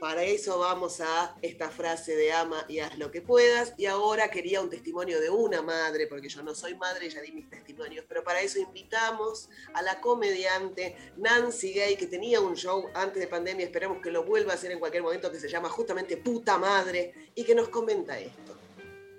[0.00, 3.72] Para eso vamos a esta frase de ama y haz lo que puedas.
[3.76, 7.30] Y ahora quería un testimonio de una madre, porque yo no soy madre, ya di
[7.30, 12.90] mis testimonios, pero para eso invitamos a la comediante Nancy Gay, que tenía un show
[12.94, 15.68] antes de pandemia, esperamos que lo vuelva a hacer en cualquier momento, que se llama
[15.68, 18.61] justamente Puta Madre, y que nos comenta esto.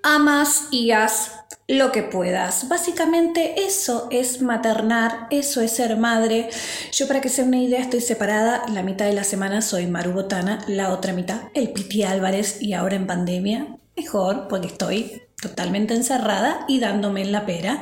[0.05, 1.31] Amas y haz
[1.69, 2.67] lo que puedas.
[2.67, 6.49] Básicamente eso es maternar, eso es ser madre.
[6.91, 8.63] Yo para que sea una idea estoy separada.
[8.73, 12.73] La mitad de la semana soy Maru Botana, la otra mitad el Piti Álvarez y
[12.73, 13.77] ahora en pandemia.
[13.95, 17.81] Mejor porque estoy totalmente encerrada y dándome en la pera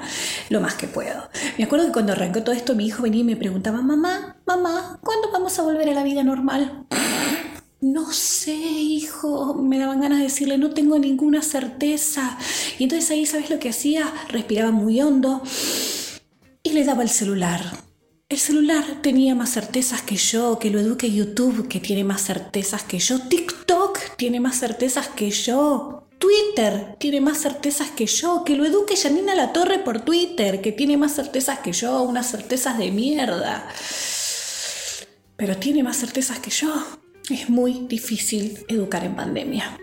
[0.50, 1.28] lo más que puedo.
[1.58, 5.00] Me acuerdo que cuando arrancó todo esto mi hijo venía y me preguntaba, mamá, mamá,
[5.02, 6.86] ¿cuándo vamos a volver a la vida normal?
[7.82, 12.38] No sé, hijo, me daban ganas de decirle, no tengo ninguna certeza.
[12.78, 14.14] Y entonces ahí, ¿sabes lo que hacía?
[14.30, 15.42] Respiraba muy hondo
[16.62, 17.60] y le daba el celular.
[18.30, 22.84] El celular tenía más certezas que yo, que lo eduque YouTube, que tiene más certezas
[22.84, 28.56] que yo, TikTok tiene más certezas que yo, Twitter tiene más certezas que yo, que
[28.56, 32.78] lo eduque Janina La Torre por Twitter, que tiene más certezas que yo, unas certezas
[32.78, 33.68] de mierda.
[35.36, 37.01] Pero tiene más certezas que yo.
[37.30, 39.78] Es muy difícil educar en pandemia.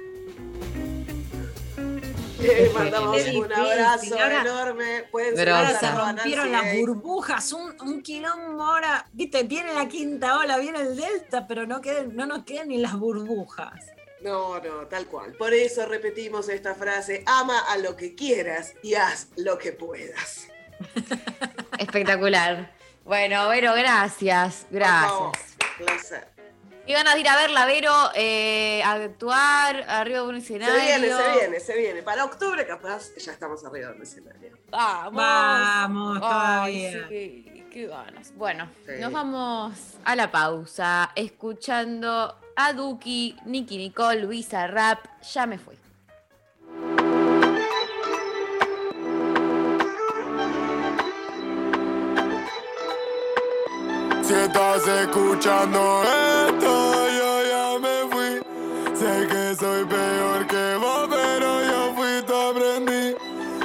[2.40, 5.04] Le mandamos un abrazo Ahora- enorme.
[5.10, 10.38] Pueden ahora se rompieron Nancy las burbujas, un, un quilombo ahora, viste, viene la quinta
[10.38, 13.74] ola, viene el delta, pero no, queden, no nos quedan ni las burbujas.
[14.22, 15.32] No, no, tal cual.
[15.34, 20.46] Por eso repetimos esta frase, ama a lo que quieras y haz lo que puedas.
[21.78, 22.72] Espectacular.
[23.04, 24.66] Bueno, Vero, gracias.
[24.70, 25.56] Por favor, Gracias.
[25.78, 26.37] placer.
[26.88, 30.74] Y van a ir a verla, Vero, eh, a actuar arriba de un Se escenario.
[30.80, 32.02] viene, se viene, se viene.
[32.02, 34.56] Para octubre capaz ya estamos arriba del escenario.
[34.70, 35.12] Vamos.
[35.14, 37.08] Vamos, Ay, todavía.
[37.10, 38.32] sí, qué ganas.
[38.36, 38.92] Bueno, Sí.
[39.00, 45.04] nos vamos a la pausa escuchando a Duki, Nicky Nicole, Luisa Rap.
[45.34, 45.76] Ya me fui.
[54.22, 56.77] Si estás escuchando esto,
[59.78, 63.14] soy peor que vos, pero yo fui tu aprendí.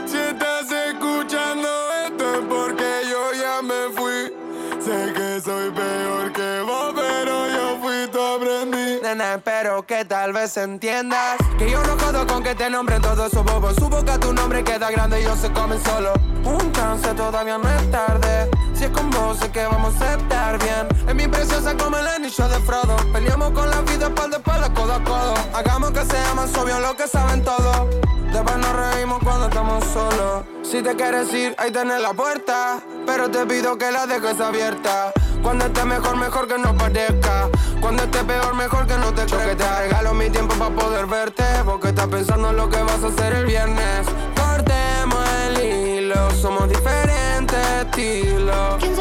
[0.06, 1.68] Si estás escuchando
[2.06, 4.32] esto es porque yo ya me fui.
[4.80, 9.00] Sé que soy peor que vos, pero yo fui tu aprendí.
[9.34, 13.32] Nena, espero que tal vez entiendas Que yo no jodo con que te nombren todos
[13.32, 13.76] esos bobos.
[13.76, 16.14] Su boca tu nombre queda grande y ellos se comen solo.
[16.44, 18.50] Un chance todavía no es tarde.
[18.74, 20.88] Si es con vos sé que vamos a estar bien.
[21.08, 22.96] Es mi preciosa como el anillo de Frodo.
[23.12, 25.34] Peleamos con la vida espalda espalda, codo a codo.
[25.54, 27.88] Hagamos que sea más obvio lo que saben todos.
[28.32, 30.44] Después nos reímos cuando estamos solos.
[30.64, 32.80] Si te quieres ir, ahí tenés la puerta.
[33.06, 35.14] Pero te pido que la dejes abierta.
[35.44, 37.50] Cuando esté mejor, mejor que no parezca.
[37.82, 41.06] Cuando esté peor, mejor que no te Yo que te regalo mi tiempo para poder
[41.06, 44.08] verte Porque estás pensando en lo que vas a hacer el viernes.
[44.36, 48.93] Cortemos el hilo, somos diferentes estilos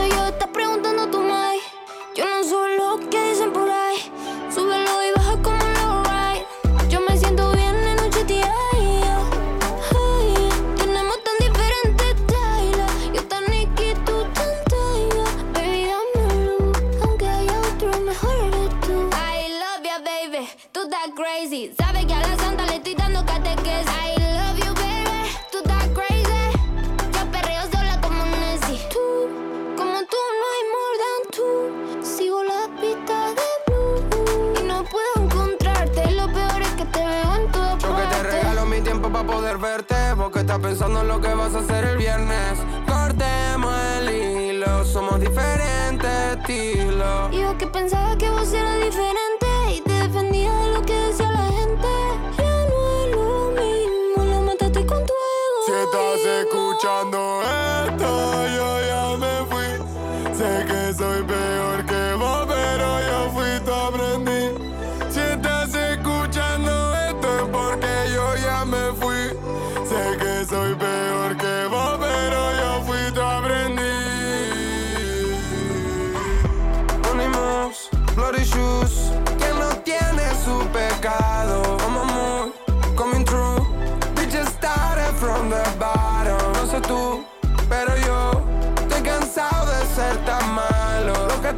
[21.23, 21.73] crazy.
[21.79, 23.89] Sabes que a la santa le estoy dando catequesis.
[23.89, 25.31] I love you, baby.
[25.53, 26.43] Tú estás crazy.
[27.15, 28.81] Yo perreo sola como Nessie.
[28.91, 29.05] Tú,
[29.77, 31.47] como tú, no hay more than tú.
[32.05, 36.11] Sigo la pista de blue y no puedo encontrarte.
[36.11, 38.33] Lo peor es que te veo en todas Yo que te partes.
[38.35, 41.85] regalo mi tiempo para poder verte Porque estás pensando en lo que vas a hacer
[41.85, 49.22] el viernes Cortemos el hilo, somos diferentes estilos yo que pensaba que vos eras diferente
[56.83, 57.43] escuchando
[57.85, 60.35] esto, yo ya me fui.
[60.35, 60.72] Sé que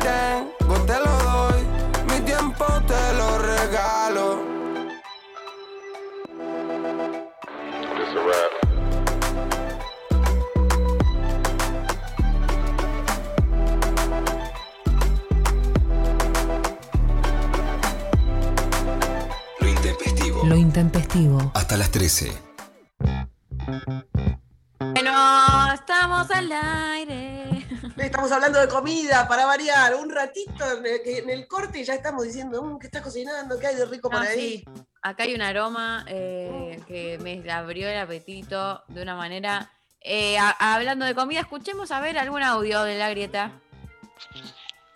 [0.05, 1.61] tengo te lo doy
[2.09, 4.55] Mi tiempo te lo regalo
[19.61, 20.45] Lo intempestivo.
[20.45, 21.51] Lo intempestivo.
[21.55, 22.44] Hasta las 13.
[28.25, 29.95] Estamos hablando de comida para variar.
[29.97, 33.59] Un ratito en el, que en el corte ya estamos diciendo, "Mm, ¿qué estás cocinando?
[33.59, 34.65] ¿Qué hay de rico por No, ahí?
[34.65, 34.65] sí.
[35.03, 39.71] Acá hay un aroma eh, que me abrió el apetito de una manera.
[40.01, 43.51] Eh, a- hablando de comida, escuchemos a ver algún audio de la grieta.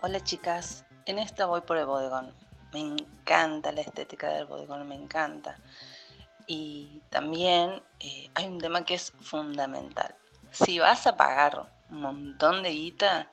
[0.01, 2.33] Hola chicas, en esta voy por el bodegón.
[2.73, 5.59] Me encanta la estética del bodegón, me encanta.
[6.47, 10.15] Y también eh, hay un tema que es fundamental.
[10.51, 13.31] Si vas a pagar un montón de guita,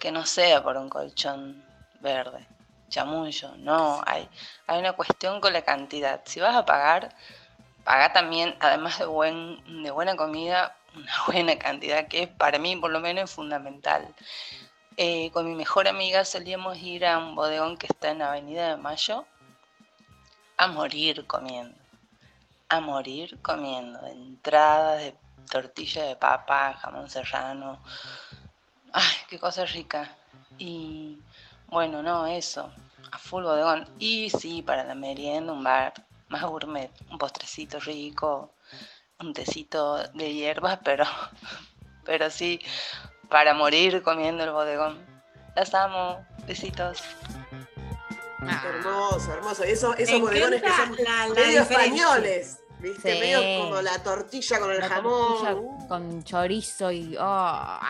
[0.00, 1.64] que no sea por un colchón
[2.00, 2.46] verde,
[2.88, 4.28] chamullo, no, hay,
[4.66, 6.22] hay una cuestión con la cantidad.
[6.24, 7.14] Si vas a pagar,
[7.84, 12.90] paga también, además de, buen, de buena comida, una buena cantidad, que para mí por
[12.90, 14.14] lo menos es fundamental.
[14.96, 18.76] Eh, con mi mejor amiga solíamos ir a un bodegón que está en Avenida de
[18.76, 19.26] Mayo
[20.56, 21.78] a morir comiendo.
[22.68, 24.00] A morir comiendo.
[24.00, 25.14] De entradas, de
[25.50, 27.80] tortilla de papa, jamón serrano.
[28.92, 30.10] Ay, qué cosa rica.
[30.58, 31.18] Y
[31.68, 32.72] bueno, no, eso.
[33.12, 33.88] A full bodegón.
[33.98, 35.94] Y sí, para la merienda, un bar
[36.28, 36.90] más gourmet.
[37.10, 38.52] Un postrecito rico,
[39.20, 41.04] un tecito de hierbas, pero,
[42.04, 42.60] pero sí,
[43.28, 44.98] para morir comiendo el bodegón.
[45.56, 46.24] Las amo.
[46.46, 47.02] Besitos.
[48.40, 49.64] Hermoso, hermoso.
[49.66, 51.62] Y esos, esos bodegones que son la- la medio diferencia.
[52.06, 52.60] españoles.
[52.80, 53.12] ¿Viste?
[53.14, 53.18] Sí.
[53.20, 55.28] Medio como la tortilla con el La jamón.
[55.44, 57.16] tortilla con chorizo y.
[57.16, 57.80] oh, ah.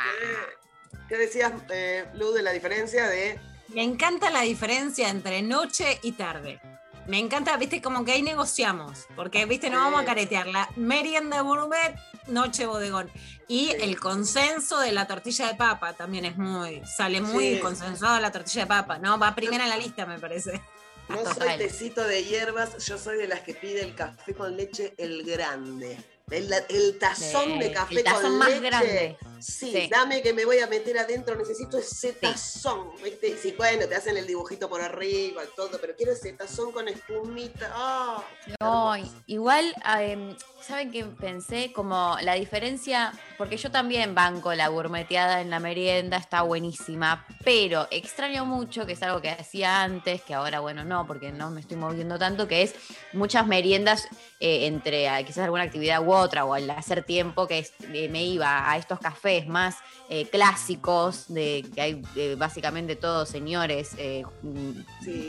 [1.08, 6.12] ¿Qué decías, eh, Lu, de la diferencia de Me encanta la diferencia entre noche y
[6.12, 6.60] tarde.
[7.06, 10.46] Me encanta, viste, como que ahí negociamos, porque, viste, no vamos a caretear.
[10.46, 11.94] La merienda gourmet,
[12.26, 13.10] noche bodegón.
[13.46, 17.60] Y el consenso de la tortilla de papa también es muy, sale muy Sí.
[17.60, 19.18] consensuado la tortilla de papa, ¿no?
[19.18, 20.60] Va primera en la lista, me parece.
[21.08, 24.94] No soy tecito de hierbas, yo soy de las que pide el café con leche
[24.98, 25.98] el grande.
[26.30, 28.60] El, el tazón Sí, de café el tazón con más leche.
[28.60, 29.16] grande.
[29.40, 29.88] Sí, Sí.
[29.90, 32.90] dame que me voy a meter adentro, necesito ese tazón.
[33.02, 33.36] ¿viste?
[33.36, 37.70] Sí, bueno, te hacen el dibujito por arriba todo, pero quiero ese tazón con espumita.
[37.74, 38.22] ¡Ah!
[38.60, 41.72] No, i- igual, em, ¿saben qué pensé?
[41.72, 47.86] Como la diferencia, porque yo también banco la gourmeteada en la merienda, está buenísima, pero
[47.90, 51.60] extraño mucho, que es algo que hacía antes, que ahora, bueno, no, porque no me
[51.60, 52.74] estoy moviendo tanto, que es
[53.12, 54.08] muchas meriendas
[54.40, 58.08] eh, entre ah, quizás alguna actividad u otra, o al hacer tiempo, que es- eh,
[58.08, 59.76] me iba a estos cafés más
[60.10, 64.24] eh, clásicos, de que hay eh, básicamente todos señores eh,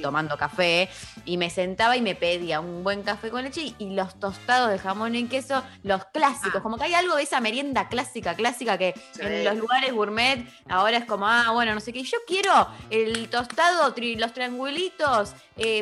[0.01, 0.89] tomando café,
[1.25, 4.79] y me sentaba y me pedía un buen café con leche y, los tostados de
[4.79, 8.93] jamón y queso, los clásicos, como que hay algo de esa merienda clásica, clásica que
[9.11, 9.21] Sí.
[9.21, 13.29] en los lugares gourmet ahora es como, ah, bueno, no sé qué, yo quiero el
[13.29, 15.33] tostado, tri- los triangulitos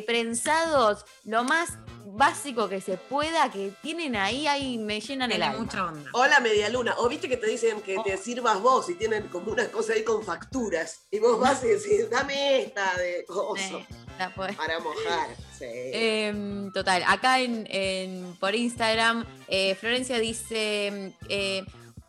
[0.08, 1.78] prensados, lo más
[2.16, 5.60] básico que se pueda, que tienen ahí, ahí me llenan el alma.
[5.60, 6.10] mucha onda.
[6.14, 6.96] O la media luna.
[6.98, 8.04] O viste que te dicen que Oh.
[8.04, 11.02] te sirvas vos y tienen como una cosa ahí con facturas.
[11.12, 13.82] Y vos vas y decís, dame esta de coso.
[14.18, 15.30] La Para mojar.
[15.58, 15.66] Sí.
[15.70, 21.64] Em, total, acá en, en- por Instagram, eh, Florencia dice eh,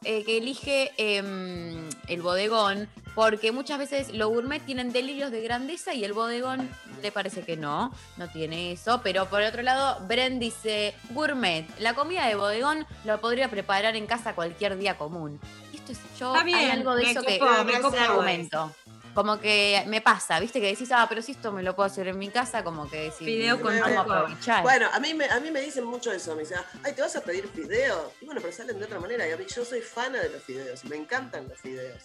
[0.04, 5.92] eh, que elige em, el bodegón porque muchas veces los gourmet tienen delirios de grandeza
[5.92, 6.68] y el bodegón
[7.02, 9.00] le parece que no, no tiene eso.
[9.02, 14.06] Pero por otro lado, Bren dice, gourmet, la comida de bodegón lo podría preparar en
[14.06, 15.40] casa cualquier día común.
[15.74, 18.72] Esto es yo, Está hay bien, algo de me eso que me argumento.
[19.18, 22.06] Como que me pasa, viste que decís, ah, pero si esto me lo puedo hacer
[22.06, 24.62] en mi casa, como que decís, Fideo con vamos a aprovechar.
[24.62, 26.36] Bueno, a mí, me, a mí me dicen mucho eso.
[26.36, 28.12] Me dicen, ay, ¿te vas a pedir fideos?
[28.20, 29.26] Y bueno, pero salen de otra manera.
[29.28, 30.84] Y a mí, yo soy fana de los fideos.
[30.84, 32.00] Me encantan los fideos.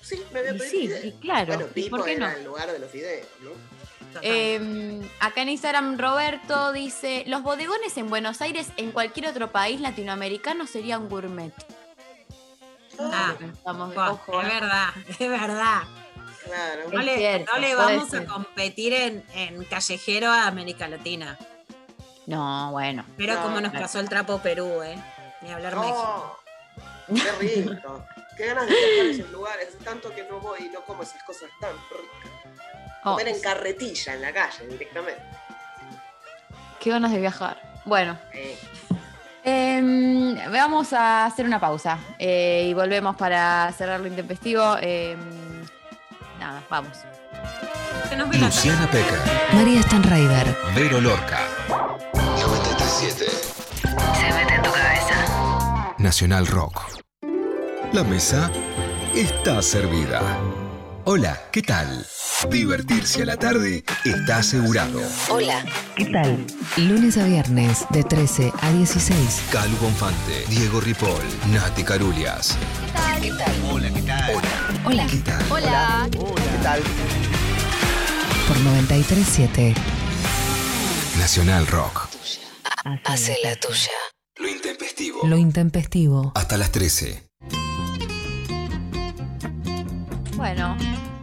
[0.00, 1.04] Sí, me voy a pedir sí, fideos.
[1.04, 2.36] y claro, Bueno, ¿y Pipo por qué era no?
[2.38, 3.50] el lugar de los fideos, ¿no?
[4.22, 9.82] Eh, acá en Instagram Roberto dice, los bodegones en Buenos Aires, en cualquier otro país
[9.82, 11.52] latinoamericano serían gourmet.
[12.98, 13.34] Ah,
[13.66, 14.50] Vamos, buah, ojo, es eh.
[14.60, 15.82] verdad, es verdad.
[16.44, 16.82] Claro.
[16.92, 21.38] No le, cierto, no le puede vamos a competir en, en callejero a América Latina.
[22.26, 23.04] No, bueno.
[23.16, 23.84] Pero No, como nos claro.
[23.86, 24.96] pasó el trapo Perú, ¿eh?
[25.42, 26.38] Ni hablar México.
[27.08, 28.04] Oh, qué rico.
[28.36, 29.68] qué ganas de viajar a esos lugares.
[29.84, 32.60] Tanto que no voy y no como esas cosas tan ricas.
[33.04, 35.22] Oh, Comer en carretilla, en la calle, directamente.
[36.80, 37.60] qué ganas de viajar.
[37.84, 38.56] Bueno, Eh,
[39.44, 44.76] em, vamos a hacer una pausa eh, y volvemos para cerrar lo intempestivo.
[46.44, 46.98] Nada, vamos.
[48.18, 49.18] Nos Luciana Pecker,
[49.54, 50.54] María Stanraiver.
[50.74, 51.40] Vero Lorca.
[52.12, 53.24] 937
[54.14, 55.94] Se mete en tu cabeza.
[55.96, 56.82] Nacional Rock.
[57.94, 58.50] La mesa
[59.14, 60.20] está servida.
[61.04, 62.06] Hola, ¿qué tal?
[62.50, 65.00] Divertirse a la tarde está asegurado.
[65.30, 65.64] Hola.
[65.96, 66.44] ¿Qué tal?
[66.76, 69.44] Lunes a viernes de 13 a 16.
[69.50, 72.58] Calu Bonfante, Diego Ripoll, Nati Carulias.
[73.22, 73.54] ¿Qué tal?
[73.72, 74.34] Hola, ¿qué tal?
[74.34, 74.63] Hola.
[74.84, 75.42] ¿Qué tal?
[75.50, 76.08] Hola.
[76.10, 76.82] ¿Qué tal?
[78.46, 79.74] Por 937.
[81.18, 82.08] Nacional Rock.
[83.04, 83.90] Hace la tuya.
[84.36, 85.20] Lo intempestivo.
[85.26, 86.32] Lo intempestivo.
[86.34, 87.22] Hasta las 13.
[90.36, 90.76] Bueno,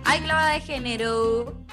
[0.06, 1.64] hay clavada de género.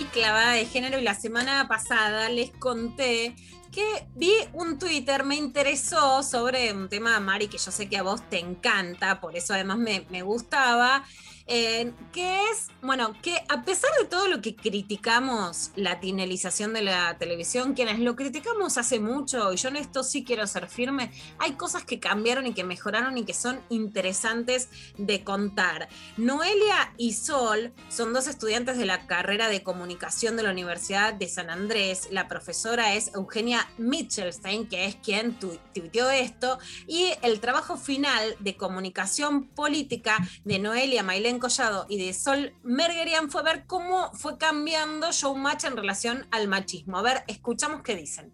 [0.00, 3.36] y clavada de género y la semana pasada les conté
[3.74, 8.02] que vi un Twitter, me interesó sobre un tema, Mari, que yo sé que a
[8.02, 11.04] vos te encanta, por eso además me, me gustaba,
[11.46, 16.82] eh, que es, bueno, que a pesar de todo lo que criticamos la tinelización de
[16.82, 21.10] la televisión, quienes lo criticamos hace mucho, y yo en esto sí quiero ser firme,
[21.38, 25.88] hay cosas que cambiaron y que mejoraron y que son interesantes de contar.
[26.16, 31.28] Noelia y Sol son dos estudiantes de la carrera de comunicación de la Universidad de
[31.28, 32.08] San Andrés.
[32.10, 38.36] La profesora es Eugenia Mitchelstein, que es quien tu- tuiteó esto, y el trabajo final
[38.40, 44.38] de comunicación política de Noelia Mailén Collado y de Sol Mergerian fue ver cómo fue
[44.38, 46.98] cambiando Showmatch en relación al machismo.
[46.98, 48.32] A ver, escuchamos qué dicen.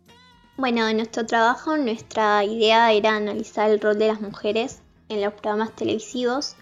[0.56, 5.32] Bueno, en nuestro trabajo nuestra idea era analizar el rol de las mujeres en los
[5.32, 6.56] programas televisivos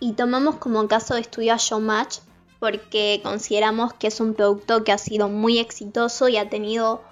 [0.00, 2.18] y tomamos como caso de estudio a Showmatch
[2.58, 7.02] porque consideramos que es un producto que ha sido muy exitoso y ha tenido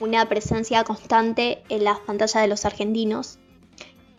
[0.00, 3.38] una presencia constante en las pantallas de los argentinos.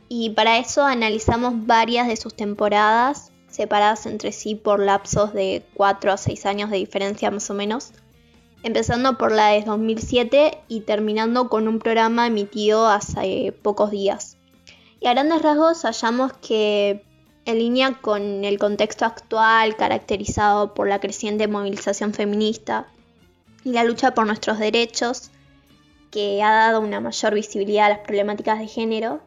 [0.07, 6.11] Y para eso analizamos varias de sus temporadas, separadas entre sí por lapsos de 4
[6.11, 7.93] a 6 años de diferencia más o menos
[8.63, 14.37] empezando por la de 2007 y terminando con un programa emitido hace pocos días.
[15.01, 17.03] Y a grandes rasgos hallamos que
[17.45, 22.87] en línea con el contexto actual caracterizado por la creciente movilización feminista
[23.65, 25.29] y la lucha por nuestros derechos,
[26.09, 29.19] que ha dado una mayor visibilidad a las problemáticas de género,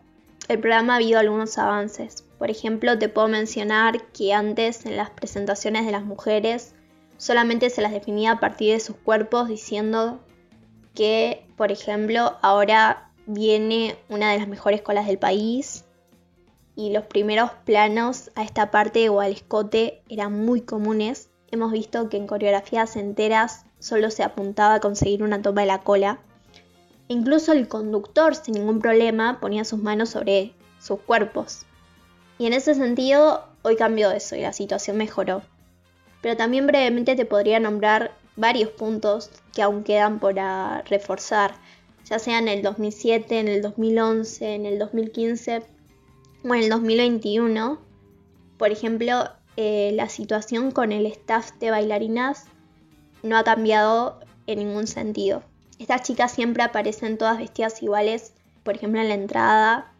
[0.48, 2.25] el programa ha habido algunos avances.
[2.38, 6.74] Por ejemplo, te puedo mencionar que antes en las presentaciones de las mujeres
[7.16, 10.20] solamente se las definía a partir de sus cuerpos diciendo
[10.94, 15.84] que, por ejemplo, ahora viene una de las mejores colas del país
[16.74, 21.30] y los primeros planos a esta parte o al escote eran muy comunes.
[21.50, 25.82] Hemos visto que en coreografías enteras solo se apuntaba a conseguir una toma de la
[25.82, 26.20] cola.
[27.08, 31.65] Incluso el conductor sin ningún problema ponía sus manos sobre sus cuerpos.
[32.38, 35.42] Y en ese sentido, hoy cambió eso y la situación mejoró
[36.26, 41.54] pero también brevemente te podría nombrar varios puntos que aún quedan por a reforzar,
[42.04, 45.62] ya sea en el 2007, en el 2011, en el 2015
[46.42, 47.78] o en el 2021.
[48.58, 52.46] Por ejemplo, eh, la situación con el staff de bailarinas
[53.22, 54.18] no ha cambiado
[54.48, 55.44] en ningún sentido.
[55.78, 58.32] Estas chicas siempre aparecen todas vestidas iguales,
[58.64, 59.92] por ejemplo en la entrada,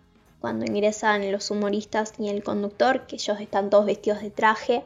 [0.46, 4.84] cuando ingresan los humoristas y el conductor, que ellos están todos vestidos de traje.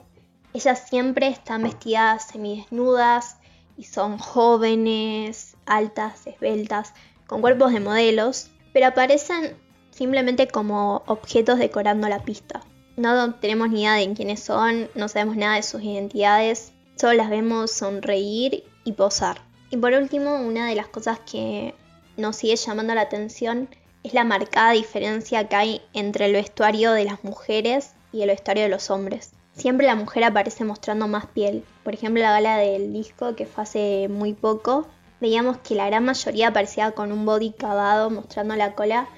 [0.54, 3.36] Ellas siempre están vestidas semidesnudas
[3.76, 6.94] y son jóvenes, altas, esbeltas,
[7.26, 9.54] con cuerpos de modelos, pero aparecen
[9.90, 12.62] simplemente como objetos decorando la pista.
[12.96, 17.28] No tenemos ni idea de quiénes son, no sabemos nada de sus identidades, solo las
[17.28, 19.42] vemos sonreír y posar.
[19.68, 21.74] Y por último, una de las cosas que
[22.16, 23.68] nos sigue llamando la atención
[24.02, 28.64] es la marcada diferencia que hay entre el vestuario de las mujeres y el vestuario
[28.64, 29.32] de los hombres.
[29.54, 31.64] Siempre la mujer aparece mostrando más piel.
[31.84, 34.88] Por ejemplo, la gala del disco que fue hace muy poco,
[35.20, 39.08] veíamos que la gran mayoría aparecía con un body cavado mostrando la cola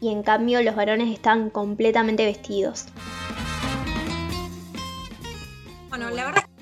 [0.00, 2.86] y en cambio los varones estaban completamente vestidos.
[5.88, 6.55] Bueno, la verdad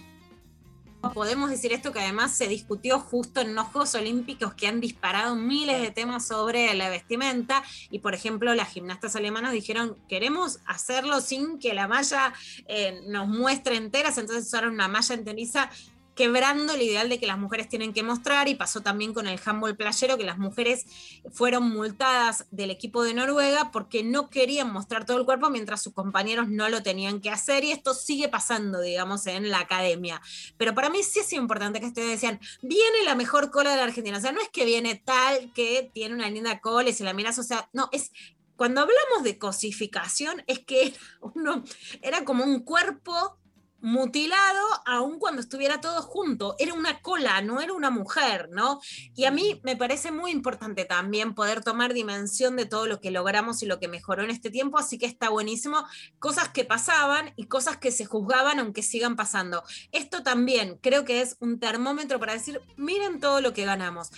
[1.12, 5.36] podemos decir esto que además se discutió justo en los Juegos Olímpicos que han disparado
[5.36, 7.62] miles de temas sobre la vestimenta.
[7.90, 12.32] Y por ejemplo las gimnastas alemanas dijeron queremos hacerlo sin que la malla
[12.66, 15.70] eh, nos muestre enteras, entonces usaron una malla enteriza
[16.14, 19.40] quebrando el ideal de que las mujeres tienen que mostrar y pasó también con el
[19.44, 20.86] handball playero que las mujeres
[21.32, 25.92] fueron multadas del equipo de Noruega porque no querían mostrar todo el cuerpo mientras sus
[25.92, 30.20] compañeros no lo tenían que hacer y esto sigue pasando digamos en la academia.
[30.56, 33.84] Pero para mí sí es importante que ustedes decían viene la mejor cola de la
[33.84, 34.18] Argentina.
[34.18, 37.12] O sea no es que viene tal que tiene una linda cola y se la
[37.12, 38.12] miras o sea no es
[38.56, 41.64] cuando hablamos de cosificación es que uno,
[42.02, 43.36] era como un cuerpo
[43.84, 46.56] mutilado aun cuando estuviera todo junto.
[46.58, 48.80] Era una cola, no era una mujer, ¿no?
[49.14, 53.10] Y a mí me parece muy importante también poder tomar dimensión de todo lo que
[53.10, 55.84] logramos y lo que mejoró en este tiempo, así que está buenísimo.
[56.18, 59.62] Cosas que pasaban y cosas que se juzgaban aunque sigan pasando.
[59.92, 64.10] Esto también creo que es un termómetro para decir, miren todo lo que ganamos.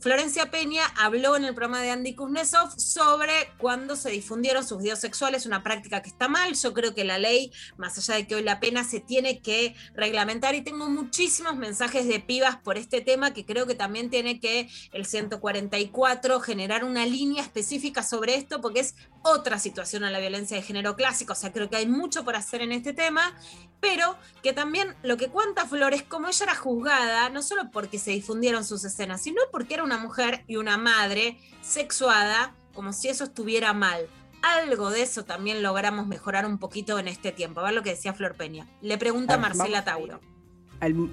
[0.00, 4.98] Florencia Peña habló en el programa de Andy Kuznetsov sobre cuando se difundieron sus videos
[4.98, 6.54] sexuales, una práctica que está mal.
[6.54, 9.74] Yo creo que la ley, más allá de que hoy la pena se tiene que
[9.94, 14.40] reglamentar, y tengo muchísimos mensajes de pibas por este tema que creo que también tiene
[14.40, 20.18] que el 144 generar una línea específica sobre esto, porque es otra situación a la
[20.18, 21.34] violencia de género clásico.
[21.34, 23.36] O sea, creo que hay mucho por hacer en este tema,
[23.80, 28.12] pero que también lo que cuenta Flores, como ella era juzgada, no solo porque se
[28.12, 33.24] difundieron sus escenas, sino porque era una mujer y una madre sexuada, como si eso
[33.24, 34.06] estuviera mal.
[34.42, 37.60] algo de eso también logramos mejorar un poquito en este tiempo.
[37.60, 38.66] A ver lo que decía Flor Peña.
[38.80, 39.84] Le pregunta ver, Marcela.
[39.84, 40.18] Tauro.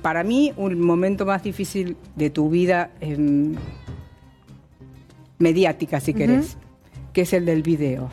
[0.02, 3.56] Para mí, un momento más difícil de tu vida em,
[5.40, 6.18] mediática, si Ujú.
[6.20, 6.56] querés,
[7.12, 8.10] que es el del video.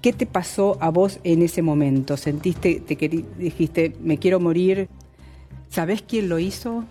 [0.00, 2.16] ¿Qué te pasó a vos en ese momento?
[2.16, 4.88] ¿Sentiste, te dijiste, me quiero morir?
[5.68, 6.84] ¿Sabés quién lo hizo?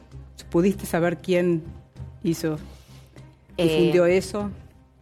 [0.50, 1.64] ¿Pudiste saber quién
[2.24, 2.58] hizo?
[3.58, 4.52] Eh, ¿Difundió eso?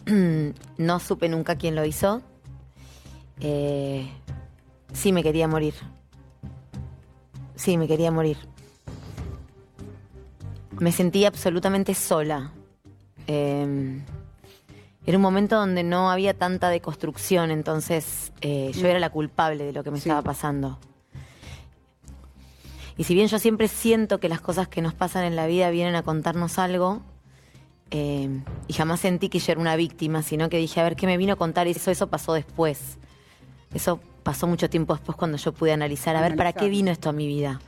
[0.78, 2.22] No supe nunca quién lo hizo.
[3.40, 4.10] Eh,
[4.92, 5.74] sí, me quería morir.
[7.56, 8.38] Sí, me quería morir.
[10.80, 12.52] Me sentí absolutamente sola.
[13.28, 14.02] Eh,
[15.06, 19.74] era un momento donde no había tanta deconstrucción, entonces eh, yo era la culpable de
[19.74, 20.80] lo que me estaba pasando.
[22.98, 25.70] Y si bien yo siempre siento que las cosas que nos pasan en la vida
[25.70, 27.02] vienen a contarnos algo,
[27.91, 31.06] eh, y jamás sentí que yo era una víctima, sino que dije, a ver, ¿qué
[31.06, 31.68] me vino a contar?
[31.68, 32.98] eso, eso pasó después.
[33.74, 37.10] Eso pasó mucho tiempo después cuando yo pude analizar, a ver, ¿para qué vino esto
[37.10, 37.60] a mi vida?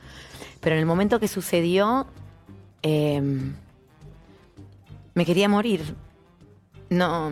[0.60, 2.06] Pero en el momento que sucedió,
[2.82, 3.20] eh,
[5.14, 5.94] me quería morir.
[6.88, 7.30] No,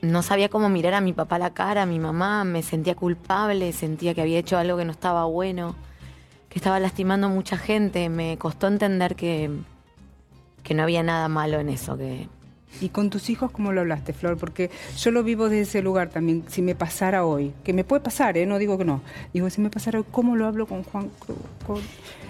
[0.00, 2.94] no sabía cómo mirar a mi papá a la cara, a mi mamá, me sentía
[2.94, 5.74] culpable, sentía que había hecho algo que no estaba bueno,
[6.48, 8.08] que estaba lastimando a mucha gente.
[8.08, 9.50] Me costó entender que,
[10.62, 12.28] que no había nada malo en eso, que
[12.82, 14.36] ¿Y con tus hijos cómo lo hablaste, Flor?
[14.36, 16.44] Porque yo lo vivo desde ese lugar también.
[16.48, 18.44] Si me pasara hoy, que me puede pasar, ¿eh?
[18.44, 19.00] no digo que no.
[19.32, 21.38] Digo, si me pasara hoy, ¿cómo lo hablo con Juan Cruz?
[21.66, 21.80] Con-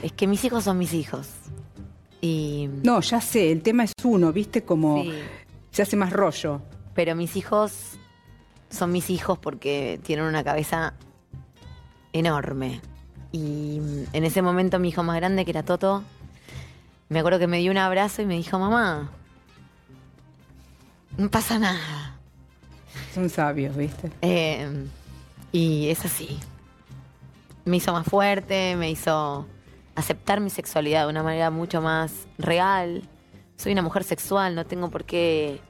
[0.01, 1.29] es que mis hijos son mis hijos.
[2.21, 4.63] Y No, ya sé, el tema es uno, ¿viste?
[4.63, 5.13] Como Sí.
[5.73, 6.63] se hace más rollo.
[6.95, 7.99] Pero mis hijos
[8.71, 10.95] son mis hijos porque tienen una cabeza
[12.13, 12.81] enorme.
[13.33, 16.03] Y mm, en ese momento mi hijo más grande, que era Toto,
[17.09, 19.11] me acuerdo que me dio un abrazo y me dijo, mamá,
[21.17, 22.17] no pasa nada.
[23.15, 24.11] Son sabios, ¿viste?
[24.23, 24.87] Eh,
[25.53, 26.39] y es así.
[27.65, 29.47] Me hizo más fuerte, me hizo
[29.95, 33.03] aceptar mi sexualidad de una manera mucho más real.
[33.57, 35.61] Soy una mujer sexual, no tengo por qué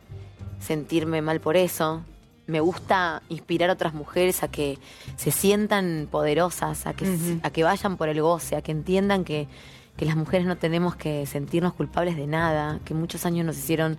[0.61, 2.03] sentirme mal por eso.
[2.49, 4.79] Me gusta inspirar a otras mujeres a que
[5.17, 9.47] se sientan poderosas, a que, a que vayan por el goce, a que entiendan que,
[9.99, 13.99] que las mujeres no tenemos que sentirnos culpables de nada, que muchos años nos hicieron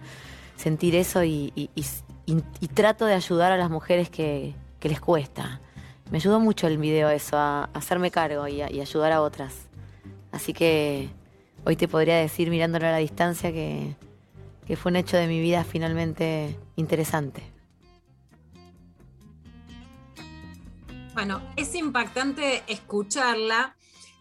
[0.58, 1.86] sentir eso y, y- y-
[2.26, 5.62] y- y trato de ayudar a las mujeres que, que les cuesta.
[6.10, 9.12] Me ayudó mucho el video a eso, a, a hacerme cargo y, a- y ayudar
[9.12, 9.54] a otras.
[10.32, 11.10] Así que
[11.66, 13.96] hoy te podría decir, mirándolo a la distancia, que,
[14.66, 17.44] que fue un hecho de mi vida finalmente interesante.
[21.20, 23.76] Bueno, es impactante escucharla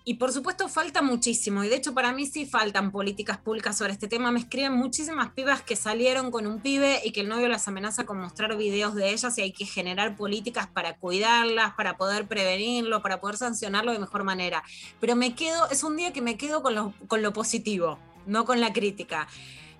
[0.04, 3.92] y por supuesto falta muchísimo y de hecho para mí sí faltan políticas públicas sobre
[3.92, 4.32] este tema.
[4.32, 8.04] Me escriben muchísimas pibas que salieron con un pibe y que el novio las amenaza
[8.04, 13.00] con mostrar videos de ellas y hay que generar políticas para cuidarlas, para poder prevenirlo,
[13.00, 14.64] para poder sancionarlo de mejor manera.
[14.98, 18.44] Pero me quedo, es un día que me quedo con lo, con lo positivo, no
[18.44, 19.28] con la crítica.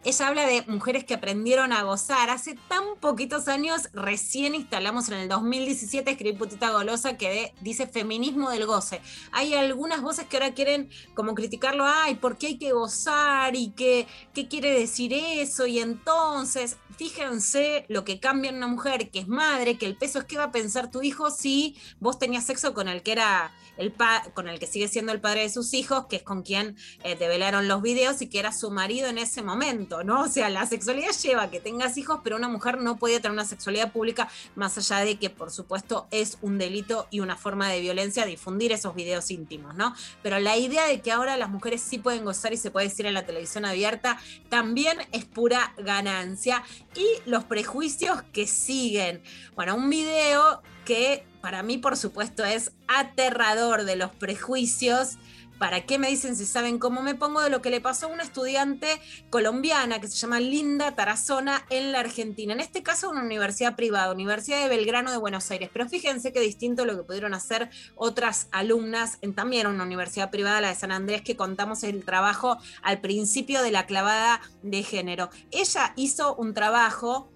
[0.05, 2.31] Ella habla de mujeres que aprendieron a gozar.
[2.31, 8.49] Hace tan poquitos años, recién instalamos en el 2017, escribí Putita Golosa, que dice feminismo
[8.51, 9.01] del goce.
[9.33, 13.57] Hay algunas voces que ahora quieren como criticarlo, ay, ¿por qué hay que gozar?
[13.57, 15.67] ¿Y qué, qué quiere decir eso?
[15.67, 20.21] Y entonces, fíjense lo que cambia en una mujer que es madre, que el peso
[20.21, 23.53] es qué va a pensar tu hijo si vos tenías sexo con el que era
[23.77, 26.43] el pa- con el que sigue siendo el padre de sus hijos, que es con
[26.43, 30.23] quien eh, develaron los videos y que era su marido en ese momento, ¿no?
[30.23, 33.33] O sea, la sexualidad lleva a que tengas hijos, pero una mujer no puede tener
[33.33, 37.69] una sexualidad pública más allá de que, por supuesto, es un delito y una forma
[37.69, 39.95] de violencia difundir esos videos íntimos, ¿no?
[40.23, 43.07] Pero la idea de que ahora las mujeres sí pueden gozar y se puede decir
[43.07, 46.63] en la televisión abierta también es pura ganancia.
[46.95, 49.23] Y los prejuicios que siguen.
[49.55, 55.19] Bueno, un video que para mí, por supuesto, es aterrador de los prejuicios.
[55.59, 58.11] ¿Para qué me dicen si saben cómo me pongo de lo que le pasó a
[58.11, 62.53] una estudiante colombiana que se llama Linda Tarazona en la Argentina?
[62.53, 65.69] En este caso, una universidad privada, Universidad de Belgrano de Buenos Aires.
[65.73, 70.61] Pero fíjense qué distinto lo que pudieron hacer otras alumnas en también una universidad privada,
[70.61, 75.29] la de San Andrés, que contamos el trabajo al principio de la clavada de género.
[75.51, 77.33] Ella hizo un trabajo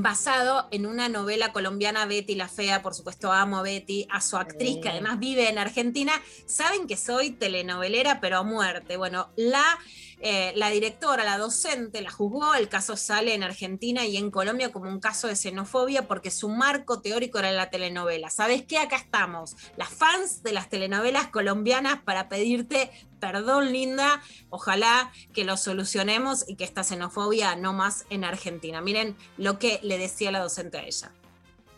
[0.00, 4.38] basado en una novela colombiana Betty la Fea, por supuesto amo a Betty, a su
[4.38, 6.12] actriz que además vive en Argentina,
[6.46, 8.96] saben que soy telenovelera pero a muerte.
[8.96, 9.78] Bueno, la
[10.24, 14.70] eh, la directora, la docente, la juzgó, el caso sale en Argentina y en Colombia
[14.70, 18.30] como un caso de xenofobia porque su marco teórico era la telenovela.
[18.30, 18.78] ¿Sabes qué?
[18.78, 24.20] Acá estamos, las fans de las telenovelas colombianas para pedirte perdón, linda.
[24.50, 28.80] Ojalá que lo solucionemos y que esta xenofobia no más en Argentina.
[28.80, 31.12] Miren lo que le decía la docente a ella.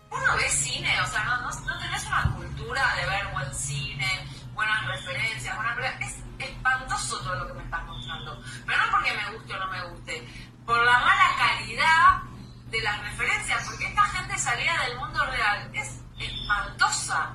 [0.09, 4.27] Vos no ves cine, o sea, no, no, tenés una cultura de ver buen cine,
[4.55, 8.43] buenas referencias, buenas Es espantoso todo lo que me estás mostrando.
[8.65, 10.29] Pero no porque me guste o no me guste,
[10.65, 12.23] por la mala calidad
[12.71, 15.71] de las referencias, porque esta gente salía del mundo real.
[15.75, 17.35] Es espantosa.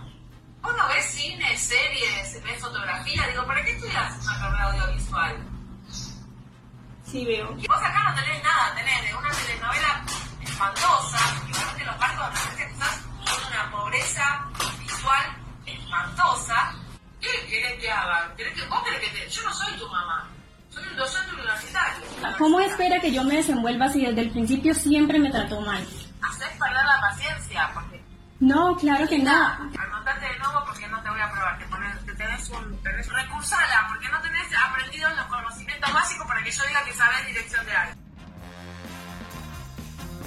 [0.62, 5.38] Vos no ves cine, series, ves fotografía, digo, ¿para qué estudias una carrera audiovisual?
[7.06, 7.56] Sí, veo.
[7.58, 10.04] Y vos acá no tenés nada, tenés de una telenovela
[10.42, 11.18] espantosa,
[11.48, 14.50] y realmente los marcos de referencia quizás son una pobreza
[14.80, 15.26] visual
[15.66, 16.74] espantosa.
[17.20, 18.34] ¿Qué querés que haga?
[18.38, 19.30] ¿Querés que, vos querés que te...
[19.30, 20.30] Yo no soy tu mamá,
[20.70, 22.06] soy un docente universitario.
[22.38, 25.82] ¿Cómo espera que yo me desenvuelva si desde el principio siempre me trató mal?
[26.22, 27.99] Haces perder la paciencia, porque
[28.40, 29.32] No, claro que no.
[29.32, 31.60] Anotate de nuevo porque no te voy a probar.
[31.60, 32.78] Te, pones, te tenés un.
[32.82, 37.28] Tenés, recursala porque no tenés aprendido los conocimientos básicos para que yo diga que sabes
[37.28, 38.00] dirección de arte.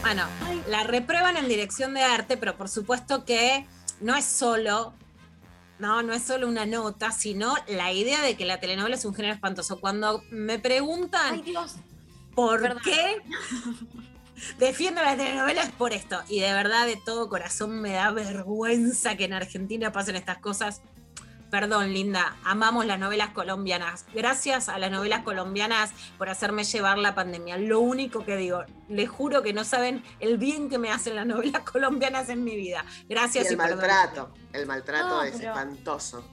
[0.03, 0.27] Bueno,
[0.69, 3.67] la reprueban en dirección de arte, pero por supuesto que
[4.01, 4.95] no es solo,
[5.79, 9.15] no, no es solo una nota, sino la idea de que la telenovela es un
[9.15, 9.81] género espantoso.
[9.81, 11.43] Cuando me preguntan
[12.35, 13.23] por qué
[14.59, 16.21] defiendo las telenovelas por esto.
[16.29, 20.83] Y de verdad, de todo corazón, me da vergüenza que en Argentina pasen estas cosas.
[21.51, 24.07] Perdón, Linda, amamos las novelas colombianas.
[24.15, 27.59] Gracias a las novelas colombianas por hacerme llevar la pandemia.
[27.59, 31.27] Lo único que digo, les juro que no saben el bien que me hacen las
[31.27, 32.87] novelas colombianas en mi vida.
[33.07, 33.79] Gracias Y el y perdón.
[33.81, 34.35] maltrato.
[34.55, 36.25] El maltrato No, es pero- espantoso.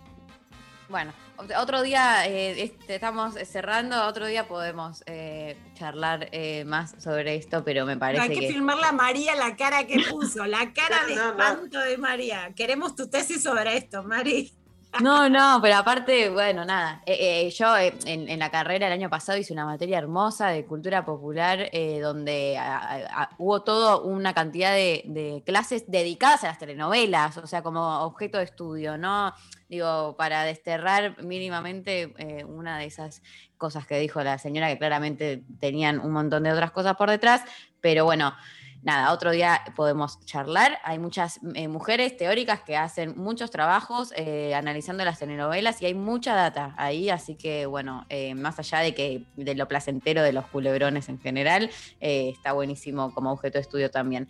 [0.89, 6.95] Bueno, ot- otro día eh, este, estamos cerrando, otro día podemos eh, charlar eh, más
[6.97, 8.47] sobre esto, pero me No, parece hay que, que...
[8.53, 11.29] filmarle a María la cara que puso, la cara de No, no.
[11.43, 12.51] espanto de María.
[12.55, 14.51] Queremos tu tesis sobre esto, Mari.
[14.97, 17.03] No, no, pero aparte, bueno, nada.
[17.05, 20.47] Eh, eh, yo eh, en, en la carrera el año pasado hice una materia hermosa
[20.49, 26.47] de cultura popular eh, donde a- hubo toda una cantidad de, de clases dedicadas a
[26.47, 29.31] las telenovelas, o sea, como objeto de estudio, ¿no?
[29.69, 33.21] Digo, para desterrar mínimamente eh, una de esas
[33.57, 37.43] cosas que dijo la señora, que claramente tenían un montón de otras cosas por detrás,
[37.79, 38.33] pero bueno.
[38.81, 40.79] Nada, otro día podemos charlar.
[40.83, 45.93] Hay muchas eh, mujeres teóricas que hacen muchos trabajos eh, analizando las telenovelas y hay
[45.93, 50.31] mucha data ahí, así que bueno, eh, más allá de que de lo placentero de
[50.31, 51.69] los culebrones en general,
[51.99, 54.29] eh, está buenísimo como objeto de estudio también.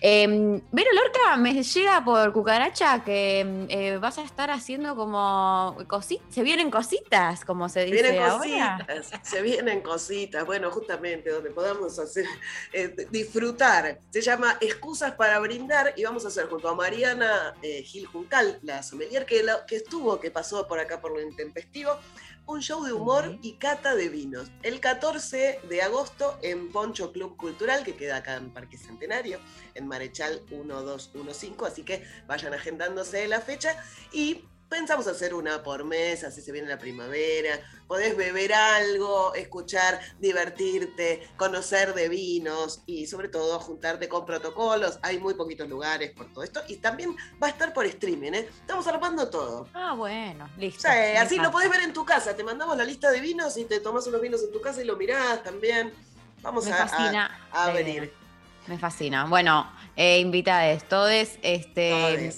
[0.00, 6.24] Eh, Vero Lorca me llega por cucaracha que eh, vas a estar haciendo como cositas,
[6.32, 8.78] se vienen cositas, como se dice Vienen ahora.
[8.86, 12.26] cositas, se vienen cositas, bueno, justamente donde podamos hacer,
[12.72, 13.98] eh, disfrutar.
[14.10, 18.58] Se llama Excusas para Brindar y vamos a hacer junto a Mariana eh, Gil Juncal,
[18.62, 21.98] la sommelier que, la- que estuvo, que pasó por acá por lo intempestivo,
[22.48, 24.50] un show de humor y cata de vinos.
[24.62, 29.38] El 14 de agosto en Poncho Club Cultural, que queda acá en Parque Centenario,
[29.74, 33.76] en Marechal 1215, así que vayan agendándose la fecha
[34.12, 39.98] y pensamos hacer una por mes, así se viene la primavera, podés beber algo, escuchar,
[40.18, 46.32] divertirte, conocer de vinos y sobre todo juntarte con protocolos, hay muy poquitos lugares por
[46.32, 48.48] todo esto y también va a estar por streaming, ¿eh?
[48.60, 49.68] estamos armando todo.
[49.74, 50.82] Ah, bueno, listo.
[50.82, 53.64] Sí, así lo podés ver en tu casa, te mandamos la lista de vinos y
[53.64, 55.92] te tomás unos vinos en tu casa y lo mirás también.
[56.42, 58.12] Vamos Me a, a- fascina a la venir.
[58.66, 59.24] Me fascina.
[59.24, 62.34] Bueno, eh, invitades, todes, este.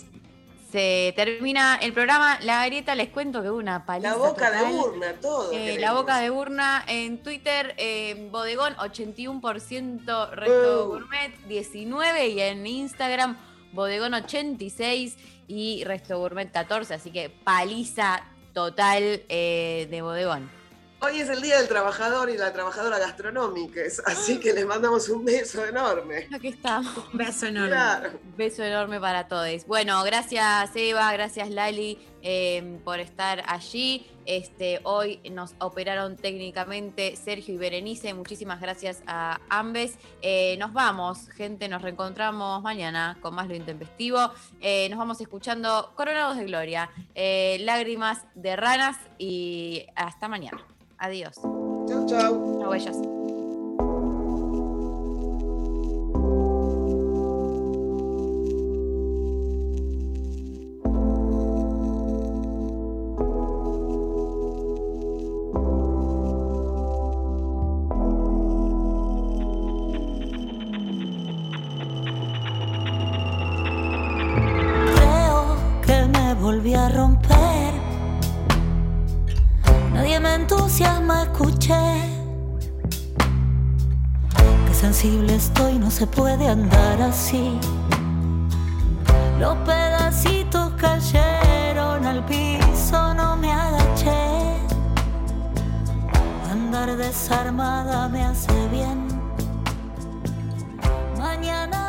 [0.70, 2.38] Se termina el programa.
[2.42, 4.10] La grieta, les cuento que hubo una paliza.
[4.10, 4.74] La boca de total.
[4.74, 5.52] urna, todo.
[5.52, 10.88] Eh, la boca de urna en Twitter, eh, Bodegón 81%, Resto Uh.
[10.88, 13.36] Gourmet 19% y en Instagram
[13.72, 15.16] Bodegón 86%
[15.48, 16.94] y Resto Gourmet 14%.
[16.94, 18.22] Así que paliza
[18.52, 20.59] total eh, de Bodegón.
[21.02, 25.24] Hoy es el Día del Trabajador y la Trabajadora Gastronómica, así que les mandamos un
[25.24, 26.28] beso enorme.
[26.30, 26.94] Aquí estamos.
[27.10, 27.70] Un beso enorme.
[27.70, 28.10] Claro.
[28.36, 29.66] Beso enorme para todos.
[29.66, 34.06] Bueno, gracias Eva, gracias Lali eh, por estar allí.
[34.26, 38.12] Este, hoy nos operaron técnicamente Sergio y Berenice.
[38.12, 39.96] Muchísimas gracias a ambes.
[40.20, 44.32] Eh, nos vamos, gente, nos reencontramos mañana con más lo intempestivo.
[44.60, 50.62] Eh, nos vamos escuchando Coronados de Gloria, eh, Lágrimas de Ranas y hasta mañana.
[51.00, 51.34] Adiós.
[51.88, 52.60] Chau, chau.
[52.60, 52.98] Chau, ellas.
[76.40, 77.39] volví a romper
[80.40, 81.84] entusiasma escuché
[84.66, 87.58] que sensible estoy, no se puede andar así.
[89.38, 94.22] Los pedacitos cayeron al piso, no me agaché.
[96.50, 98.98] Andar desarmada me hace bien.
[101.18, 101.79] Mañana